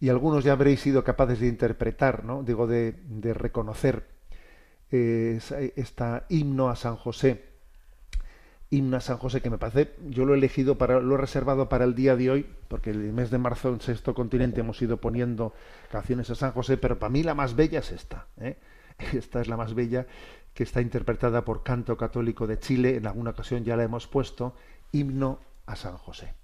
y 0.00 0.08
algunos 0.08 0.44
ya 0.44 0.52
habréis 0.52 0.80
sido 0.80 1.02
capaces 1.04 1.40
de 1.40 1.46
interpretar, 1.48 2.24
¿no? 2.24 2.42
Digo 2.42 2.66
de, 2.66 2.92
de 3.08 3.34
reconocer 3.34 4.06
eh, 4.90 5.40
esta 5.76 6.24
himno 6.28 6.68
a 6.68 6.76
San 6.76 6.96
José 6.96 7.49
himno 8.70 8.96
a 8.96 9.00
San 9.00 9.18
José 9.18 9.42
que 9.42 9.50
me 9.50 9.58
parece, 9.58 9.94
yo 10.08 10.24
lo 10.24 10.34
he 10.34 10.38
elegido 10.38 10.78
para, 10.78 11.00
lo 11.00 11.16
he 11.16 11.18
reservado 11.18 11.68
para 11.68 11.84
el 11.84 11.94
día 11.94 12.16
de 12.16 12.30
hoy, 12.30 12.46
porque 12.68 12.90
el 12.90 13.12
mes 13.12 13.30
de 13.30 13.38
marzo 13.38 13.68
en 13.70 13.80
Sexto 13.80 14.14
Continente 14.14 14.60
hemos 14.60 14.80
ido 14.80 14.98
poniendo 14.98 15.52
canciones 15.90 16.30
a 16.30 16.36
San 16.36 16.52
José, 16.52 16.76
pero 16.76 16.98
para 16.98 17.10
mí 17.10 17.22
la 17.24 17.34
más 17.34 17.56
bella 17.56 17.80
es 17.80 17.90
esta. 17.90 18.28
¿eh? 18.40 18.58
Esta 19.12 19.40
es 19.40 19.48
la 19.48 19.56
más 19.56 19.74
bella, 19.74 20.06
que 20.54 20.62
está 20.62 20.80
interpretada 20.80 21.44
por 21.44 21.62
Canto 21.64 21.96
Católico 21.96 22.46
de 22.46 22.58
Chile, 22.58 22.96
en 22.96 23.06
alguna 23.06 23.30
ocasión 23.30 23.64
ya 23.64 23.76
la 23.76 23.84
hemos 23.84 24.06
puesto, 24.06 24.54
himno 24.92 25.40
a 25.66 25.74
San 25.74 25.96
José. 25.96 26.34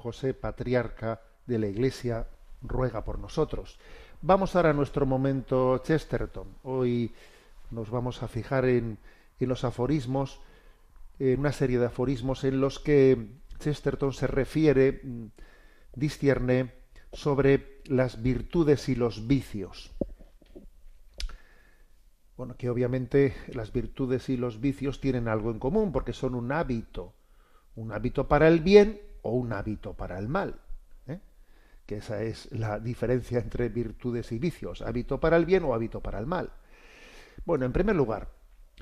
José, 0.00 0.34
patriarca 0.34 1.20
de 1.46 1.58
la 1.58 1.66
Iglesia, 1.66 2.26
ruega 2.62 3.04
por 3.04 3.18
nosotros. 3.18 3.78
Vamos 4.22 4.56
ahora 4.56 4.70
a 4.70 4.74
nuestro 4.74 5.06
momento 5.06 5.78
Chesterton. 5.78 6.48
Hoy 6.64 7.14
nos 7.70 7.90
vamos 7.90 8.22
a 8.22 8.28
fijar 8.28 8.64
en, 8.64 8.98
los 9.38 9.64
aforismos, 9.64 10.40
en 11.18 11.40
una 11.40 11.52
serie 11.52 11.78
de 11.78 11.86
aforismos 11.86 12.44
en 12.44 12.60
los 12.60 12.78
que 12.78 13.28
Chesterton 13.58 14.12
se 14.12 14.26
refiere, 14.26 15.00
mm, 15.02 15.26
discierne 15.94 16.72
sobre 17.12 17.80
las 17.84 18.22
virtudes 18.22 18.88
y 18.88 18.94
los 18.94 19.26
vicios. 19.26 19.90
Bueno, 22.36 22.56
que 22.56 22.70
obviamente 22.70 23.34
las 23.52 23.72
virtudes 23.72 24.30
y 24.30 24.38
los 24.38 24.60
vicios 24.60 25.00
tienen 25.00 25.28
algo 25.28 25.50
en 25.50 25.58
común 25.58 25.92
porque 25.92 26.14
son 26.14 26.34
un 26.34 26.52
hábito, 26.52 27.12
un 27.74 27.92
hábito 27.92 28.28
para 28.28 28.48
el 28.48 28.60
bien 28.60 29.09
o 29.22 29.32
un 29.32 29.52
hábito 29.52 29.94
para 29.94 30.18
el 30.18 30.28
mal. 30.28 30.60
¿eh? 31.06 31.20
que 31.86 31.96
esa 31.96 32.22
es 32.22 32.50
la 32.52 32.78
diferencia 32.78 33.38
entre 33.38 33.68
virtudes 33.68 34.32
y 34.32 34.38
vicios, 34.38 34.82
hábito 34.82 35.18
para 35.18 35.36
el 35.36 35.44
bien 35.44 35.64
o 35.64 35.74
hábito 35.74 36.00
para 36.00 36.18
el 36.18 36.26
mal. 36.26 36.52
Bueno, 37.44 37.64
en 37.64 37.72
primer 37.72 37.96
lugar, 37.96 38.28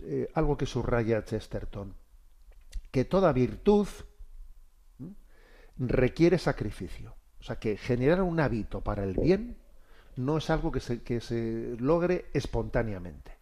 eh, 0.03 0.29
algo 0.35 0.57
que 0.57 0.67
subraya 0.67 1.25
Chesterton, 1.25 1.95
que 2.91 3.05
toda 3.05 3.33
virtud 3.33 3.89
requiere 5.79 6.39
sacrificio. 6.39 7.15
O 7.41 7.43
sea, 7.43 7.57
que 7.57 7.77
generar 7.77 8.23
un 8.23 8.41
hábito 8.41 8.83
para 8.83 9.05
el 9.05 9.15
bien 9.15 9.57
no 10.17 10.39
es 10.39 10.51
algo 10.51 10.73
que 10.73 10.81
se, 10.81 11.03
que 11.03 11.21
se 11.21 11.77
logre 11.79 12.27
espontáneamente. 12.33 13.33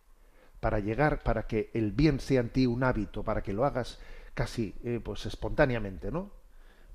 Para 0.61 0.79
llegar, 0.81 1.23
para 1.23 1.47
que 1.47 1.71
el 1.75 1.93
bien 1.93 2.21
sea 2.21 2.41
en 2.41 2.51
ti 2.51 2.67
un 2.67 2.85
hábito, 2.85 3.23
para 3.23 3.43
que 3.43 3.53
lo 3.53 3.65
hagas 3.65 3.99
casi 4.35 4.75
eh, 4.85 5.01
pues 5.03 5.25
espontáneamente, 5.27 6.11
¿no? 6.11 6.31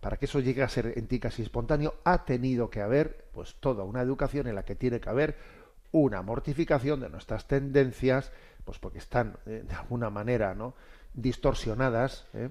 Para 0.02 0.18
que 0.18 0.26
eso 0.26 0.40
llegue 0.40 0.64
a 0.64 0.70
ser 0.70 0.94
en 0.98 1.08
ti 1.08 1.20
casi 1.20 1.42
espontáneo, 1.42 1.96
ha 2.04 2.26
tenido 2.26 2.70
que 2.70 2.82
haber 2.82 3.30
pues 3.32 3.56
toda 3.60 3.86
una 3.86 4.02
educación 4.02 4.48
en 4.48 4.56
la 4.56 4.66
que 4.66 4.76
tiene 4.76 5.00
que 5.00 5.10
haber 5.10 5.38
una 5.94 6.22
mortificación 6.22 7.00
de 7.00 7.10
nuestras 7.10 7.48
tendencias, 7.48 8.32
pues 8.66 8.80
porque 8.80 8.98
están 8.98 9.38
eh, 9.46 9.64
de 9.66 9.76
alguna 9.76 10.10
manera, 10.10 10.54
¿no? 10.56 10.74
distorsionadas, 11.14 12.26
¿eh? 12.34 12.50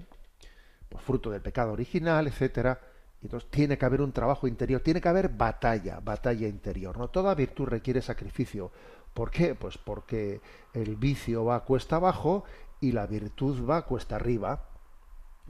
pues 0.89 1.03
fruto 1.03 1.29
del 1.29 1.41
pecado 1.41 1.73
original, 1.73 2.27
etcétera. 2.27 2.79
Y 3.21 3.25
entonces 3.25 3.49
tiene 3.51 3.77
que 3.77 3.85
haber 3.85 4.01
un 4.01 4.11
trabajo 4.11 4.47
interior, 4.47 4.81
tiene 4.81 5.01
que 5.01 5.09
haber 5.09 5.29
batalla, 5.29 5.99
batalla 5.99 6.47
interior. 6.47 6.97
No 6.97 7.09
toda 7.09 7.35
virtud 7.35 7.67
requiere 7.67 8.01
sacrificio. 8.01 8.71
¿Por 9.13 9.29
qué? 9.29 9.55
Pues 9.55 9.77
porque 9.77 10.41
el 10.73 10.95
vicio 10.95 11.45
va 11.45 11.63
cuesta 11.63 11.97
abajo 11.97 12.45
y 12.79 12.93
la 12.93 13.05
virtud 13.05 13.67
va 13.67 13.85
cuesta 13.85 14.15
arriba. 14.15 14.70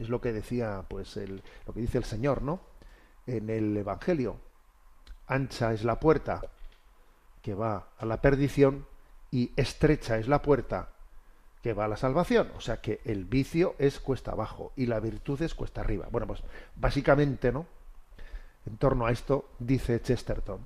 Es 0.02 0.10
lo 0.10 0.20
que 0.20 0.34
decía, 0.34 0.84
pues, 0.88 1.16
el, 1.16 1.44
lo 1.68 1.74
que 1.74 1.82
dice 1.82 2.00
el 2.00 2.06
Señor, 2.06 2.42
¿no? 2.42 2.60
En 3.28 3.52
el 3.52 3.78
Evangelio. 3.78 4.38
Ancha 5.28 5.74
es 5.74 5.84
la 5.84 6.00
puerta 6.00 6.42
que 7.44 7.54
va 7.54 7.90
a 8.00 8.06
la 8.08 8.20
perdición 8.20 8.88
y 9.30 9.52
estrecha 9.56 10.18
es 10.18 10.28
la 10.28 10.42
puerta 10.42 10.90
que 11.62 11.74
va 11.74 11.86
a 11.86 11.88
la 11.88 11.98
salvación. 11.98 12.52
O 12.58 12.62
sea 12.62 12.82
que 12.82 13.02
el 13.06 13.26
vicio 13.26 13.76
es 13.78 14.00
cuesta 14.00 14.32
abajo 14.32 14.74
y 14.76 14.88
la 14.88 15.00
virtud 15.00 15.40
es 15.44 15.54
cuesta 15.54 15.82
arriba. 15.82 16.08
Bueno, 16.10 16.26
pues 16.26 16.42
básicamente, 16.76 17.52
¿no? 17.52 17.68
En 18.66 18.78
torno 18.78 19.06
a 19.06 19.12
esto 19.12 19.50
dice 19.60 20.02
Chesterton. 20.02 20.66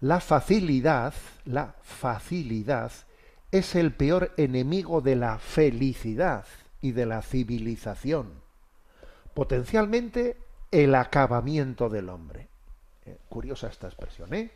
La 0.00 0.20
facilidad, 0.20 1.12
la 1.44 1.74
facilidad 1.82 2.92
es 3.50 3.74
el 3.74 3.92
peor 3.92 4.32
enemigo 4.36 5.00
de 5.00 5.16
la 5.16 5.38
felicidad 5.38 6.46
y 6.82 6.92
de 6.92 7.06
la 7.06 7.22
civilización. 7.22 8.32
Potencialmente 9.34 10.36
el 10.70 10.94
acabamiento 10.94 11.88
del 11.88 12.08
hombre. 12.10 12.48
Eh, 13.06 13.18
curiosa 13.28 13.68
esta 13.68 13.86
expresión, 13.88 14.32
¿eh? 14.34 14.50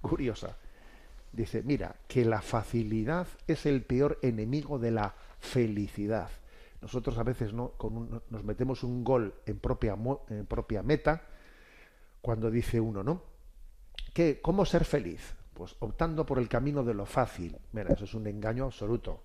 Curiosa 0.00 0.56
dice, 1.32 1.62
mira, 1.62 1.96
que 2.06 2.24
la 2.24 2.40
facilidad 2.42 3.26
es 3.46 3.66
el 3.66 3.82
peor 3.82 4.18
enemigo 4.22 4.78
de 4.78 4.90
la 4.92 5.14
felicidad. 5.40 6.28
Nosotros 6.80 7.16
a 7.18 7.22
veces 7.24 7.52
no 7.52 7.70
Con 7.70 7.96
un- 7.96 8.22
nos 8.30 8.44
metemos 8.44 8.82
un 8.84 9.02
gol 9.04 9.34
en 9.46 9.58
propia, 9.58 9.96
en 10.28 10.46
propia 10.46 10.82
meta 10.82 11.22
cuando 12.20 12.50
dice 12.50 12.80
uno, 12.80 13.02
¿no? 13.02 13.22
¿Qué, 14.12 14.40
¿Cómo 14.40 14.64
ser 14.64 14.84
feliz? 14.84 15.34
Pues 15.54 15.74
optando 15.80 16.24
por 16.26 16.38
el 16.38 16.48
camino 16.48 16.82
de 16.84 16.94
lo 16.94 17.06
fácil. 17.06 17.56
Mira, 17.72 17.92
eso 17.92 18.04
es 18.04 18.14
un 18.14 18.26
engaño 18.26 18.64
absoluto. 18.64 19.22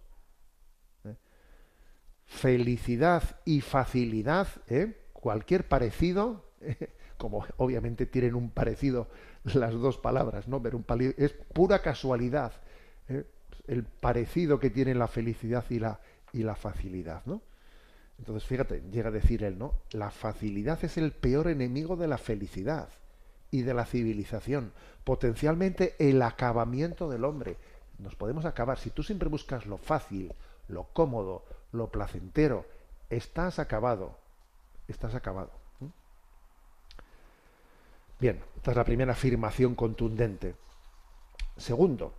Felicidad 2.29 3.23
y 3.43 3.61
facilidad, 3.61 4.47
¿eh? 4.67 4.95
cualquier 5.13 5.67
parecido, 5.67 6.45
como 7.17 7.45
obviamente 7.57 8.05
tienen 8.05 8.35
un 8.35 8.51
parecido 8.51 9.07
las 9.43 9.73
dos 9.73 9.97
palabras, 9.97 10.47
¿no? 10.47 10.61
Pero 10.61 10.77
un 10.77 10.85
es 11.17 11.33
pura 11.53 11.81
casualidad 11.81 12.53
¿eh? 13.09 13.25
el 13.67 13.83
parecido 13.83 14.59
que 14.59 14.69
tienen 14.69 14.99
la 14.99 15.07
felicidad 15.07 15.65
y 15.69 15.79
la, 15.79 15.99
y 16.31 16.43
la 16.43 16.55
facilidad, 16.55 17.23
¿no? 17.25 17.41
Entonces, 18.19 18.47
fíjate, 18.47 18.83
llega 18.91 19.09
a 19.09 19.13
decir 19.13 19.43
él, 19.43 19.57
¿no? 19.57 19.73
La 19.91 20.11
facilidad 20.11 20.83
es 20.83 20.97
el 20.97 21.11
peor 21.11 21.47
enemigo 21.47 21.95
de 21.95 22.07
la 22.07 22.17
felicidad 22.17 22.89
y 23.49 23.61
de 23.61 23.73
la 23.73 23.85
civilización, 23.85 24.73
potencialmente 25.03 25.95
el 25.99 26.21
acabamiento 26.21 27.09
del 27.09 27.23
hombre. 27.25 27.57
Nos 27.97 28.15
podemos 28.15 28.45
acabar. 28.45 28.77
Si 28.77 28.89
tú 28.89 29.03
siempre 29.03 29.29
buscas 29.29 29.65
lo 29.65 29.77
fácil, 29.77 30.33
lo 30.67 30.85
cómodo, 30.93 31.43
lo 31.71 31.87
placentero, 31.87 32.65
estás 33.09 33.59
acabado. 33.59 34.17
Estás 34.87 35.15
acabado. 35.15 35.51
Bien, 38.19 38.39
esta 38.57 38.71
es 38.71 38.77
la 38.77 38.83
primera 38.83 39.13
afirmación 39.13 39.75
contundente. 39.75 40.55
Segundo, 41.55 42.13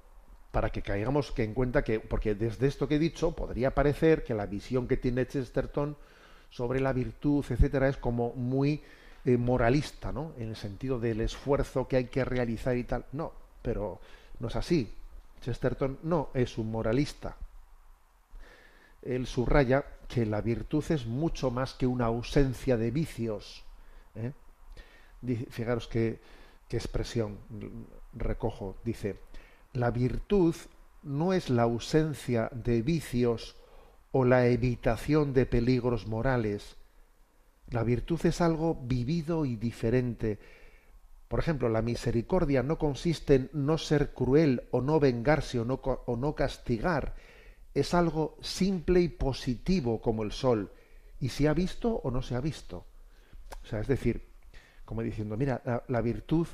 para 0.51 0.71
que 0.71 0.83
caigamos 0.83 1.31
que 1.33 1.45
en 1.45 1.53
cuenta 1.53 1.85
que, 1.85 2.01
porque 2.01 2.35
desde 2.35 2.67
esto 2.67 2.89
que 2.89 2.97
he 2.97 2.99
dicho, 2.99 3.33
podría 3.33 3.75
parecer 3.75 4.25
que 4.25 4.35
la 4.35 4.47
visión 4.47 4.89
que 4.89 4.97
tiene 4.97 5.27
Chesterton 5.27 5.97
sobre 6.49 6.81
la 6.81 6.93
virtud, 6.93 7.45
etcétera, 7.49 7.89
es 7.89 7.97
como 7.97 8.33
muy 8.33 8.83
eh, 9.25 9.37
moralista, 9.37 10.11
¿no? 10.11 10.33
En 10.39 10.49
el 10.49 10.57
sentido 10.57 10.99
del 10.99 11.21
esfuerzo 11.21 11.87
que 11.87 11.97
hay 11.97 12.05
que 12.07 12.25
realizar 12.25 12.77
y 12.77 12.85
tal. 12.85 13.05
No, 13.13 13.33
pero 13.61 14.01
no 14.39 14.49
es 14.49 14.57
así. 14.57 14.93
Chesterton 15.43 15.99
no 16.03 16.31
es 16.35 16.57
un 16.59 16.71
moralista. 16.71 17.37
Él 19.03 19.27
subraya 19.27 19.85
que 20.09 20.27
la 20.27 20.41
virtud 20.41 20.85
es 20.91 21.07
mucho 21.07 21.51
más 21.51 21.75
que 21.75 21.87
una 21.87 22.07
ausencia 22.07 22.77
de 22.77 22.91
vicios. 22.91 23.65
¿eh? 24.15 24.33
Fijaros 25.51 25.89
qué, 25.89 26.21
qué 26.69 26.77
expresión 26.77 27.39
recojo. 28.13 28.77
Dice, 28.85 29.17
la 29.73 29.91
virtud 29.91 30.55
no 31.03 31.33
es 31.33 31.51
la 31.51 31.63
ausencia 31.63 32.51
de 32.53 32.83
vicios 32.83 33.57
o 34.13 34.25
la 34.25 34.47
evitación 34.47 35.33
de 35.33 35.47
peligros 35.47 36.07
morales. 36.07 36.77
La 37.69 37.85
virtud 37.85 38.21
es 38.25 38.41
algo 38.41 38.75
vivido 38.75 39.45
y 39.45 39.57
diferente. 39.57 40.39
Por 41.29 41.39
ejemplo, 41.39 41.69
la 41.69 41.83
misericordia 41.83 42.65
no 42.65 42.79
consiste 42.79 43.35
en 43.37 43.51
no 43.53 43.79
ser 43.79 44.13
cruel 44.13 44.65
o 44.73 44.81
no 44.81 44.99
vengarse 44.99 45.61
o 45.61 45.65
no, 45.65 45.75
o 45.75 46.17
no 46.17 46.35
castigar. 46.35 47.15
Es 47.75 47.95
algo 47.95 48.37
simple 48.41 49.01
y 49.01 49.09
positivo 49.09 50.01
como 50.01 50.23
el 50.23 50.33
sol. 50.33 50.73
Y 51.21 51.29
se 51.29 51.49
ha 51.49 51.55
visto 51.55 51.95
o 52.03 52.11
no 52.11 52.23
se 52.23 52.35
ha 52.35 52.41
visto. 52.41 52.87
O 53.63 53.67
sea, 53.67 53.81
es 53.81 53.89
decir, 53.89 54.31
como 54.91 55.03
diciendo, 55.03 55.37
mira, 55.37 55.63
la, 55.87 56.01
virtud 56.01 56.49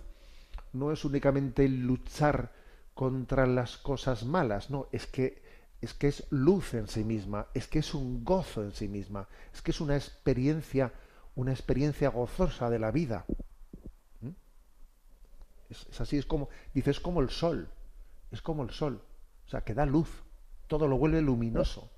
no 0.75 0.93
es 0.93 1.07
únicamente 1.07 1.67
luchar 1.69 2.53
contra 2.95 3.47
las 3.47 3.79
cosas 3.79 4.25
malas, 4.25 4.71
no, 4.71 4.89
es 4.93 5.07
que 5.07 5.43
es 5.81 5.95
que 5.95 6.09
es 6.09 6.27
luz 6.31 6.75
en 6.75 6.87
sí 6.87 7.05
misma, 7.05 7.47
es 7.55 7.67
que 7.67 7.79
es 7.79 7.95
un 7.95 8.25
gozo 8.25 8.63
en 8.63 8.73
sí 8.73 8.89
misma, 8.89 9.27
es 9.55 9.63
que 9.63 9.71
es 9.71 9.81
una 9.81 9.97
experiencia, 9.97 10.93
una 11.35 11.53
experiencia 11.53 12.11
gozosa 12.11 12.69
de 12.71 12.79
la 12.79 12.91
vida. 12.91 13.25
¿Mm? 14.21 14.29
Es, 15.71 15.87
es 15.91 16.01
así, 16.01 16.19
es 16.19 16.27
como, 16.27 16.51
dice, 16.75 16.91
es 16.91 17.01
como 17.01 17.23
el 17.23 17.31
sol, 17.31 17.69
es 18.31 18.43
como 18.43 18.65
el 18.65 18.71
sol, 18.71 19.01
o 19.47 19.49
sea, 19.49 19.63
que 19.63 19.73
da 19.73 19.87
luz, 19.87 20.09
todo 20.67 20.89
lo 20.89 20.99
vuelve 20.99 21.23
luminoso, 21.23 21.91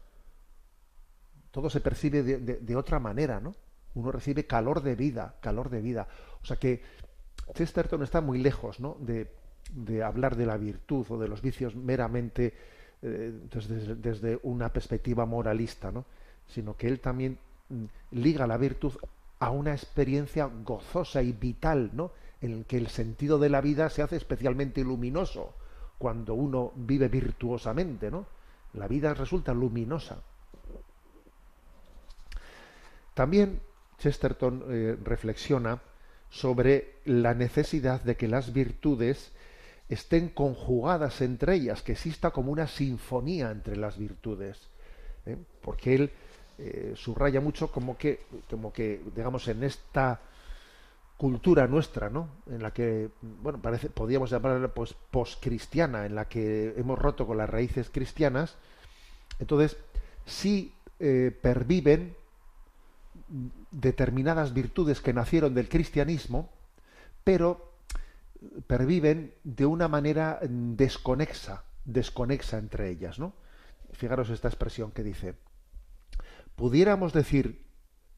todo 1.50 1.70
se 1.70 1.80
percibe 1.80 2.22
de, 2.22 2.76
otra 2.76 2.98
manera, 2.98 3.40
¿no? 3.40 3.54
Uno 3.94 4.12
recibe 4.12 4.46
calor 4.46 4.82
de 4.82 4.94
vida, 4.94 5.36
calor 5.40 5.70
de 5.70 5.80
vida. 5.80 6.06
O 6.42 6.46
sea 6.46 6.56
que 6.56 6.82
Chesterton 7.54 8.02
está 8.02 8.20
muy 8.20 8.38
lejos, 8.38 8.80
¿no? 8.80 8.96
De, 9.00 9.32
de 9.72 10.02
hablar 10.02 10.36
de 10.36 10.46
la 10.46 10.56
virtud 10.56 11.06
o 11.08 11.18
de 11.18 11.28
los 11.28 11.42
vicios 11.42 11.74
meramente 11.74 12.54
eh, 13.02 13.32
desde, 13.52 13.94
desde 13.96 14.38
una 14.42 14.72
perspectiva 14.72 15.24
moralista, 15.24 15.90
¿no? 15.90 16.04
Sino 16.46 16.76
que 16.76 16.88
él 16.88 17.00
también 17.00 17.38
mm, 17.68 17.84
liga 18.12 18.46
la 18.46 18.56
virtud 18.56 18.92
a 19.38 19.50
una 19.50 19.72
experiencia 19.72 20.46
gozosa 20.46 21.22
y 21.22 21.32
vital, 21.32 21.90
¿no? 21.92 22.12
En 22.40 22.52
el 22.52 22.66
que 22.66 22.76
el 22.76 22.88
sentido 22.88 23.38
de 23.38 23.48
la 23.48 23.60
vida 23.60 23.88
se 23.90 24.02
hace 24.02 24.16
especialmente 24.16 24.82
luminoso 24.84 25.54
cuando 25.98 26.34
uno 26.34 26.72
vive 26.76 27.08
virtuosamente, 27.08 28.10
¿no? 28.10 28.26
La 28.74 28.86
vida 28.86 29.14
resulta 29.14 29.52
luminosa. 29.54 30.22
También 33.14 33.60
Chesterton 33.98 34.64
eh, 34.68 34.96
reflexiona 35.02 35.80
sobre 36.30 36.96
la 37.04 37.34
necesidad 37.34 38.02
de 38.02 38.16
que 38.16 38.28
las 38.28 38.52
virtudes 38.52 39.32
estén 39.88 40.28
conjugadas 40.28 41.20
entre 41.20 41.54
ellas, 41.54 41.82
que 41.82 41.92
exista 41.92 42.30
como 42.30 42.52
una 42.52 42.68
sinfonía 42.68 43.50
entre 43.50 43.76
las 43.76 43.98
virtudes, 43.98 44.58
¿eh? 45.24 45.36
porque 45.62 45.94
él 45.94 46.10
eh, 46.58 46.92
subraya 46.96 47.40
mucho 47.40 47.72
como 47.72 47.96
que, 47.96 48.20
como 48.50 48.72
que, 48.72 49.00
digamos, 49.14 49.48
en 49.48 49.64
esta 49.64 50.20
cultura 51.18 51.66
nuestra, 51.66 52.08
¿no? 52.08 52.28
En 52.46 52.62
la 52.62 52.72
que, 52.72 53.10
bueno, 53.42 53.60
parece, 53.60 53.90
podríamos 53.90 54.30
llamarla 54.30 54.68
pues 54.68 54.94
poscristiana, 55.10 56.06
en 56.06 56.14
la 56.14 56.28
que 56.28 56.74
hemos 56.76 56.96
roto 56.96 57.26
con 57.26 57.36
las 57.36 57.50
raíces 57.50 57.90
cristianas, 57.90 58.56
entonces 59.40 59.76
sí 60.24 60.72
eh, 61.00 61.36
perviven 61.42 62.16
determinadas 63.72 64.54
virtudes 64.54 65.00
que 65.00 65.12
nacieron 65.12 65.54
del 65.54 65.68
cristianismo, 65.68 66.50
pero 67.24 67.72
perviven 68.68 69.34
de 69.42 69.66
una 69.66 69.88
manera 69.88 70.38
desconexa, 70.40 71.64
desconexa 71.84 72.58
entre 72.58 72.90
ellas, 72.90 73.18
¿no? 73.18 73.34
Fijaros 73.92 74.30
esta 74.30 74.46
expresión 74.46 74.92
que 74.92 75.02
dice, 75.02 75.34
pudiéramos 76.54 77.12
decir 77.12 77.66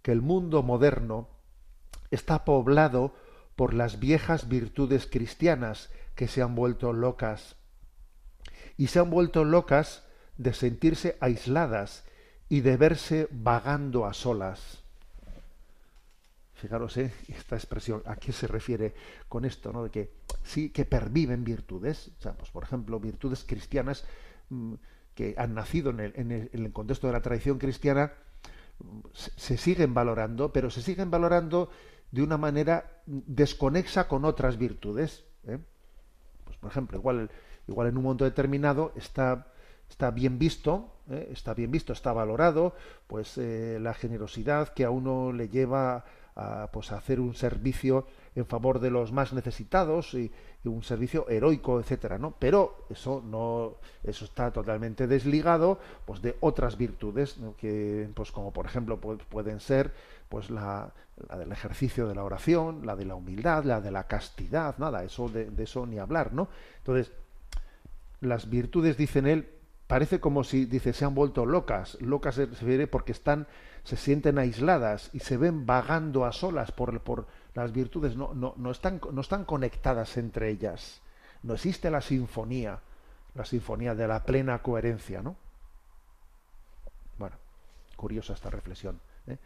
que 0.02 0.12
el 0.12 0.20
mundo 0.20 0.62
moderno 0.62 1.39
está 2.10 2.44
poblado 2.44 3.14
por 3.56 3.74
las 3.74 3.98
viejas 4.00 4.48
virtudes 4.48 5.06
cristianas 5.06 5.90
que 6.14 6.28
se 6.28 6.42
han 6.42 6.54
vuelto 6.54 6.92
locas. 6.92 7.56
Y 8.76 8.88
se 8.88 8.98
han 8.98 9.10
vuelto 9.10 9.44
locas 9.44 10.04
de 10.38 10.54
sentirse 10.54 11.16
aisladas 11.20 12.04
y 12.48 12.60
de 12.62 12.76
verse 12.76 13.28
vagando 13.30 14.06
a 14.06 14.14
solas. 14.14 14.82
Fijaros 16.54 16.96
¿eh? 16.98 17.12
esta 17.28 17.56
expresión, 17.56 18.02
¿a 18.04 18.16
qué 18.16 18.32
se 18.32 18.46
refiere 18.46 18.94
con 19.28 19.44
esto? 19.44 19.72
¿no? 19.72 19.84
De 19.84 19.90
que 19.90 20.12
sí 20.42 20.70
que 20.70 20.84
perviven 20.84 21.44
virtudes, 21.44 22.10
pues, 22.20 22.50
por 22.50 22.64
ejemplo, 22.64 23.00
virtudes 23.00 23.44
cristianas 23.46 24.04
mm, 24.50 24.74
que 25.14 25.34
han 25.38 25.54
nacido 25.54 25.90
en 25.90 26.00
el, 26.00 26.12
en, 26.16 26.30
el, 26.32 26.50
en 26.52 26.64
el, 26.66 26.72
contexto 26.72 27.06
de 27.06 27.14
la 27.14 27.22
tradición 27.22 27.58
cristiana, 27.58 28.12
se, 29.12 29.56
siguen 29.56 29.94
valorando, 29.94 30.52
pero 30.52 30.70
se 30.70 30.82
siguen 30.82 31.10
valorando 31.10 31.70
de 32.10 32.22
una 32.22 32.36
manera 32.36 33.02
desconexa 33.06 34.08
con 34.08 34.24
otras 34.24 34.56
virtudes. 34.56 35.24
¿eh? 35.44 35.58
Pues, 36.44 36.58
por 36.58 36.70
ejemplo, 36.70 36.98
igual, 36.98 37.30
igual 37.68 37.88
en 37.88 37.96
un 37.96 38.04
momento 38.04 38.24
determinado 38.24 38.92
está, 38.96 39.48
está 39.88 40.10
bien 40.10 40.38
visto, 40.38 40.92
¿eh? 41.10 41.28
está 41.32 41.54
bien 41.54 41.70
visto, 41.70 41.92
está 41.92 42.12
valorado, 42.12 42.74
pues 43.06 43.38
eh, 43.38 43.78
la 43.80 43.94
generosidad 43.94 44.68
que 44.70 44.84
a 44.84 44.90
uno 44.90 45.32
le 45.32 45.48
lleva 45.48 46.04
a, 46.34 46.70
pues, 46.72 46.92
a 46.92 46.98
hacer 46.98 47.20
un 47.20 47.34
servicio 47.34 48.06
en 48.34 48.46
favor 48.46 48.80
de 48.80 48.90
los 48.90 49.12
más 49.12 49.32
necesitados 49.32 50.14
y, 50.14 50.30
un 50.62 50.82
servicio 50.82 51.26
heroico, 51.30 51.80
etcétera, 51.80 52.18
¿no? 52.18 52.34
Pero 52.38 52.84
eso 52.90 53.22
no, 53.24 53.76
eso 54.04 54.26
está 54.26 54.52
totalmente 54.52 55.06
desligado, 55.06 55.78
pues, 56.04 56.20
de 56.20 56.36
otras 56.40 56.76
virtudes 56.76 57.38
que, 57.56 58.10
pues, 58.14 58.30
como 58.30 58.52
por 58.52 58.66
ejemplo 58.66 59.00
pueden 59.00 59.60
ser, 59.60 59.94
pues, 60.28 60.50
la, 60.50 60.92
la, 61.28 61.38
del 61.38 61.50
ejercicio 61.50 62.06
de 62.06 62.14
la 62.14 62.24
oración, 62.24 62.84
la 62.84 62.94
de 62.94 63.06
la 63.06 63.14
humildad, 63.14 63.64
la 63.64 63.80
de 63.80 63.90
la 63.90 64.06
castidad, 64.06 64.76
nada, 64.76 65.02
eso 65.02 65.30
de, 65.30 65.50
de 65.50 65.62
eso 65.62 65.86
ni 65.86 65.98
hablar, 65.98 66.34
¿no? 66.34 66.48
Entonces, 66.78 67.10
las 68.20 68.50
virtudes, 68.50 68.98
dicen 68.98 69.26
él, 69.26 69.48
parece 69.86 70.20
como 70.20 70.44
si, 70.44 70.66
dice, 70.66 70.92
se 70.92 71.04
han 71.04 71.14
vuelto 71.14 71.46
locas. 71.46 72.00
Locas 72.00 72.36
se 72.36 72.46
refiere 72.46 72.86
porque 72.86 73.12
están, 73.12 73.48
se 73.82 73.96
sienten 73.96 74.38
aisladas 74.38 75.10
y 75.12 75.18
se 75.18 75.36
ven 75.36 75.66
vagando 75.66 76.24
a 76.24 76.32
solas 76.32 76.70
por, 76.70 77.00
por 77.00 77.26
las 77.60 77.72
virtudes. 77.72 78.16
No, 78.16 78.34
no, 78.34 78.54
no, 78.56 78.70
están, 78.70 79.00
no 79.12 79.20
están 79.20 79.44
conectadas 79.44 80.16
entre 80.16 80.50
ellas. 80.50 81.00
No 81.42 81.54
existe 81.54 81.90
la 81.90 82.00
sinfonía, 82.00 82.78
la 83.34 83.44
sinfonía 83.44 83.94
de 83.94 84.08
la 84.08 84.24
plena 84.24 84.60
coherencia, 84.60 85.22
¿no? 85.22 85.36
Bueno, 87.18 87.36
curiosa 87.96 88.32
esta 88.32 88.50
reflexión. 88.50 89.00
¿eh? 89.26 89.38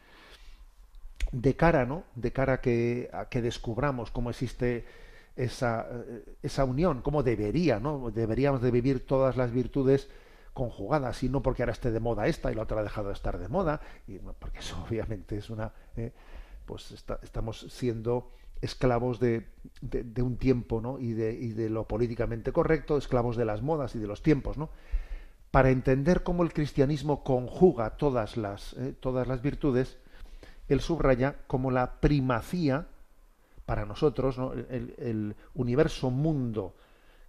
De 1.32 1.54
cara, 1.56 1.84
¿no? 1.84 2.04
De 2.14 2.32
cara 2.32 2.54
a 2.54 2.60
que, 2.60 3.10
que 3.30 3.42
descubramos 3.42 4.10
cómo 4.10 4.30
existe 4.30 4.84
esa, 5.36 5.86
esa 6.42 6.64
unión, 6.64 7.02
cómo 7.02 7.22
debería, 7.22 7.80
¿no? 7.80 8.10
Deberíamos 8.10 8.62
de 8.62 8.70
vivir 8.70 9.06
todas 9.06 9.36
las 9.36 9.52
virtudes 9.52 10.08
conjugadas 10.54 11.22
y 11.24 11.28
no 11.28 11.42
porque 11.42 11.62
ahora 11.62 11.72
esté 11.72 11.90
de 11.90 12.00
moda 12.00 12.28
esta 12.28 12.50
y 12.50 12.54
la 12.54 12.62
otra 12.62 12.80
ha 12.80 12.84
dejado 12.84 13.08
de 13.08 13.14
estar 13.14 13.38
de 13.38 13.48
moda 13.48 13.80
y 14.06 14.18
porque 14.18 14.60
eso 14.60 14.82
obviamente 14.88 15.36
es 15.36 15.50
una 15.50 15.72
eh, 15.96 16.12
pues 16.66 16.92
estamos 17.22 17.66
siendo 17.70 18.30
esclavos 18.60 19.20
de, 19.20 19.46
un 20.22 20.36
tiempo 20.36 20.80
¿no? 20.80 20.98
y, 20.98 21.12
de, 21.12 21.68
lo 21.68 21.86
políticamente 21.86 22.52
correcto 22.52 22.96
esclavos 22.96 23.36
de 23.36 23.44
las 23.44 23.62
modas 23.62 23.94
y 23.94 23.98
de 23.98 24.06
los 24.06 24.22
tiempos 24.22 24.56
no 24.56 24.70
para 25.50 25.70
entender 25.70 26.22
cómo 26.22 26.42
el 26.42 26.52
cristianismo 26.52 27.22
conjuga 27.22 27.90
todas 27.96 28.36
las 28.36 28.72
eh, 28.74 28.94
todas 28.98 29.28
las 29.28 29.42
virtudes 29.42 29.98
él 30.68 30.80
subraya 30.80 31.36
como 31.46 31.70
la 31.70 32.00
primacía 32.00 32.86
para 33.66 33.84
nosotros 33.84 34.38
¿no? 34.38 34.52
el, 34.52 34.94
el 34.98 35.36
universo 35.54 36.10
mundo 36.10 36.74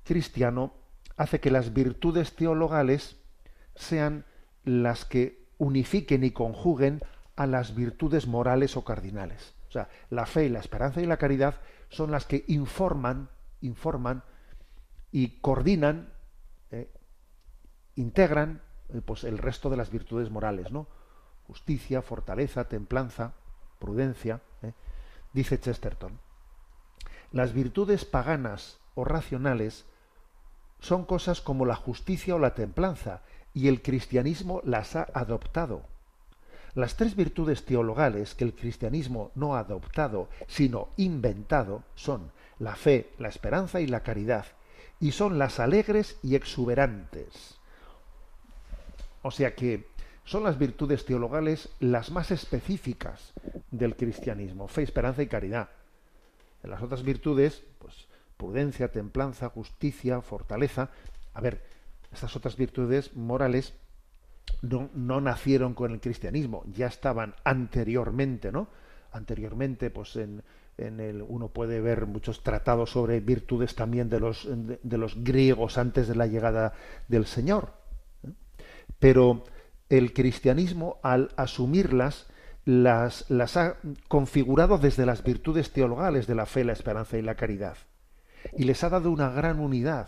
cristiano 0.04 0.74
hace 1.18 1.40
que 1.40 1.52
las 1.52 1.74
virtudes 1.74 2.36
teologales 2.36 3.18
sean 3.76 4.26
las 4.64 5.06
que 5.06 5.46
unifiquen 5.58 6.24
y 6.24 6.32
conjuguen 6.32 7.02
a 7.36 7.46
las 7.46 7.76
virtudes 7.76 8.28
morales 8.28 8.78
o 8.78 8.84
cardinales. 8.84 9.54
O 9.68 9.72
sea, 9.72 9.90
la 10.10 10.26
fe, 10.26 10.50
la 10.50 10.60
esperanza 10.60 11.02
y 11.02 11.06
la 11.06 11.18
caridad 11.18 11.56
son 11.90 12.12
las 12.12 12.26
que 12.26 12.46
informan, 12.48 13.30
informan 13.62 14.24
y 15.12 15.40
coordinan, 15.40 16.14
eh, 16.72 16.92
integran 17.96 18.62
eh, 18.90 19.02
pues 19.06 19.24
el 19.24 19.38
resto 19.38 19.70
de 19.70 19.78
las 19.78 19.92
virtudes 19.92 20.30
morales, 20.30 20.72
¿no? 20.72 20.88
Justicia, 21.48 22.02
fortaleza, 22.02 22.68
templanza, 22.68 23.34
prudencia, 23.80 24.42
eh. 24.62 24.74
dice 25.34 25.60
Chesterton. 25.60 26.20
Las 27.32 27.54
virtudes 27.54 28.06
paganas 28.06 28.80
o 28.96 29.04
racionales 29.04 29.86
son 30.80 31.06
cosas 31.06 31.42
como 31.42 31.66
la 31.66 31.76
justicia 31.76 32.36
o 32.36 32.40
la 32.40 32.54
templanza, 32.54 33.22
y 33.54 33.70
el 33.70 33.82
cristianismo 33.82 34.62
las 34.66 34.96
ha 34.96 35.08
adoptado. 35.14 35.88
Las 36.76 36.98
tres 36.98 37.16
virtudes 37.16 37.64
teologales 37.64 38.36
que 38.36 38.44
el 38.44 38.54
cristianismo 38.54 39.32
no 39.34 39.56
ha 39.56 39.60
adoptado, 39.60 40.28
sino 40.48 40.90
inventado, 40.98 41.84
son 41.96 42.32
la 42.60 42.76
fe, 42.76 43.12
la 43.18 43.30
esperanza 43.30 43.80
y 43.80 43.88
la 43.88 44.04
caridad, 44.04 44.46
y 45.00 45.14
son 45.14 45.40
las 45.40 45.62
alegres 45.62 46.18
y 46.22 46.36
exuberantes. 46.36 47.56
O 49.22 49.32
sea 49.32 49.56
que 49.56 49.88
son 50.26 50.44
las 50.44 50.58
virtudes 50.58 51.06
teologales 51.06 51.70
las 51.80 52.12
más 52.12 52.32
específicas 52.32 53.34
del 53.72 53.96
cristianismo, 53.96 54.68
fe, 54.68 54.84
esperanza 54.84 55.24
y 55.24 55.28
caridad. 55.28 55.70
Las 56.62 56.82
otras 56.82 57.04
virtudes, 57.04 57.64
pues 57.80 58.08
prudencia, 58.36 58.92
templanza, 58.92 59.50
justicia, 59.50 60.22
fortaleza. 60.22 60.90
A 61.34 61.42
ver, 61.42 61.64
estas 62.12 62.36
otras 62.36 62.58
virtudes 62.58 63.16
morales 63.16 63.74
no, 64.62 64.90
no, 64.94 65.22
nacieron 65.22 65.74
con 65.74 65.92
el 65.92 66.00
cristianismo, 66.00 66.64
ya 66.68 66.88
estaban 66.88 67.36
anteriormente, 67.44 68.52
¿no? 68.52 68.68
Anteriormente, 69.12 69.90
pues 69.90 70.16
en, 70.16 70.44
en 70.78 71.00
el, 71.00 71.22
uno 71.22 71.50
puede 71.50 71.80
ver 71.82 72.06
muchos 72.06 72.44
tratados 72.44 72.92
sobre 72.92 73.20
virtudes 73.20 73.76
también 73.76 74.10
de 74.10 74.20
los, 74.20 74.46
de, 74.46 74.80
de 74.82 74.98
los 74.98 75.24
griegos 75.24 75.78
antes 75.78 76.08
de 76.08 76.16
la 76.16 76.28
llegada 76.28 76.74
del 77.08 77.26
Señor. 77.26 77.74
¿eh? 78.24 78.32
Pero 79.00 79.44
el 79.90 80.14
cristianismo, 80.14 81.00
al 81.04 81.32
asumirlas, 81.38 82.28
las, 82.66 83.30
las 83.30 83.58
ha 83.58 83.78
configurado 84.08 84.78
desde 84.78 85.06
las 85.06 85.24
virtudes 85.24 85.72
teologales 85.72 86.28
de 86.28 86.36
la 86.36 86.46
fe, 86.46 86.64
la 86.64 86.74
esperanza 86.74 87.18
y 87.18 87.22
la 87.22 87.36
caridad 87.36 87.78
y 88.54 88.64
les 88.64 88.84
ha 88.84 88.90
dado 88.90 89.12
una 89.12 89.30
gran 89.30 89.60
unidad 89.60 90.08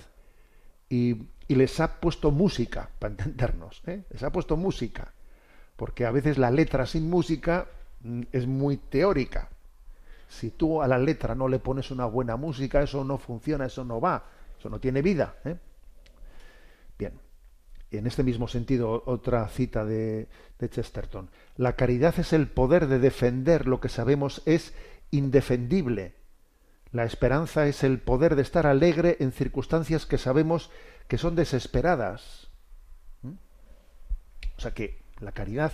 y, 0.90 1.28
y 1.48 1.56
les 1.56 1.80
ha 1.80 2.00
puesto 2.00 2.32
música, 2.32 2.90
para 3.00 3.12
entendernos, 3.12 3.82
¿eh? 3.88 4.04
les 4.10 4.24
ha 4.24 4.32
puesto 4.32 4.58
música, 4.58 5.14
porque 5.76 6.06
a 6.06 6.12
veces 6.12 6.38
la 6.38 6.52
letra 6.52 6.86
sin 6.86 7.10
música 7.10 7.68
mm, 8.02 8.24
es 8.32 8.48
muy 8.48 8.78
teórica. 8.78 9.50
Si 10.30 10.52
tú 10.52 10.82
a 10.82 10.88
la 10.88 10.98
letra 10.98 11.36
no 11.36 11.48
le 11.48 11.60
pones 11.60 11.90
una 11.90 12.06
buena 12.06 12.36
música, 12.36 12.82
eso 12.82 13.04
no 13.04 13.18
funciona, 13.18 13.66
eso 13.66 13.86
no 13.86 14.02
va, 14.02 14.26
eso 14.60 14.70
no 14.70 14.80
tiene 14.80 15.02
vida. 15.02 15.36
¿eh? 15.46 15.56
Bien, 17.00 17.14
en 17.92 18.08
este 18.08 18.24
mismo 18.24 18.50
sentido, 18.50 19.04
otra 19.06 19.48
cita 19.48 19.86
de, 19.86 20.28
de 20.60 20.70
Chesterton. 20.70 21.30
La 21.56 21.78
caridad 21.78 22.20
es 22.20 22.34
el 22.34 22.48
poder 22.48 22.88
de 22.88 23.00
defender 23.00 23.68
lo 23.68 23.80
que 23.80 23.88
sabemos 23.88 24.42
es 24.46 24.74
indefendible 25.12 26.14
la 26.98 27.06
esperanza 27.06 27.68
es 27.68 27.84
el 27.84 28.00
poder 28.00 28.36
de 28.36 28.42
estar 28.42 28.66
alegre 28.66 29.18
en 29.20 29.32
circunstancias 29.32 30.08
que 30.08 30.18
sabemos 30.18 30.72
que 31.08 31.20
son 31.20 31.36
desesperadas. 31.36 32.48
¿Mm? 33.22 33.34
O 34.58 34.60
sea 34.60 34.74
que 34.74 35.00
la 35.20 35.32
caridad 35.32 35.74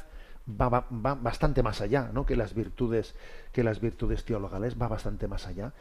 va, 0.50 0.86
bastante 0.90 1.64
más 1.64 1.80
allá, 1.80 2.10
¿no? 2.12 2.26
Que 2.26 2.36
las 2.36 2.54
virtudes, 2.54 3.16
que 3.54 3.64
las 3.64 3.80
virtudes 3.80 4.26
teologales 4.26 4.76
va 4.76 4.90
bastante 4.90 5.30
más 5.30 5.48
allá. 5.48 5.72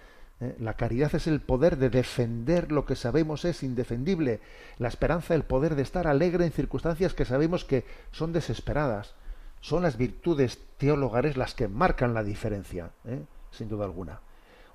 ¿eh? 0.40 0.55
La 0.61 0.74
caridad 0.74 1.12
es 1.12 1.26
el 1.26 1.40
poder 1.40 1.76
de 1.76 1.90
defender 1.90 2.70
lo 2.70 2.86
que 2.86 2.95
sabemos 2.95 3.45
es 3.45 3.64
indefendible. 3.64 4.38
La 4.78 4.86
esperanza 4.86 5.34
el 5.34 5.43
poder 5.43 5.74
de 5.74 5.82
estar 5.82 6.07
alegre 6.07 6.45
en 6.45 6.53
circunstancias 6.53 7.14
que 7.14 7.24
sabemos 7.24 7.64
que 7.64 7.84
son 8.12 8.32
desesperadas. 8.32 9.14
Son 9.61 9.82
las 9.82 9.97
virtudes 9.97 10.61
teologales 10.78 11.36
las 11.36 11.55
que 11.55 11.66
marcan 11.66 12.14
la 12.14 12.22
diferencia, 12.22 12.93
¿eh? 13.05 13.24
sin 13.51 13.68
duda 13.68 13.86
alguna. 13.86 14.20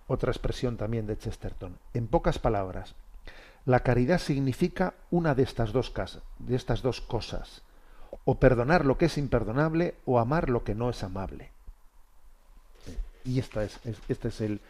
Otra 0.07 0.31
expresión 0.31 0.77
también 0.77 1.05
de 1.05 1.17
Chesterton. 1.17 1.77
En 1.93 2.07
pocas 2.07 2.39
palabras, 2.39 2.95
la 3.65 3.81
caridad 3.81 4.19
significa 4.19 4.93
una 5.11 5.35
de 5.35 5.43
estas 5.43 5.73
dos, 5.73 5.89
casas, 5.89 6.23
de 6.39 6.55
estas 6.55 6.81
dos 6.81 7.01
cosas. 7.01 7.61
O 8.23 8.39
perdonar 8.39 8.85
lo 8.85 8.97
que 8.97 9.05
es 9.05 9.17
imperdonable 9.17 9.95
o 10.05 10.19
amar 10.19 10.49
lo 10.49 10.63
que 10.63 10.75
no 10.75 10.89
es 10.89 11.03
amable. 11.03 11.51
Y 13.25 13.39
esta 13.39 13.63
es, 13.63 13.79
este 14.07 14.29
es 14.29 14.39
el, 14.39 14.61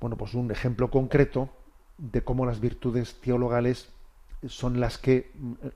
bueno, 0.00 0.16
pues 0.16 0.32
un 0.32 0.50
ejemplo 0.50 0.90
concreto 0.90 1.50
de 1.98 2.24
cómo 2.24 2.46
las 2.46 2.60
virtudes 2.60 3.20
teologales 3.20 3.90
son 4.48 4.80
las 4.80 4.96
que 4.96 5.30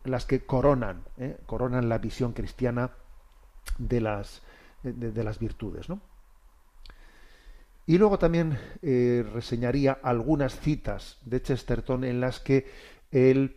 las 0.05 0.25
que 0.25 0.47
coronan, 0.47 1.03
¿eh? 1.19 1.37
coronan 1.45 1.91
la 1.91 1.99
visión 1.99 2.33
cristiana 2.33 2.93
de 3.77 4.01
las 4.01 4.41
de, 4.83 5.25
las 5.25 5.39
virtudes, 5.39 5.89
¿no? 5.89 6.01
Y 7.87 7.99
luego 7.99 8.19
también 8.19 8.59
eh, 8.83 9.25
reseñaría 9.33 9.99
algunas 10.03 10.59
citas 10.59 11.19
de 11.25 11.43
Chesterton 11.43 12.05
en 12.05 12.21
las 12.21 12.41
que 12.41 12.67
él, 13.11 13.57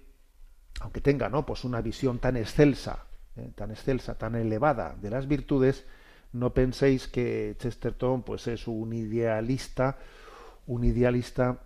aunque 0.82 0.99
tenga 0.99 1.30
¿no? 1.30 1.45
pues 1.45 1.63
una 1.63 1.82
visión 1.82 2.19
tan 2.19 2.36
excelsa, 2.36 3.05
eh, 3.38 3.51
tan 3.55 3.71
excelsa, 3.71 4.17
tan 4.17 4.36
elevada 4.36 4.95
de 5.01 5.09
las 5.09 5.28
virtudes, 5.28 5.86
no 6.34 6.53
penséis 6.53 7.07
que 7.07 7.55
Chesterton 7.57 8.23
pues 8.23 8.47
es 8.47 8.67
un 8.67 8.91
idealista, 8.91 9.97
un 10.65 10.84
idealista 10.84 11.59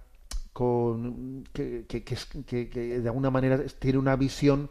con 0.53 1.43
que, 1.51 1.86
que, 1.88 2.03
que, 2.03 2.99
de 2.99 3.07
alguna 3.07 3.32
manera 3.32 3.59
tiene 3.80 3.97
una 3.97 4.16
visión 4.16 4.70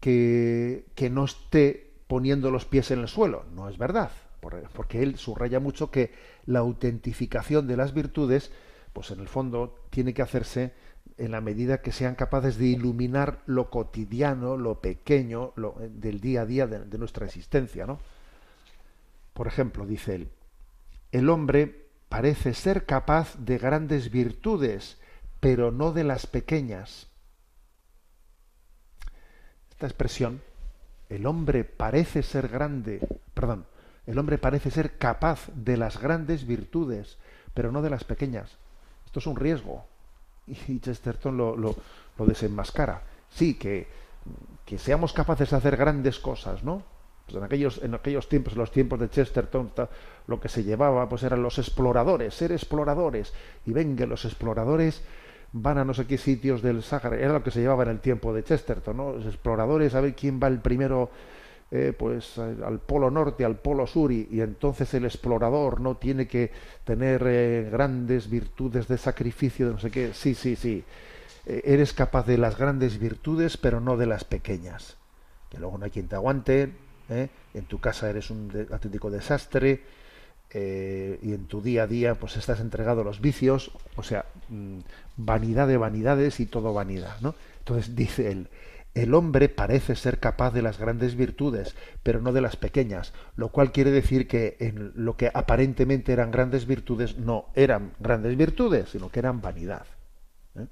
que, 0.00 0.84
que 0.94 1.08
no 1.08 1.24
esté 1.24 1.94
poniendo 2.06 2.50
los 2.50 2.66
pies 2.66 2.90
en 2.90 3.00
el 3.00 3.08
suelo. 3.08 3.44
No 3.54 3.68
es 3.68 3.78
verdad, 3.78 4.10
porque 4.40 5.02
él 5.02 5.16
subraya 5.16 5.60
mucho 5.60 5.90
que 5.90 6.12
la 6.46 6.60
autentificación 6.60 7.66
de 7.66 7.76
las 7.76 7.92
virtudes, 7.92 8.50
pues 8.92 9.10
en 9.10 9.20
el 9.20 9.28
fondo 9.28 9.86
tiene 9.90 10.14
que 10.14 10.22
hacerse 10.22 10.72
en 11.18 11.32
la 11.32 11.40
medida 11.40 11.82
que 11.82 11.92
sean 11.92 12.14
capaces 12.14 12.56
de 12.56 12.66
iluminar 12.66 13.42
lo 13.46 13.68
cotidiano, 13.68 14.56
lo 14.56 14.80
pequeño, 14.80 15.52
lo, 15.56 15.76
del 15.78 16.20
día 16.20 16.42
a 16.42 16.46
día 16.46 16.66
de, 16.66 16.86
de 16.86 16.98
nuestra 16.98 17.26
existencia, 17.26 17.86
¿no? 17.86 18.00
Por 19.34 19.46
ejemplo, 19.46 19.86
dice 19.86 20.14
él, 20.14 20.30
el 21.12 21.28
hombre 21.28 21.88
parece 22.08 22.54
ser 22.54 22.86
capaz 22.86 23.36
de 23.38 23.58
grandes 23.58 24.10
virtudes, 24.10 24.98
pero 25.40 25.70
no 25.70 25.92
de 25.92 26.04
las 26.04 26.26
pequeñas. 26.26 27.08
Esta 29.70 29.86
expresión, 29.86 30.42
el 31.08 31.26
hombre 31.26 31.64
parece 31.64 32.22
ser 32.22 32.48
grande, 32.48 33.00
perdón, 33.34 33.66
el 34.10 34.18
hombre 34.18 34.38
parece 34.38 34.72
ser 34.72 34.98
capaz 34.98 35.48
de 35.54 35.76
las 35.76 36.00
grandes 36.00 36.44
virtudes, 36.44 37.16
pero 37.54 37.70
no 37.70 37.80
de 37.80 37.90
las 37.90 38.02
pequeñas. 38.02 38.50
Esto 39.06 39.20
es 39.20 39.26
un 39.26 39.36
riesgo. 39.36 39.84
Y 40.48 40.80
Chesterton 40.80 41.36
lo, 41.36 41.56
lo, 41.56 41.76
desenmascara. 42.26 43.02
Sí, 43.30 43.54
que, 43.54 43.86
que 44.66 44.78
seamos 44.78 45.12
capaces 45.12 45.50
de 45.50 45.56
hacer 45.56 45.76
grandes 45.76 46.18
cosas, 46.18 46.64
¿no? 46.64 46.82
Pues 47.24 47.38
en 47.38 47.44
aquellos, 47.44 47.80
en 47.84 47.94
aquellos 47.94 48.28
tiempos, 48.28 48.54
en 48.54 48.58
los 48.58 48.72
tiempos 48.72 48.98
de 48.98 49.08
Chesterton, 49.08 49.70
lo 50.26 50.40
que 50.40 50.48
se 50.48 50.64
llevaba 50.64 51.08
pues 51.08 51.22
eran 51.22 51.40
los 51.40 51.60
exploradores, 51.60 52.34
ser 52.34 52.50
exploradores. 52.50 53.32
Y 53.64 53.72
venga, 53.72 54.06
los 54.06 54.24
exploradores 54.24 55.02
van 55.52 55.78
a 55.78 55.84
no 55.84 55.94
sé 55.94 56.08
qué 56.08 56.18
sitios 56.18 56.62
del 56.62 56.82
Sáhara. 56.82 57.16
Era 57.16 57.32
lo 57.32 57.44
que 57.44 57.52
se 57.52 57.60
llevaba 57.60 57.84
en 57.84 57.90
el 57.90 58.00
tiempo 58.00 58.34
de 58.34 58.42
Chesterton, 58.42 58.96
¿no? 58.96 59.12
Los 59.12 59.26
exploradores, 59.26 59.94
a 59.94 60.00
ver 60.00 60.16
quién 60.16 60.40
va 60.42 60.48
el 60.48 60.58
primero 60.58 61.10
eh, 61.72 61.92
pues 61.96 62.36
al 62.38 62.80
polo 62.80 63.10
norte, 63.10 63.44
al 63.44 63.56
polo 63.56 63.86
sur, 63.86 64.10
y, 64.10 64.26
entonces 64.40 64.92
el 64.94 65.04
explorador 65.04 65.80
no 65.80 65.96
tiene 65.96 66.26
que 66.26 66.50
tener 66.84 67.22
eh, 67.26 67.68
grandes 67.70 68.28
virtudes 68.28 68.88
de 68.88 68.98
sacrificio, 68.98 69.66
de 69.68 69.72
no 69.74 69.78
sé 69.78 69.90
qué. 69.90 70.12
Sí, 70.12 70.34
sí, 70.34 70.56
sí. 70.56 70.82
Eh, 71.46 71.62
eres 71.64 71.92
capaz 71.92 72.26
de 72.26 72.38
las 72.38 72.58
grandes 72.58 72.98
virtudes, 72.98 73.56
pero 73.56 73.80
no 73.80 73.96
de 73.96 74.06
las 74.06 74.24
pequeñas. 74.24 74.96
Que 75.48 75.58
luego 75.58 75.78
no 75.78 75.84
hay 75.84 75.90
quien 75.92 76.08
te 76.08 76.16
aguante. 76.16 76.72
¿eh? 77.08 77.28
En 77.54 77.64
tu 77.64 77.78
casa 77.78 78.10
eres 78.10 78.30
un 78.30 78.48
de- 78.48 78.66
desastre. 79.10 79.80
y 80.52 81.32
en 81.32 81.46
tu 81.46 81.62
día 81.62 81.84
a 81.84 81.86
día 81.86 82.16
pues 82.16 82.36
estás 82.36 82.58
entregado 82.58 83.02
a 83.02 83.04
los 83.04 83.20
vicios, 83.20 83.70
o 83.94 84.02
sea, 84.02 84.24
mm, 84.48 84.78
vanidad 85.16 85.68
de 85.68 85.76
vanidades 85.76 86.40
y 86.40 86.46
todo 86.46 86.74
vanidad, 86.74 87.20
¿no? 87.20 87.36
Entonces 87.60 87.94
dice 87.94 88.32
él, 88.32 88.48
el 88.94 89.14
hombre 89.14 89.48
parece 89.48 89.94
ser 89.94 90.18
capaz 90.18 90.52
de 90.52 90.62
las 90.62 90.78
grandes 90.78 91.14
virtudes, 91.14 91.76
pero 92.02 92.20
no 92.20 92.32
de 92.32 92.40
las 92.40 92.56
pequeñas, 92.56 93.12
lo 93.36 93.50
cual 93.50 93.72
quiere 93.72 93.90
decir 93.90 94.26
que 94.26 94.56
en 94.60 94.92
lo 94.96 95.16
que 95.16 95.30
aparentemente 95.32 96.12
eran 96.12 96.30
grandes 96.30 96.66
virtudes 96.66 97.16
no 97.16 97.46
eran 97.54 97.92
grandes 98.00 98.36
virtudes, 98.36 98.90
sino 98.90 99.10
que 99.10 99.20
eran 99.20 99.40
vanidad. 99.40 99.86
¿eh? 100.56 100.66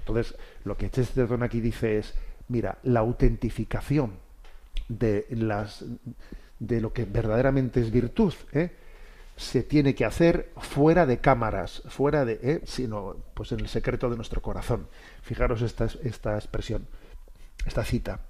Entonces, 0.00 0.36
lo 0.64 0.76
que 0.76 0.90
Chesterton 0.90 1.42
aquí 1.42 1.60
dice 1.60 1.98
es, 1.98 2.14
mira, 2.48 2.78
la 2.82 3.00
autentificación 3.00 4.12
de 4.88 5.26
las 5.30 5.84
de 6.58 6.80
lo 6.80 6.92
que 6.92 7.04
verdaderamente 7.04 7.80
es 7.80 7.90
virtud, 7.90 8.34
¿eh? 8.52 8.72
se 9.36 9.62
tiene 9.62 9.94
que 9.94 10.04
hacer 10.04 10.50
fuera 10.56 11.06
de 11.06 11.18
cámaras, 11.18 11.82
fuera 11.88 12.24
de, 12.24 12.40
¿eh? 12.42 12.60
sino 12.64 13.16
pues 13.34 13.52
en 13.52 13.60
el 13.60 13.68
secreto 13.68 14.10
de 14.10 14.16
nuestro 14.16 14.42
corazón. 14.42 14.88
Fijaros 15.22 15.62
esta, 15.62 15.86
esta 16.02 16.34
expresión, 16.34 16.88
esta 17.66 17.84
cita. 17.84 18.20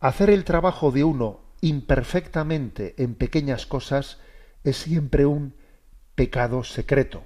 Hacer 0.00 0.30
el 0.30 0.44
trabajo 0.44 0.90
de 0.90 1.04
uno 1.04 1.40
imperfectamente 1.60 2.94
en 2.98 3.14
pequeñas 3.14 3.66
cosas 3.66 4.18
es 4.64 4.76
siempre 4.76 5.26
un 5.26 5.54
pecado 6.14 6.64
secreto, 6.64 7.24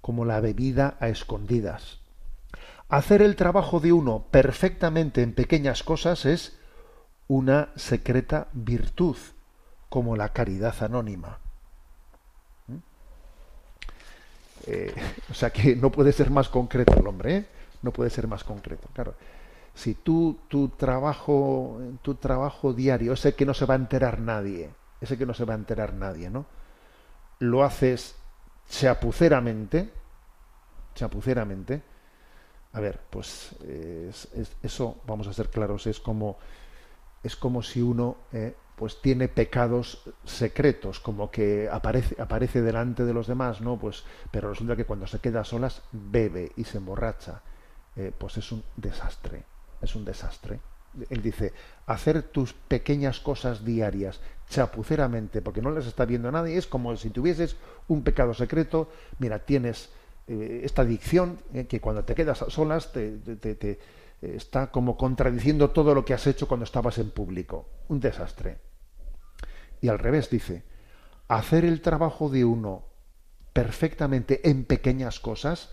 como 0.00 0.24
la 0.24 0.40
bebida 0.40 0.96
a 1.00 1.08
escondidas. 1.08 1.98
Hacer 2.88 3.22
el 3.22 3.36
trabajo 3.36 3.80
de 3.80 3.92
uno 3.92 4.26
perfectamente 4.30 5.22
en 5.22 5.34
pequeñas 5.34 5.82
cosas 5.82 6.24
es 6.24 6.58
una 7.26 7.70
secreta 7.76 8.48
virtud, 8.52 9.16
como 9.88 10.16
la 10.16 10.32
caridad 10.32 10.74
anónima. 10.82 11.38
¿Mm? 12.66 12.76
Eh, 14.66 14.94
o 15.30 15.34
sea 15.34 15.50
que 15.50 15.76
no 15.76 15.90
puede 15.90 16.12
ser 16.12 16.30
más 16.30 16.48
concreto 16.48 16.98
el 16.98 17.06
hombre, 17.06 17.36
¿eh? 17.36 17.46
No 17.82 17.92
puede 17.92 18.10
ser 18.10 18.26
más 18.26 18.42
concreto. 18.42 18.88
Claro, 18.92 19.14
si 19.78 19.94
tú 19.94 20.36
tu 20.48 20.68
trabajo, 20.70 21.80
tu 22.02 22.16
trabajo 22.16 22.72
diario, 22.72 23.12
ese 23.12 23.34
que 23.36 23.46
no 23.46 23.54
se 23.54 23.64
va 23.64 23.74
a 23.74 23.78
enterar 23.78 24.18
nadie, 24.20 24.70
ese 25.00 25.16
que 25.16 25.24
no 25.26 25.34
se 25.34 25.44
va 25.44 25.54
a 25.54 25.56
enterar 25.56 25.94
nadie, 25.94 26.30
¿no? 26.30 26.46
Lo 27.38 27.62
haces 27.64 28.16
chapuceramente, 28.68 29.90
chapuceramente. 30.94 31.82
A 32.72 32.80
ver, 32.80 33.00
pues 33.10 33.52
es- 33.62 34.28
es- 34.34 34.56
eso, 34.62 34.96
vamos 35.06 35.26
a 35.28 35.32
ser 35.32 35.48
claros, 35.48 35.86
es 35.86 36.00
como 36.00 36.38
es 37.24 37.36
como 37.36 37.62
si 37.62 37.82
uno 37.82 38.16
eh, 38.32 38.54
pues 38.76 39.00
tiene 39.02 39.28
pecados 39.28 40.02
secretos, 40.24 41.00
como 41.00 41.30
que 41.32 41.68
aparece, 41.70 42.20
aparece 42.22 42.62
delante 42.62 43.04
de 43.04 43.12
los 43.12 43.26
demás, 43.26 43.60
¿no? 43.60 43.76
Pues, 43.78 44.04
pero 44.30 44.50
resulta 44.50 44.76
que 44.76 44.84
cuando 44.86 45.06
se 45.06 45.18
queda 45.20 45.40
a 45.40 45.44
solas 45.44 45.82
bebe 45.92 46.52
y 46.56 46.64
se 46.64 46.78
emborracha. 46.78 47.42
Eh, 47.96 48.12
pues 48.16 48.36
es 48.38 48.52
un 48.52 48.62
desastre, 48.76 49.44
es 49.82 49.94
un 49.94 50.04
desastre. 50.04 50.60
Él 51.10 51.22
dice, 51.22 51.52
hacer 51.86 52.22
tus 52.22 52.54
pequeñas 52.54 53.20
cosas 53.20 53.64
diarias 53.64 54.20
chapuceramente, 54.48 55.42
porque 55.42 55.62
no 55.62 55.70
las 55.70 55.86
está 55.86 56.04
viendo 56.04 56.32
nadie, 56.32 56.56
es 56.56 56.66
como 56.66 56.96
si 56.96 57.10
tuvieses 57.10 57.56
un 57.86 58.02
pecado 58.02 58.32
secreto, 58.34 58.90
mira, 59.18 59.38
tienes 59.44 59.90
eh, 60.26 60.62
esta 60.64 60.82
adicción 60.82 61.38
eh, 61.54 61.66
que 61.66 61.80
cuando 61.80 62.04
te 62.04 62.14
quedas 62.14 62.38
solas 62.48 62.92
te, 62.92 63.18
te- 63.18 63.36
te- 63.36 63.54
te, 63.54 63.70
eh, 63.70 63.78
está 64.34 64.70
como 64.70 64.96
contradiciendo 64.96 65.70
todo 65.70 65.94
lo 65.94 66.04
que 66.04 66.14
has 66.14 66.26
hecho 66.26 66.48
cuando 66.48 66.64
estabas 66.64 66.98
en 66.98 67.10
público. 67.10 67.68
Un 67.88 68.00
desastre. 68.00 68.58
Y 69.80 69.88
al 69.88 69.98
revés 69.98 70.30
dice, 70.30 70.64
hacer 71.28 71.64
el 71.64 71.80
trabajo 71.82 72.28
de 72.30 72.44
uno 72.44 72.84
perfectamente 73.52 74.48
en 74.48 74.64
pequeñas 74.64 75.20
cosas 75.20 75.70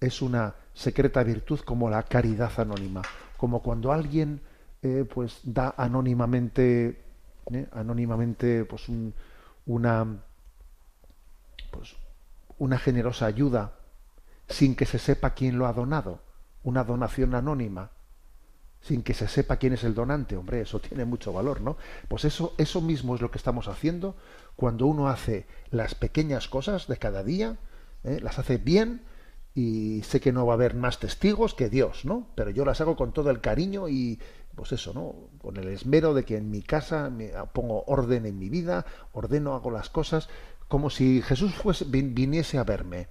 es 0.00 0.22
una 0.22 0.54
secreta 0.74 1.22
virtud 1.22 1.60
como 1.60 1.90
la 1.90 2.02
caridad 2.04 2.52
anónima, 2.58 3.02
como 3.38 3.62
cuando 3.62 3.92
alguien 3.92 4.42
eh, 4.82 5.06
pues 5.12 5.40
da 5.44 5.74
anónimamente 5.78 7.02
eh, 7.52 7.68
anónimamente 7.72 8.66
pues 8.66 8.88
un- 8.90 9.14
una 9.66 10.06
pues 11.70 11.96
una 12.58 12.78
generosa 12.78 13.26
ayuda 13.26 13.72
sin 14.48 14.74
que 14.76 14.86
se 14.86 14.98
sepa 14.98 15.34
quién 15.34 15.58
lo 15.58 15.66
ha 15.66 15.72
donado, 15.72 16.20
una 16.64 16.84
donación 16.84 17.34
anónima 17.34 17.90
sin 18.80 19.02
que 19.02 19.14
se 19.14 19.28
sepa 19.28 19.56
quién 19.58 19.74
es 19.74 19.84
el 19.84 19.94
donante, 19.94 20.36
hombre, 20.36 20.60
eso 20.62 20.80
tiene 20.86 21.04
mucho 21.04 21.32
valor, 21.32 21.60
¿no? 21.62 21.76
Pues 22.08 22.24
eso, 22.24 22.54
eso 22.58 22.80
mismo 22.80 23.14
es 23.16 23.20
lo 23.22 23.30
que 23.30 23.38
estamos 23.38 23.68
haciendo 23.68 24.16
cuando 24.56 24.86
uno 24.86 25.08
hace 25.08 25.46
las 25.70 25.94
pequeñas 25.94 26.48
cosas 26.48 26.88
de 26.88 26.98
cada 26.98 27.24
día, 27.24 27.58
¿eh? 28.04 28.20
las 28.22 28.38
hace 28.38 28.58
bien 28.58 29.02
y 29.58 30.02
sé 30.04 30.20
que 30.20 30.32
no 30.32 30.46
va 30.46 30.52
a 30.52 30.58
haber 30.60 30.74
más 30.74 30.98
testigos 31.00 31.54
que 31.54 31.68
Dios, 31.68 32.04
¿no? 32.04 32.28
Pero 32.36 32.50
yo 32.50 32.64
las 32.64 32.80
hago 32.80 32.94
con 32.94 33.12
todo 33.12 33.30
el 33.30 33.40
cariño 33.40 33.88
y, 33.88 34.20
pues 34.54 34.70
eso, 34.72 34.92
¿no? 34.94 35.14
Con 35.42 35.56
el 35.56 35.66
esmero 35.68 36.14
de 36.14 36.24
que 36.24 36.36
en 36.36 36.50
mi 36.50 36.62
casa 36.62 37.10
me 37.10 37.32
pongo 37.52 37.82
orden 37.86 38.24
en 38.26 38.38
mi 38.38 38.48
vida, 38.48 38.86
ordeno, 39.12 39.54
hago 39.54 39.70
las 39.70 39.88
cosas 39.90 40.28
como 40.68 40.90
si 40.90 41.22
Jesús 41.22 41.54
fuese, 41.54 41.86
vin- 41.86 42.14
viniese 42.14 42.58
a 42.58 42.64
verme. 42.64 43.08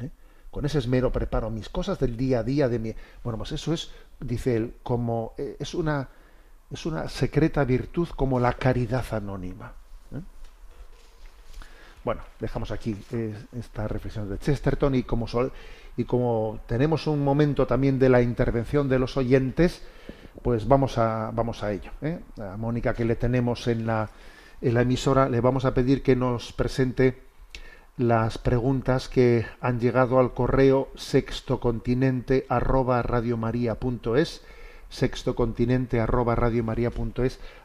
¿eh? 0.00 0.10
Con 0.50 0.64
ese 0.64 0.78
esmero 0.78 1.10
preparo 1.10 1.50
mis 1.50 1.68
cosas 1.68 1.98
del 1.98 2.16
día 2.16 2.40
a 2.40 2.44
día 2.44 2.68
de 2.68 2.78
mi. 2.78 2.94
Bueno, 3.24 3.38
pues 3.38 3.52
eso 3.52 3.72
es, 3.72 3.90
dice 4.20 4.54
él, 4.56 4.74
como 4.82 5.32
eh, 5.38 5.56
es 5.58 5.74
una 5.74 6.08
es 6.70 6.86
una 6.86 7.08
secreta 7.08 7.64
virtud 7.64 8.08
como 8.16 8.38
la 8.40 8.52
caridad 8.54 9.04
anónima. 9.12 9.74
Bueno, 12.04 12.22
dejamos 12.40 12.70
aquí 12.70 12.96
eh, 13.12 13.34
esta 13.58 13.86
reflexión 13.88 14.28
de 14.28 14.38
Chesterton 14.38 14.94
y 14.94 15.02
como, 15.04 15.26
sol- 15.28 15.52
y 15.96 16.04
como 16.04 16.60
tenemos 16.66 17.06
un 17.06 17.22
momento 17.22 17.66
también 17.66 17.98
de 17.98 18.08
la 18.08 18.22
intervención 18.22 18.88
de 18.88 18.98
los 18.98 19.16
oyentes, 19.16 19.82
pues 20.42 20.66
vamos 20.66 20.98
a, 20.98 21.30
vamos 21.32 21.62
a 21.62 21.72
ello. 21.72 21.90
¿eh? 22.02 22.18
A 22.40 22.56
Mónica 22.56 22.94
que 22.94 23.04
le 23.04 23.16
tenemos 23.16 23.68
en 23.68 23.86
la, 23.86 24.10
en 24.60 24.74
la 24.74 24.82
emisora, 24.82 25.28
le 25.28 25.40
vamos 25.40 25.64
a 25.64 25.74
pedir 25.74 26.02
que 26.02 26.16
nos 26.16 26.52
presente 26.52 27.22
las 27.98 28.38
preguntas 28.38 29.08
que 29.08 29.44
han 29.60 29.78
llegado 29.78 30.18
al 30.18 30.32
correo 30.32 30.88
sextocontinente 30.96 32.46
arroba 32.48 33.02
radiomaria.es 33.02 34.42
sextocontinente 34.88 36.00
arroba 36.00 36.34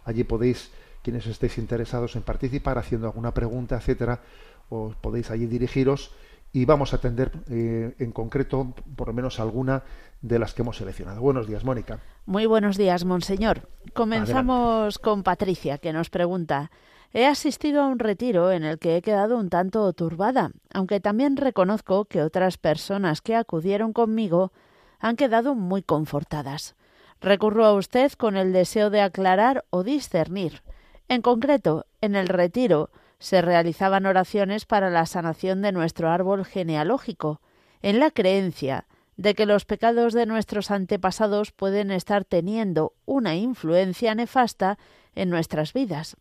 allí 0.06 0.24
podéis 0.24 0.72
quienes 1.08 1.26
estéis 1.26 1.58
interesados 1.58 2.18
en 2.18 2.22
participar 2.22 2.78
haciendo 2.78 3.08
alguna 3.08 3.34
pregunta 3.34 3.78
etcétera 3.78 4.20
os 4.68 4.94
podéis 4.98 5.32
allí 5.32 5.48
dirigiros 5.48 6.12
y 6.52 6.66
vamos 6.66 6.92
a 6.92 6.98
atender 6.98 7.32
eh, 7.50 7.96
en 7.98 8.12
concreto 8.12 8.76
por 8.98 9.08
lo 9.08 9.14
menos 9.14 9.40
alguna 9.40 9.84
de 10.22 10.38
las 10.38 10.54
que 10.54 10.64
hemos 10.64 10.76
seleccionado 10.76 11.22
buenos 11.22 11.48
días 11.48 11.64
Mónica 11.64 12.02
Muy 12.26 12.46
buenos 12.46 12.76
días, 12.76 13.06
monseñor. 13.06 13.70
Comenzamos 13.94 15.00
con 15.00 15.24
Patricia, 15.24 15.78
que 15.78 15.94
nos 15.94 16.10
pregunta 16.10 16.72
He 17.14 17.26
asistido 17.26 17.84
a 17.84 17.88
un 17.88 18.00
retiro 18.00 18.52
en 18.52 18.66
el 18.66 18.78
que 18.78 18.98
he 18.98 19.02
quedado 19.02 19.38
un 19.38 19.50
tanto 19.50 19.94
turbada, 19.94 20.52
aunque 20.74 21.00
también 21.00 21.38
reconozco 21.38 22.04
que 22.04 22.22
otras 22.22 22.58
personas 22.58 23.22
que 23.22 23.34
acudieron 23.34 23.94
conmigo 23.94 24.52
han 25.00 25.16
quedado 25.16 25.56
muy 25.56 25.84
confortadas. 25.84 26.76
Recurro 27.22 27.64
a 27.64 27.76
usted 27.76 28.12
con 28.12 28.36
el 28.36 28.52
deseo 28.52 28.90
de 28.90 29.00
aclarar 29.00 29.64
o 29.70 29.84
discernir. 29.84 30.64
En 31.08 31.22
concreto, 31.22 31.86
en 32.02 32.16
el 32.16 32.28
retiro 32.28 32.90
se 33.20 33.42
realizaban 33.42 34.06
oraciones 34.06 34.66
para 34.66 34.90
la 34.90 35.06
sanación 35.06 35.62
de 35.62 35.72
nuestro 35.72 36.10
árbol 36.10 36.46
genealógico, 36.46 37.42
en 37.82 38.00
la 38.00 38.12
creencia 38.12 38.86
de 39.16 39.34
que 39.34 39.48
los 39.48 39.66
pecados 39.66 40.14
de 40.14 40.26
nuestros 40.26 40.70
antepasados 40.70 41.52
pueden 41.52 41.92
estar 41.92 42.24
teniendo 42.24 42.94
una 43.06 43.36
influencia 43.36 44.14
nefasta 44.14 44.78
en 45.16 45.30
nuestras 45.30 45.74
vidas. 45.74 46.18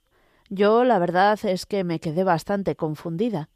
Yo 0.48 0.84
la 0.84 0.98
verdad 0.98 1.38
es 1.44 1.66
que 1.66 1.84
me 1.84 2.00
quedé 2.00 2.24
bastante 2.24 2.74
confundida. 2.74 3.50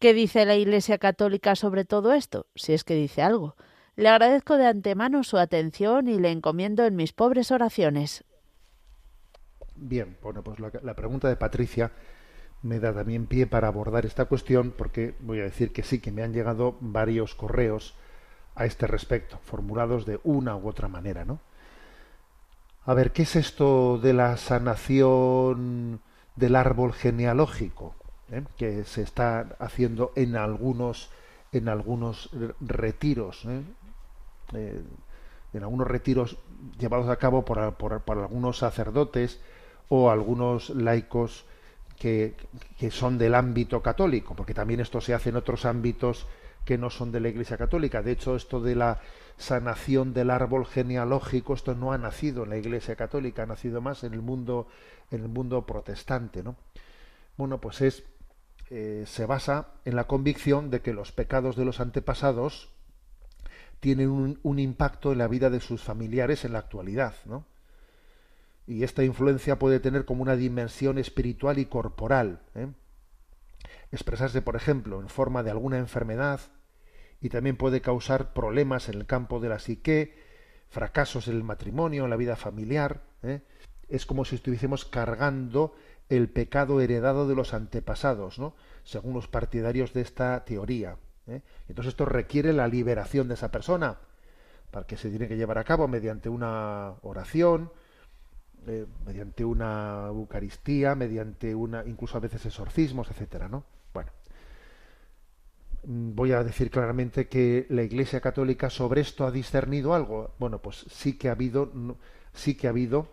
¿Qué 0.00 0.14
dice 0.14 0.44
la 0.44 0.56
Iglesia 0.56 0.98
Católica 0.98 1.54
sobre 1.54 1.84
todo 1.84 2.12
esto? 2.12 2.46
Si 2.56 2.72
es 2.72 2.82
que 2.82 2.94
dice 2.94 3.22
algo. 3.22 3.54
Le 3.96 4.08
agradezco 4.08 4.56
de 4.56 4.66
antemano 4.66 5.22
su 5.22 5.36
atención 5.36 6.08
y 6.08 6.18
le 6.18 6.30
encomiendo 6.30 6.84
en 6.84 6.96
mis 6.96 7.12
pobres 7.12 7.50
oraciones. 7.50 8.24
Bien, 9.80 10.16
bueno, 10.22 10.42
pues 10.44 10.60
la, 10.60 10.94
pregunta 10.94 11.28
de 11.28 11.34
Patricia 11.36 11.90
me 12.62 12.78
da 12.80 12.92
también 12.94 13.26
pie 13.26 13.46
para 13.46 13.68
abordar 13.68 14.06
esta 14.06 14.26
cuestión 14.26 14.72
porque 14.76 15.14
voy 15.20 15.40
a 15.40 15.44
decir 15.44 15.72
que 15.72 15.82
sí 15.82 16.00
que 16.00 16.12
me 16.12 16.22
han 16.22 16.32
llegado 16.34 16.76
varios 16.80 17.34
correos 17.34 17.94
a 18.56 18.66
este 18.66 18.86
respecto, 18.86 19.38
formulados 19.44 20.06
de 20.06 20.20
una 20.24 20.56
u 20.56 20.68
otra 20.68 20.88
manera, 20.88 21.24
¿no? 21.24 21.40
A 22.86 22.94
ver, 22.94 23.12
¿qué 23.12 23.22
es 23.22 23.36
esto 23.36 23.98
de 23.98 24.12
la 24.12 24.36
sanación 24.36 26.00
del 26.36 26.56
árbol 26.56 26.92
genealógico 26.92 27.94
eh? 28.30 28.42
que 28.56 28.84
se 28.84 29.02
está 29.02 29.56
haciendo 29.58 30.12
en 30.16 30.36
algunos 30.36 31.10
en 31.52 31.68
algunos 31.68 32.30
re- 32.32 32.54
retiros, 32.60 33.44
¿eh? 33.46 33.62
Eh, 34.54 34.82
en 35.54 35.62
algunos 35.64 35.88
retiros 35.88 36.38
llevados 36.78 37.08
a 37.08 37.16
cabo 37.16 37.44
por- 37.44 37.74
por 37.74 38.18
algunos 38.18 38.58
sacerdotes 38.58 39.40
o 39.90 40.10
algunos 40.10 40.70
laicos 40.70 41.44
que, 41.98 42.34
que 42.78 42.90
son 42.90 43.18
del 43.18 43.34
ámbito 43.34 43.82
católico, 43.82 44.34
porque 44.34 44.54
también 44.54 44.80
esto 44.80 45.02
se 45.02 45.12
hace 45.12 45.28
en 45.28 45.36
otros 45.36 45.66
ámbitos 45.66 46.26
que 46.64 46.78
no 46.78 46.88
son 46.88 47.12
de 47.12 47.20
la 47.20 47.28
Iglesia 47.28 47.58
Católica. 47.58 48.02
De 48.02 48.12
hecho, 48.12 48.36
esto 48.36 48.60
de 48.60 48.74
la 48.74 49.00
sanación 49.36 50.14
del 50.14 50.30
árbol 50.30 50.64
genealógico, 50.64 51.54
esto 51.54 51.74
no 51.74 51.92
ha 51.92 51.98
nacido 51.98 52.44
en 52.44 52.50
la 52.50 52.56
Iglesia 52.56 52.96
Católica, 52.96 53.42
ha 53.42 53.46
nacido 53.46 53.80
más 53.80 54.04
en 54.04 54.14
el 54.14 54.22
mundo, 54.22 54.68
en 55.10 55.22
el 55.22 55.28
mundo 55.28 55.66
protestante, 55.66 56.42
¿no? 56.42 56.56
Bueno, 57.36 57.60
pues 57.60 57.80
es 57.80 58.04
eh, 58.70 59.04
se 59.06 59.26
basa 59.26 59.66
en 59.84 59.96
la 59.96 60.04
convicción 60.04 60.70
de 60.70 60.80
que 60.80 60.92
los 60.92 61.10
pecados 61.10 61.56
de 61.56 61.64
los 61.64 61.80
antepasados 61.80 62.68
tienen 63.80 64.10
un, 64.10 64.38
un 64.44 64.58
impacto 64.60 65.10
en 65.10 65.18
la 65.18 65.26
vida 65.26 65.50
de 65.50 65.58
sus 65.58 65.82
familiares 65.82 66.44
en 66.44 66.52
la 66.52 66.60
actualidad, 66.60 67.14
¿no? 67.24 67.44
Y 68.70 68.84
esta 68.84 69.02
influencia 69.02 69.58
puede 69.58 69.80
tener 69.80 70.04
como 70.04 70.22
una 70.22 70.36
dimensión 70.36 70.96
espiritual 70.98 71.58
y 71.58 71.66
corporal, 71.66 72.38
¿eh? 72.54 72.68
expresarse, 73.90 74.42
por 74.42 74.54
ejemplo, 74.54 75.00
en 75.00 75.08
forma 75.08 75.42
de 75.42 75.50
alguna 75.50 75.78
enfermedad 75.78 76.40
y 77.20 77.30
también 77.30 77.56
puede 77.56 77.80
causar 77.80 78.32
problemas 78.32 78.88
en 78.88 78.94
el 78.94 79.06
campo 79.06 79.40
de 79.40 79.48
la 79.48 79.58
psique, 79.58 80.14
fracasos 80.68 81.26
en 81.26 81.34
el 81.34 81.42
matrimonio, 81.42 82.04
en 82.04 82.10
la 82.10 82.16
vida 82.16 82.36
familiar. 82.36 83.02
¿eh? 83.24 83.40
Es 83.88 84.06
como 84.06 84.24
si 84.24 84.36
estuviésemos 84.36 84.84
cargando 84.84 85.74
el 86.08 86.28
pecado 86.28 86.80
heredado 86.80 87.26
de 87.26 87.34
los 87.34 87.54
antepasados, 87.54 88.38
¿no? 88.38 88.54
según 88.84 89.14
los 89.14 89.26
partidarios 89.26 89.92
de 89.94 90.02
esta 90.02 90.44
teoría. 90.44 90.96
¿eh? 91.26 91.42
Entonces 91.68 91.94
esto 91.94 92.04
requiere 92.04 92.52
la 92.52 92.68
liberación 92.68 93.26
de 93.26 93.34
esa 93.34 93.50
persona, 93.50 93.98
para 94.70 94.86
que 94.86 94.96
se 94.96 95.10
tiene 95.10 95.26
que 95.26 95.36
llevar 95.36 95.58
a 95.58 95.64
cabo 95.64 95.88
mediante 95.88 96.28
una 96.28 96.94
oración, 97.02 97.72
eh, 98.66 98.86
mediante 99.06 99.44
una 99.44 100.06
Eucaristía, 100.08 100.94
mediante 100.94 101.54
una, 101.54 101.84
incluso 101.86 102.16
a 102.16 102.20
veces 102.20 102.44
exorcismos, 102.46 103.10
etcétera, 103.10 103.48
¿no? 103.48 103.64
Bueno, 103.94 104.10
mm, 105.84 106.14
voy 106.14 106.32
a 106.32 106.44
decir 106.44 106.70
claramente 106.70 107.28
que 107.28 107.66
la 107.70 107.82
Iglesia 107.82 108.20
Católica 108.20 108.68
sobre 108.68 109.00
esto 109.00 109.26
ha 109.26 109.30
discernido 109.30 109.94
algo. 109.94 110.34
Bueno, 110.38 110.58
pues 110.58 110.84
sí 110.90 111.16
que 111.16 111.28
ha 111.28 111.32
habido, 111.32 111.72
sí 112.34 112.54
que 112.54 112.66
ha 112.66 112.70
habido, 112.70 113.08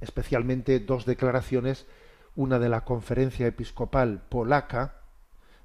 especialmente 0.00 0.80
dos 0.80 1.06
declaraciones, 1.06 1.86
una 2.34 2.58
de 2.58 2.68
la 2.68 2.84
Conferencia 2.84 3.46
Episcopal 3.46 4.22
polaca 4.28 5.00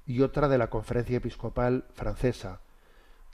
y 0.06 0.20
otra 0.20 0.48
de 0.48 0.58
la 0.58 0.70
Conferencia 0.70 1.18
Episcopal 1.18 1.84
francesa. 1.94 2.60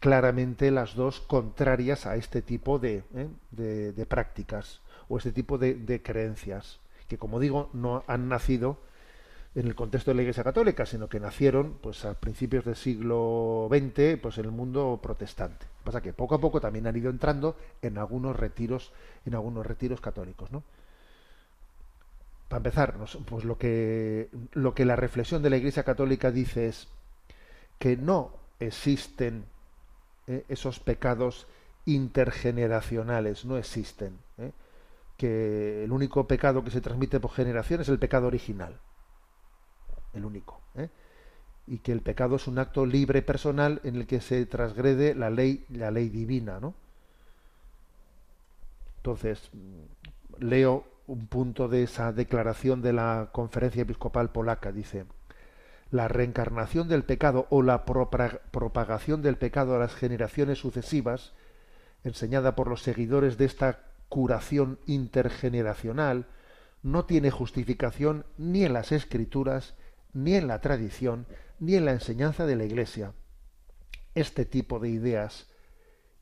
Claramente 0.01 0.71
las 0.71 0.95
dos 0.95 1.21
contrarias 1.21 2.07
a 2.07 2.17
este 2.17 2.41
tipo 2.43 2.79
de, 2.79 3.03
¿eh? 3.15 4.07
prácticas 4.09 4.81
o 5.09 5.19
este 5.19 5.33
tipo 5.33 5.59
de, 5.59 6.03
creencias, 6.03 6.81
que 7.09 7.19
como 7.19 7.41
digo, 7.41 7.71
no 7.73 8.05
han 8.07 8.29
nacido 8.29 8.79
en 9.55 9.67
el 9.67 9.75
contexto 9.75 10.11
de 10.11 10.17
la 10.17 10.23
Iglesia 10.23 10.45
Católica, 10.45 10.87
sino 10.87 11.09
que 11.09 11.21
nacieron 11.21 11.79
pues 11.81 12.05
a 12.05 12.15
principios 12.15 12.65
del 12.65 12.77
siglo 12.77 13.69
XX 13.71 14.21
pues 14.21 14.39
en 14.39 14.45
el 14.45 14.51
mundo 14.51 15.01
protestante. 15.03 15.67
Pasa 15.83 16.03
que 16.03 16.13
poco 16.13 16.35
a 16.35 16.41
poco 16.41 16.61
también 16.61 16.87
han 16.87 16.97
ido 16.97 17.11
entrando 17.11 17.57
en 17.81 17.99
algunos 17.99 18.37
retiros, 18.37 18.93
en 19.25 19.35
algunos 19.35 19.67
retiros 19.67 20.01
católicos, 20.01 20.53
¿no? 20.53 20.63
Para 22.49 22.59
empezar, 22.59 22.95
pues 23.27 23.45
lo 23.45 23.59
que 23.59 24.29
lo 24.53 24.75
que 24.75 24.85
la 24.85 24.97
reflexión 24.97 25.43
de 25.43 25.51
la 25.51 25.59
Iglesia 25.59 25.83
Católica 25.83 26.31
dice 26.31 26.69
es 26.69 26.89
que 27.79 27.97
no 27.97 28.33
existen 28.59 29.45
eh, 30.27 30.45
esos 30.49 30.79
pecados 30.81 31.47
intergeneracionales, 31.87 33.45
no 33.45 33.57
existen. 33.57 34.19
Que 35.19 35.85
el 35.85 35.93
único 35.93 36.27
pecado 36.27 36.65
que 36.65 36.71
se 36.71 36.81
transmite 36.81 37.21
por 37.21 37.33
generación 37.33 37.83
es 37.83 37.91
el 37.91 37.99
pecado 37.99 38.29
original 38.29 38.81
el 40.15 40.25
único. 40.25 40.61
¿eh? 40.75 40.89
Y 41.67 41.79
que 41.79 41.93
el 41.93 42.03
pecado 42.03 42.37
es 42.37 42.47
un 42.47 42.59
acto 42.59 42.87
libre 42.87 43.23
personal 43.23 43.81
en 43.85 43.97
el 43.97 44.07
que 44.07 44.21
se 44.21 44.45
transgrede 44.47 45.15
la 45.15 45.31
ley, 45.31 45.65
la 45.71 45.91
ley 45.91 46.09
divina, 46.09 46.61
¿no? 46.61 46.75
Entonces, 48.99 49.51
leo 50.39 50.85
un 51.07 51.27
punto 51.27 51.69
de 51.69 51.85
esa 51.85 52.13
declaración 52.13 52.83
de 52.83 52.93
la 52.93 53.31
Conferencia 53.33 53.83
Episcopal 53.83 54.31
Polaca. 54.31 54.73
Dice, 54.73 55.07
la 55.91 56.09
reencarnación 56.09 56.89
del 56.89 57.05
pecado 57.05 57.47
o 57.51 57.63
la 57.63 57.85
propagación 57.85 59.23
del 59.23 59.37
pecado 59.37 59.77
a 59.77 59.79
las 59.79 59.95
generaciones 59.95 60.59
sucesivas, 60.59 61.33
enseñada 62.05 62.55
por 62.55 62.69
los 62.69 62.83
seguidores 62.83 63.39
de 63.39 63.47
esta 63.47 63.81
curación 64.09 64.79
intergeneracional, 64.87 66.27
no 66.83 67.05
tiene 67.05 67.31
justificación 67.31 68.25
ni 68.37 68.65
en 68.65 68.73
las 68.73 68.93
escrituras, 68.93 69.75
ni 70.13 70.35
en 70.35 70.47
la 70.47 70.61
tradición, 70.61 71.27
ni 71.59 71.75
en 71.75 71.85
la 71.85 71.93
enseñanza 71.93 72.47
de 72.47 72.57
la 72.57 72.65
Iglesia. 72.65 73.13
Este 74.15 74.45
tipo 74.45 74.79
de 74.79 74.89
ideas 74.89 75.49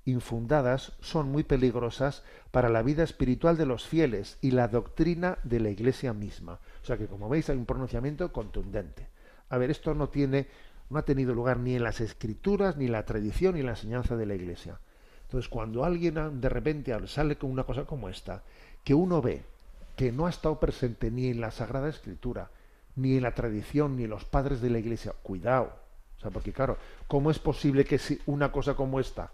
infundadas 0.05 0.93
son 1.01 1.30
muy 1.30 1.43
peligrosas 1.43 2.22
para 2.51 2.68
la 2.68 2.82
vida 2.82 3.03
espiritual 3.03 3.57
de 3.57 3.66
los 3.66 3.87
fieles 3.87 4.39
y 4.41 4.53
la 4.53 4.68
doctrina 4.68 5.39
de 5.43 5.61
la 5.61 5.70
Iglesia 5.70 6.12
misma. 6.12 6.61
O 6.82 6.87
sea 6.87 6.97
que, 6.97 7.07
como 7.07 7.28
veis, 7.28 7.51
hay 7.51 7.57
un 7.57 7.66
pronunciamiento 7.66 8.32
contundente. 8.32 9.09
A 9.49 9.59
ver, 9.59 9.70
esto 9.70 9.95
no 9.95 10.09
tiene, 10.09 10.49
no 10.91 10.99
ha 10.99 11.05
tenido 11.05 11.34
lugar 11.34 11.59
ni 11.59 11.74
en 11.74 11.82
las 11.82 12.01
escrituras, 12.01 12.76
ni 12.76 12.87
en 12.87 12.93
la 12.93 13.05
tradición, 13.05 13.55
ni 13.55 13.61
en 13.61 13.66
la 13.66 13.72
enseñanza 13.72 14.16
de 14.16 14.26
la 14.26 14.34
Iglesia. 14.34 14.80
Entonces, 15.27 15.49
cuando 15.49 15.85
alguien 15.85 16.41
de 16.41 16.49
repente 16.49 16.97
sale 17.09 17.37
con 17.37 17.51
una 17.51 17.64
cosa 17.64 17.85
como 17.85 18.09
esta, 18.09 18.43
que 18.85 18.95
uno 18.95 19.20
ve 19.20 19.45
que 19.97 20.12
no 20.12 20.27
ha 20.27 20.31
estado 20.31 20.61
presente 20.61 21.11
ni 21.11 21.29
en 21.29 21.41
la 21.41 21.51
Sagrada 21.51 21.89
Escritura, 21.89 22.51
ni 22.97 23.16
en 23.16 23.22
la 23.22 23.35
tradición, 23.35 23.97
ni 23.97 24.05
en 24.05 24.11
los 24.11 24.24
padres 24.24 24.61
de 24.61 24.70
la 24.70 24.79
Iglesia. 24.79 25.14
Cuidado. 25.22 25.72
O 26.16 26.20
sea, 26.20 26.31
porque 26.31 26.53
claro, 26.53 26.77
¿cómo 27.09 27.31
es 27.31 27.39
posible 27.39 27.85
que 27.85 27.99
si 27.99 28.20
una 28.27 28.53
cosa 28.53 28.74
como 28.74 29.01
esta, 29.01 29.31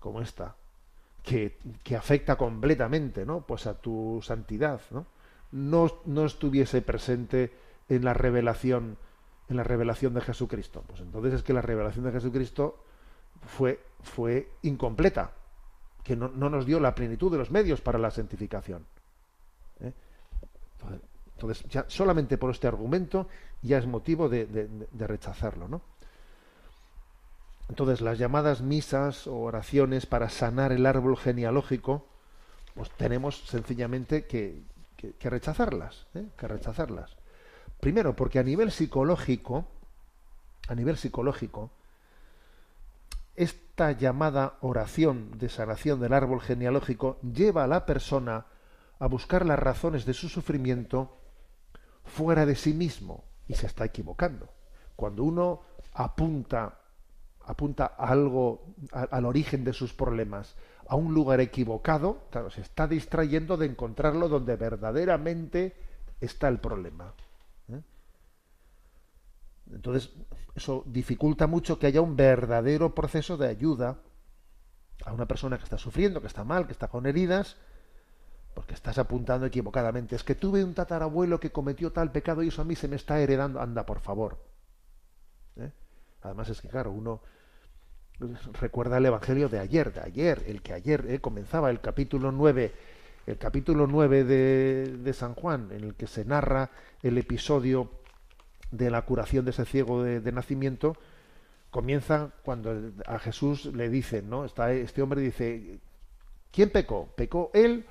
como 0.00 0.20
esta, 0.20 0.54
que, 1.22 1.58
que 1.82 1.96
afecta 1.96 2.36
completamente, 2.36 3.26
¿no? 3.26 3.42
Pues 3.42 3.66
a 3.66 3.74
tu 3.74 4.20
santidad, 4.22 4.80
¿no? 4.90 5.06
No, 5.52 5.90
no 6.04 6.26
estuviese 6.26 6.82
presente 6.82 7.52
en 7.88 8.04
la 8.04 8.14
revelación, 8.14 8.96
en 9.48 9.56
la 9.56 9.64
revelación 9.64 10.14
de 10.14 10.20
Jesucristo. 10.20 10.84
Pues 10.86 11.00
entonces 11.00 11.34
es 11.34 11.42
que 11.42 11.52
la 11.52 11.62
revelación 11.62 12.04
de 12.04 12.12
Jesucristo 12.12 12.82
fue, 13.46 13.80
fue 14.02 14.50
incompleta, 14.62 15.32
que 16.04 16.16
no, 16.16 16.28
no 16.28 16.48
nos 16.50 16.66
dio 16.66 16.80
la 16.80 16.94
plenitud 16.94 17.30
de 17.30 17.38
los 17.38 17.50
medios 17.50 17.80
para 17.80 17.98
la 17.98 18.10
santificación. 18.10 18.86
¿eh? 19.80 19.92
Entonces, 21.34 21.64
ya 21.68 21.84
solamente 21.88 22.38
por 22.38 22.50
este 22.50 22.66
argumento 22.66 23.28
ya 23.62 23.78
es 23.78 23.86
motivo 23.86 24.28
de, 24.28 24.46
de- 24.46 25.06
rechazarlo, 25.06 25.68
¿no? 25.68 25.82
Entonces, 27.68 28.00
las 28.00 28.18
llamadas 28.18 28.62
misas 28.62 29.26
o 29.26 29.36
oraciones 29.40 30.06
para 30.06 30.30
sanar 30.30 30.72
el 30.72 30.86
árbol 30.86 31.16
genealógico, 31.16 32.06
pues 32.74 32.90
tenemos 32.92 33.40
sencillamente 33.46 34.26
que, 34.26 34.62
que- 34.96 35.12
que 35.12 35.30
rechazarlas, 35.30 36.06
¿eh? 36.14 36.24
que 36.36 36.48
rechazarlas. 36.48 37.16
Primero, 37.80 38.16
porque 38.16 38.38
a 38.38 38.42
nivel 38.42 38.72
psicológico, 38.72 39.66
a 40.68 40.74
nivel 40.74 40.96
psicológico, 40.96 41.70
esta 43.38 43.92
llamada 43.92 44.58
oración 44.60 45.38
de 45.38 45.48
sanación 45.48 46.00
del 46.00 46.12
árbol 46.12 46.40
genealógico 46.40 47.18
lleva 47.20 47.64
a 47.64 47.68
la 47.68 47.86
persona 47.86 48.46
a 48.98 49.06
buscar 49.06 49.46
las 49.46 49.58
razones 49.58 50.04
de 50.04 50.14
su 50.14 50.28
sufrimiento 50.28 51.16
fuera 52.04 52.44
de 52.46 52.56
sí 52.56 52.74
mismo 52.74 53.24
y 53.46 53.54
se 53.54 53.66
está 53.66 53.84
equivocando. 53.84 54.48
Cuando 54.96 55.22
uno 55.22 55.62
apunta 55.94 56.80
apunta 57.48 57.86
algo 57.86 58.74
al 58.92 59.24
origen 59.24 59.64
de 59.64 59.72
sus 59.72 59.94
problemas 59.94 60.54
a 60.86 60.96
un 60.96 61.14
lugar 61.14 61.40
equivocado, 61.40 62.24
claro, 62.30 62.50
se 62.50 62.60
está 62.60 62.86
distrayendo 62.86 63.56
de 63.56 63.66
encontrarlo 63.66 64.28
donde 64.28 64.56
verdaderamente 64.56 65.74
está 66.20 66.48
el 66.48 66.58
problema. 66.58 67.14
¿eh? 67.70 67.80
Entonces, 69.72 70.10
eso 70.58 70.84
dificulta 70.86 71.46
mucho 71.46 71.78
que 71.78 71.86
haya 71.86 72.00
un 72.00 72.14
verdadero 72.14 72.94
proceso 72.94 73.36
de 73.36 73.48
ayuda 73.48 73.98
a 75.04 75.12
una 75.12 75.26
persona 75.26 75.56
que 75.56 75.64
está 75.64 75.78
sufriendo, 75.78 76.20
que 76.20 76.26
está 76.26 76.44
mal, 76.44 76.66
que 76.66 76.72
está 76.72 76.88
con 76.88 77.06
heridas, 77.06 77.56
porque 78.54 78.74
estás 78.74 78.98
apuntando 78.98 79.46
equivocadamente. 79.46 80.16
Es 80.16 80.24
que 80.24 80.34
tuve 80.34 80.62
un 80.62 80.74
tatarabuelo 80.74 81.40
que 81.40 81.50
cometió 81.50 81.92
tal 81.92 82.12
pecado 82.12 82.42
y 82.42 82.48
eso 82.48 82.62
a 82.62 82.64
mí 82.64 82.74
se 82.74 82.88
me 82.88 82.96
está 82.96 83.20
heredando. 83.20 83.60
Anda, 83.60 83.86
por 83.86 84.00
favor. 84.00 84.38
¿Eh? 85.56 85.72
Además 86.22 86.48
es 86.48 86.60
que, 86.60 86.68
claro, 86.68 86.90
uno 86.92 87.22
recuerda 88.60 88.98
el 88.98 89.06
Evangelio 89.06 89.48
de 89.48 89.60
ayer, 89.60 89.92
de 89.92 90.00
ayer, 90.00 90.42
el 90.48 90.60
que 90.60 90.72
ayer 90.72 91.06
eh, 91.08 91.20
comenzaba 91.20 91.70
el 91.70 91.80
capítulo 91.80 92.32
9, 92.32 92.74
el 93.26 93.38
capítulo 93.38 93.86
9 93.86 94.24
de, 94.24 94.96
de 94.98 95.12
San 95.12 95.34
Juan, 95.34 95.70
en 95.70 95.84
el 95.84 95.94
que 95.94 96.08
se 96.08 96.24
narra 96.24 96.70
el 97.02 97.16
episodio 97.16 97.90
de 98.70 98.90
la 98.90 99.02
curación 99.02 99.44
de 99.44 99.52
ese 99.52 99.64
ciego 99.64 100.02
de, 100.02 100.32
nacimiento, 100.32 100.96
comienza 101.70 102.30
cuando 102.42 102.92
a 103.06 103.18
Jesús 103.18 103.66
le 103.66 103.88
dicen, 103.88 104.28
¿no? 104.28 104.44
Está 104.44 104.72
este 104.72 105.02
hombre 105.02 105.20
dice, 105.20 105.78
¿quién 106.50 106.70
pecó? 106.70 107.08
¿Pecó 107.16 107.50
él 107.54 107.86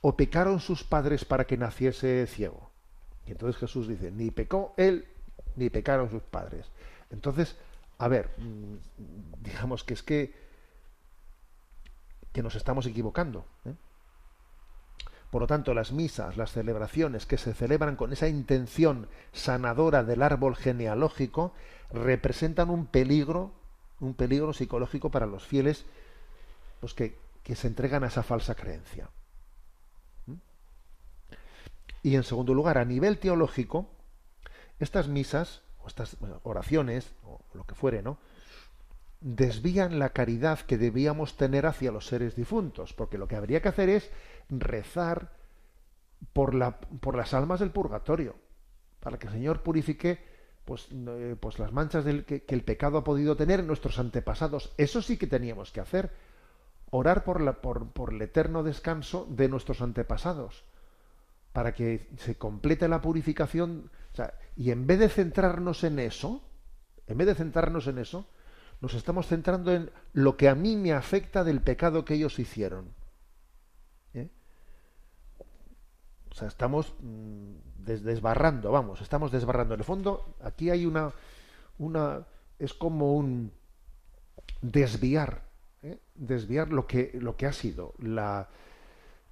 o 0.00 0.16
pecaron 0.16 0.60
sus 0.60 0.84
padres 0.84 1.24
para 1.24 1.44
que 1.44 1.56
naciese 1.56 2.26
ciego? 2.26 2.70
Y 3.26 3.32
entonces 3.32 3.58
Jesús 3.60 3.88
dice, 3.88 4.10
ni 4.10 4.30
pecó 4.30 4.74
él 4.76 5.06
ni 5.56 5.70
pecaron 5.70 6.10
sus 6.10 6.22
padres. 6.22 6.66
Entonces, 7.10 7.56
a 7.98 8.08
ver, 8.08 8.30
mm, 8.38 9.42
digamos 9.42 9.84
que 9.84 9.94
es 9.94 10.02
que 10.02 10.42
que 12.32 12.42
nos 12.42 12.54
estamos 12.54 12.86
equivocando. 12.86 13.44
¿eh? 13.64 13.74
Por 15.32 15.40
lo 15.40 15.46
tanto, 15.46 15.72
las 15.72 15.92
misas, 15.92 16.36
las 16.36 16.52
celebraciones 16.52 17.24
que 17.24 17.38
se 17.38 17.54
celebran 17.54 17.96
con 17.96 18.12
esa 18.12 18.28
intención 18.28 19.08
sanadora 19.32 20.04
del 20.04 20.20
árbol 20.20 20.56
genealógico 20.56 21.54
representan 21.90 22.68
un 22.68 22.84
peligro, 22.84 23.50
un 24.00 24.12
peligro 24.12 24.52
psicológico 24.52 25.10
para 25.10 25.24
los 25.24 25.46
fieles 25.46 25.86
pues 26.80 26.92
que, 26.92 27.16
que 27.42 27.56
se 27.56 27.66
entregan 27.66 28.04
a 28.04 28.08
esa 28.08 28.22
falsa 28.22 28.54
creencia. 28.54 29.08
¿Mm? 30.26 30.34
Y 32.02 32.16
en 32.16 32.24
segundo 32.24 32.52
lugar, 32.52 32.76
a 32.76 32.84
nivel 32.84 33.18
teológico, 33.18 33.88
estas 34.80 35.08
misas 35.08 35.62
o 35.82 35.88
estas 35.88 36.18
oraciones 36.42 37.10
o 37.24 37.40
lo 37.54 37.64
que 37.64 37.74
fuere, 37.74 38.02
¿no? 38.02 38.18
desvían 39.22 40.00
la 40.00 40.10
caridad 40.10 40.58
que 40.60 40.76
debíamos 40.76 41.36
tener 41.36 41.64
hacia 41.66 41.92
los 41.92 42.06
seres 42.06 42.34
difuntos, 42.34 42.92
porque 42.92 43.18
lo 43.18 43.28
que 43.28 43.36
habría 43.36 43.62
que 43.62 43.68
hacer 43.68 43.88
es 43.88 44.10
rezar 44.60 45.32
por, 46.32 46.54
la, 46.54 46.80
por 46.80 47.16
las 47.16 47.34
almas 47.34 47.60
del 47.60 47.70
purgatorio, 47.70 48.36
para 49.00 49.18
que 49.18 49.26
el 49.26 49.32
Señor 49.32 49.62
purifique 49.62 50.24
pues, 50.64 50.88
eh, 50.92 51.36
pues 51.38 51.58
las 51.58 51.72
manchas 51.72 52.04
del, 52.04 52.24
que, 52.24 52.44
el 52.48 52.62
pecado 52.62 52.98
ha 52.98 53.04
podido 53.04 53.36
tener 53.36 53.60
en 53.60 53.66
nuestros 53.66 53.98
antepasados. 53.98 54.72
Eso 54.76 55.02
sí 55.02 55.16
que 55.16 55.26
teníamos 55.26 55.72
que 55.72 55.80
hacer, 55.80 56.12
orar 56.90 57.24
por, 57.24 57.40
la, 57.40 57.60
por, 57.60 57.90
por 57.90 58.12
el 58.12 58.22
eterno 58.22 58.62
descanso 58.62 59.26
de 59.30 59.48
nuestros 59.48 59.82
antepasados, 59.82 60.64
para 61.52 61.74
que 61.74 62.08
se 62.18 62.36
complete 62.36 62.88
la 62.88 63.00
purificación. 63.00 63.90
Y 64.56 64.70
en 64.70 64.86
vez 64.86 64.98
de 64.98 65.08
centrarnos 65.08 65.84
en 65.84 65.98
eso, 65.98 66.42
en 67.06 67.18
vez 67.18 67.26
de 67.26 67.34
centrarnos 67.34 67.86
en 67.88 67.98
eso, 67.98 68.26
nos 68.80 68.94
estamos 68.94 69.28
centrando 69.28 69.72
en 69.72 69.90
lo 70.12 70.36
que 70.36 70.48
a 70.48 70.54
mí 70.54 70.76
me 70.76 70.92
afecta 70.92 71.44
del 71.44 71.60
pecado 71.60 72.04
que 72.04 72.14
ellos 72.14 72.38
hicieron. 72.38 72.92
¿Eh? 74.12 74.28
O 76.32 76.34
sea, 76.34 76.48
estamos 76.48 76.94
mm, 77.00 77.84
des- 77.84 78.02
desbarrando, 78.02 78.72
vamos, 78.72 79.00
estamos 79.00 79.30
desbarrando. 79.32 79.74
En 79.74 79.80
el 79.80 79.84
fondo, 79.84 80.34
aquí 80.42 80.70
hay 80.70 80.86
una, 80.86 81.12
una, 81.78 82.24
es 82.58 82.74
como 82.74 83.14
un 83.14 83.52
desviar, 84.60 85.42
¿eh? 85.82 85.98
desviar 86.14 86.68
lo 86.72 86.86
que, 86.86 87.10
lo 87.20 87.36
que 87.36 87.46
ha 87.46 87.52
sido 87.52 87.94
la, 87.98 88.48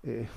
eh, 0.03 0.29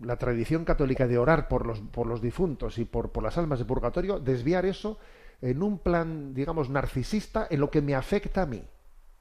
la 0.00 0.16
tradición 0.16 0.64
católica 0.64 1.06
de 1.06 1.18
orar 1.18 1.48
por 1.48 1.66
los, 1.66 1.80
por 1.80 2.06
los 2.06 2.20
difuntos 2.20 2.78
y 2.78 2.84
por, 2.84 3.10
por 3.10 3.22
las 3.22 3.38
almas 3.38 3.58
de 3.58 3.64
purgatorio, 3.64 4.18
desviar 4.18 4.66
eso 4.66 4.98
en 5.42 5.62
un 5.62 5.78
plan, 5.78 6.34
digamos, 6.34 6.68
narcisista 6.68 7.46
en 7.50 7.60
lo 7.60 7.70
que 7.70 7.80
me 7.82 7.94
afecta 7.94 8.42
a 8.42 8.46
mí. 8.46 8.62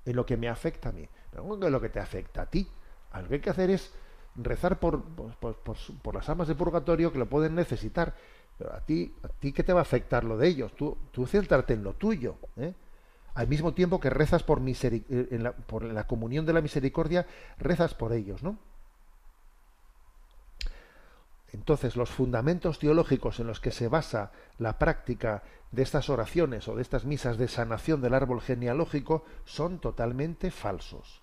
En 0.05 0.15
lo 0.15 0.25
que 0.25 0.37
me 0.37 0.49
afecta 0.49 0.89
a 0.89 0.91
mí. 0.91 1.07
Pero 1.31 1.43
no 1.43 1.65
en 1.65 1.71
lo 1.71 1.79
que 1.81 1.89
te 1.89 1.99
afecta 1.99 2.43
a 2.43 2.45
ti. 2.49 2.67
Lo 3.21 3.27
que 3.27 3.35
hay 3.35 3.41
que 3.41 3.49
hacer 3.49 3.69
es 3.69 3.93
rezar 4.43 4.79
por, 4.79 5.03
por, 5.03 6.15
las 6.15 6.29
almas 6.29 6.47
de 6.47 6.55
purgatorio 6.55 7.11
que 7.11 7.19
lo 7.19 7.27
pueden 7.27 7.55
necesitar. 7.55 8.15
Pero 8.57 8.73
a 8.73 8.81
ti, 8.81 9.13
a 9.23 9.27
ti 9.29 9.53
¿qué 9.53 9.63
te 9.63 9.73
va 9.73 9.79
a 9.79 9.83
afectar 9.83 10.23
lo 10.23 10.37
de 10.37 10.47
ellos? 10.47 10.73
Tú, 10.75 10.97
tú 11.11 11.25
céntrate 11.25 11.73
en 11.73 11.83
lo 11.83 11.93
tuyo. 11.93 12.35
¿eh? 12.57 12.73
Al 13.35 13.47
mismo 13.47 13.73
tiempo 13.73 13.99
que 13.99 14.09
rezas 14.09 14.43
por, 14.43 14.61
eh, 14.67 15.03
en 15.09 15.43
la, 15.43 15.53
por 15.53 15.83
la 15.83 16.05
comunión 16.07 16.45
de 16.45 16.53
la 16.53 16.61
misericordia, 16.61 17.25
rezas 17.57 17.93
por 17.93 18.13
ellos, 18.13 18.43
¿no? 18.43 18.57
Entonces, 21.51 21.95
los 21.95 22.09
fundamentos 22.09 22.77
teológicos 22.77 23.39
en 23.39 23.47
los 23.47 23.59
que 23.59 23.71
se 23.71 23.87
basa 23.87 24.31
la 24.59 24.77
práctica 24.77 25.41
de 25.71 25.83
estas 25.83 26.09
oraciones 26.09 26.67
o 26.67 26.75
de 26.75 26.81
estas 26.81 27.05
misas 27.05 27.37
de 27.37 27.47
sanación 27.47 28.01
del 28.01 28.13
árbol 28.13 28.41
genealógico 28.41 29.25
son 29.45 29.79
totalmente 29.79 30.51
falsos. 30.51 31.21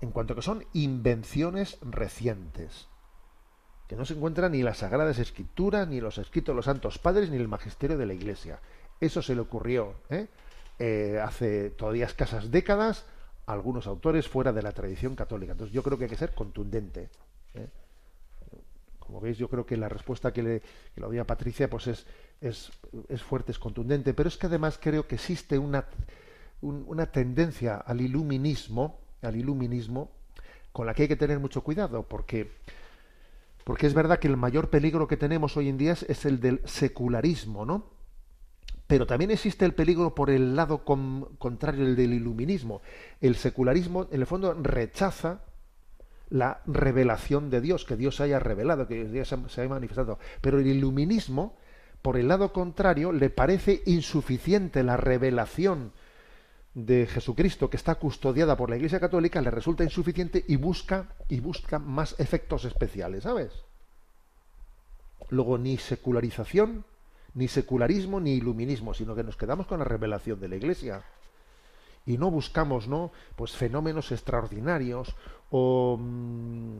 En, 0.00 0.10
cuanto 0.10 0.34
que 0.34 0.42
son 0.42 0.64
invenciones 0.74 1.78
recientes, 1.80 2.88
que 3.88 3.96
no 3.96 4.04
se 4.04 4.14
encuentran 4.14 4.52
ni 4.52 4.62
las 4.62 4.78
Sagradas 4.78 5.18
Escrituras, 5.18 5.88
ni 5.88 6.00
los 6.00 6.18
escritos 6.18 6.52
de 6.52 6.56
los 6.56 6.64
Santos 6.66 6.98
Padres, 6.98 7.30
ni 7.30 7.36
el 7.36 7.48
Magisterio 7.48 7.96
de 7.98 8.06
la 8.06 8.14
Iglesia. 8.14 8.60
Eso 9.00 9.22
se 9.22 9.34
le 9.34 9.40
ocurrió 9.40 9.94
¿eh? 10.10 10.28
Eh, 10.78 11.20
hace 11.22 11.70
todavía 11.70 12.06
escasas 12.06 12.50
décadas 12.50 13.04
a 13.46 13.52
algunos 13.52 13.86
autores 13.86 14.28
fuera 14.28 14.52
de 14.52 14.62
la 14.62 14.72
tradición 14.72 15.14
católica. 15.16 15.52
Entonces 15.52 15.74
yo 15.74 15.82
creo 15.82 15.98
que 15.98 16.04
hay 16.04 16.10
que 16.10 16.16
ser 16.16 16.34
contundente. 16.34 17.10
¿eh? 17.54 17.68
como 18.98 19.20
veis, 19.20 19.36
yo 19.36 19.48
creo 19.48 19.66
que 19.66 19.76
la 19.76 19.88
respuesta 19.90 20.32
que 20.32 20.42
le, 20.42 20.62
que 20.94 21.00
doy 21.00 21.18
a 21.18 21.26
Patricia 21.26 21.68
pues 21.68 21.86
es, 21.86 22.06
es, 22.40 22.70
es 23.08 23.22
fuerte, 23.22 23.52
es 23.52 23.58
contundente, 23.58 24.14
pero 24.14 24.28
es 24.28 24.38
que 24.38 24.46
además 24.46 24.78
creo 24.80 25.06
que 25.06 25.16
existe 25.16 25.58
una, 25.58 25.84
un- 26.62 26.84
una 26.86 27.06
tendencia 27.06 27.76
al 27.76 28.00
iluminismo, 28.00 29.00
al 29.22 29.36
iluminismo, 29.36 30.10
con 30.72 30.86
la 30.86 30.94
que 30.94 31.02
hay 31.02 31.08
que 31.08 31.16
tener 31.16 31.38
mucho 31.38 31.62
cuidado, 31.62 32.02
porque, 32.02 32.52
porque 33.64 33.86
es 33.86 33.94
verdad 33.94 34.18
que 34.18 34.28
el 34.28 34.36
mayor 34.36 34.70
peligro 34.70 35.06
que 35.06 35.16
tenemos 35.16 35.56
hoy 35.56 35.68
en 35.68 35.78
día 35.78 35.92
es, 35.92 36.24
el 36.24 36.40
del 36.40 36.60
secularismo, 36.64 37.64
¿no? 37.64 37.86
Pero 38.86 39.06
también 39.06 39.30
existe 39.30 39.64
el 39.64 39.74
peligro 39.74 40.14
por 40.14 40.28
el 40.28 40.54
lado 40.56 40.84
con- 40.84 41.36
contrario, 41.38 41.86
el 41.86 41.96
del 41.96 42.12
iluminismo. 42.12 42.82
El 43.20 43.36
secularismo, 43.36 44.06
en 44.10 44.20
el 44.20 44.26
fondo, 44.26 44.54
rechaza 44.54 45.40
la 46.28 46.60
revelación 46.66 47.48
de 47.48 47.60
Dios, 47.60 47.84
que 47.84 47.96
Dios 47.96 48.20
haya 48.20 48.38
revelado, 48.38 48.88
que 48.88 49.04
Dios 49.04 49.28
se 49.28 49.60
haya 49.60 49.70
manifestado. 49.70 50.18
Pero 50.40 50.58
el 50.58 50.66
iluminismo, 50.66 51.56
por 52.02 52.16
el 52.16 52.28
lado 52.28 52.52
contrario, 52.52 53.12
le 53.12 53.30
parece 53.30 53.82
insuficiente 53.86 54.82
la 54.82 54.96
revelación 54.96 55.92
de 56.74 57.06
Jesucristo 57.06 57.68
que 57.68 57.76
está 57.76 57.96
custodiada 57.96 58.56
por 58.56 58.70
la 58.70 58.76
Iglesia 58.76 59.00
Católica, 59.00 59.42
le 59.42 59.50
resulta 59.50 59.84
insuficiente 59.84 60.44
y 60.48 60.56
busca 60.56 61.08
y 61.28 61.40
busca 61.40 61.78
más 61.78 62.18
efectos 62.18 62.64
especiales, 62.64 63.24
¿sabes? 63.24 63.52
Luego 65.28 65.58
ni 65.58 65.76
secularización, 65.76 66.84
ni 67.34 67.48
secularismo, 67.48 68.20
ni 68.20 68.34
iluminismo, 68.34 68.94
sino 68.94 69.14
que 69.14 69.22
nos 69.22 69.36
quedamos 69.36 69.66
con 69.66 69.78
la 69.78 69.84
revelación 69.84 70.40
de 70.40 70.48
la 70.48 70.56
Iglesia 70.56 71.02
y 72.06 72.18
no 72.18 72.30
buscamos 72.30 72.88
no 72.88 73.12
pues 73.36 73.52
fenómenos 73.52 74.10
extraordinarios 74.10 75.14
o 75.50 75.98
mm, 76.00 76.78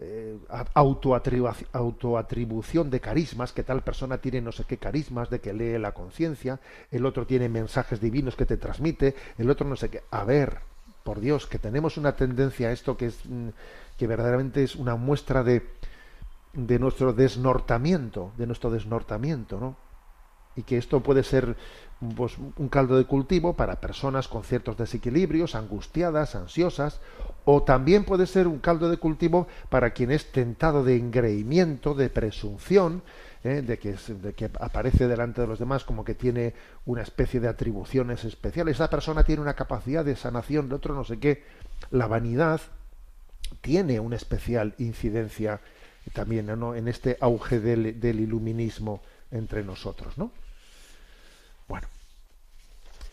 eh, 0.00 0.38
autoatribución 0.74 2.90
de 2.90 3.00
carismas, 3.00 3.52
que 3.52 3.64
tal 3.64 3.82
persona 3.82 4.18
tiene 4.18 4.40
no 4.40 4.52
sé 4.52 4.64
qué 4.64 4.78
carismas, 4.78 5.30
de 5.30 5.40
que 5.40 5.52
lee 5.52 5.78
la 5.78 5.92
conciencia, 5.92 6.60
el 6.90 7.06
otro 7.06 7.26
tiene 7.26 7.48
mensajes 7.48 8.00
divinos 8.00 8.36
que 8.36 8.46
te 8.46 8.56
transmite, 8.56 9.14
el 9.38 9.50
otro 9.50 9.66
no 9.66 9.76
sé 9.76 9.88
qué. 9.88 10.02
A 10.10 10.24
ver, 10.24 10.58
por 11.02 11.20
Dios, 11.20 11.46
que 11.46 11.58
tenemos 11.58 11.96
una 11.96 12.16
tendencia 12.16 12.68
a 12.68 12.72
esto 12.72 12.96
que 12.96 13.06
es 13.06 13.24
mm, 13.24 13.48
que 13.96 14.06
verdaderamente 14.06 14.62
es 14.62 14.76
una 14.76 14.96
muestra 14.96 15.42
de 15.42 15.62
de 16.52 16.78
nuestro 16.78 17.12
desnortamiento, 17.12 18.32
de 18.36 18.46
nuestro 18.46 18.70
desnortamiento, 18.70 19.60
¿no? 19.60 19.76
Y 20.56 20.62
que 20.62 20.76
esto 20.76 21.00
puede 21.00 21.22
ser 21.22 21.56
pues, 22.16 22.38
un 22.38 22.68
caldo 22.68 22.96
de 22.96 23.04
cultivo 23.04 23.54
para 23.54 23.80
personas 23.80 24.28
con 24.28 24.44
ciertos 24.44 24.76
desequilibrios, 24.76 25.54
angustiadas, 25.54 26.36
ansiosas, 26.36 27.00
o 27.44 27.62
también 27.62 28.04
puede 28.04 28.26
ser 28.26 28.46
un 28.46 28.58
caldo 28.58 28.88
de 28.88 28.98
cultivo 28.98 29.48
para 29.68 29.90
quien 29.90 30.10
es 30.10 30.30
tentado 30.30 30.84
de 30.84 30.96
engreimiento, 30.96 31.94
de 31.94 32.08
presunción, 32.08 33.02
¿eh? 33.42 33.62
de, 33.62 33.78
que, 33.78 34.50
aparece 34.60 35.08
delante 35.08 35.40
de 35.40 35.46
los 35.46 35.58
demás 35.58 35.84
como 35.84 36.04
que 36.04 36.14
tiene 36.14 36.54
una 36.86 37.02
especie 37.02 37.40
de 37.40 37.48
atribuciones 37.48 38.24
especiales. 38.24 38.76
Esa 38.76 38.90
persona 38.90 39.24
tiene 39.24 39.42
una 39.42 39.54
capacidad 39.54 40.04
de 40.04 40.14
sanación, 40.14 40.68
de 40.68 40.76
otro 40.76 40.94
no 40.94 41.04
sé 41.04 41.18
qué. 41.18 41.42
La 41.90 42.06
vanidad 42.06 42.60
tiene 43.60 43.98
una 43.98 44.16
especial 44.16 44.74
incidencia 44.78 45.60
también 46.12 46.48
en 46.48 46.88
este 46.88 47.16
auge 47.20 47.60
del, 47.60 47.98
del 48.00 48.20
iluminismo 48.20 49.02
entre 49.30 49.64
nosotros, 49.64 50.16
¿no? 50.16 50.30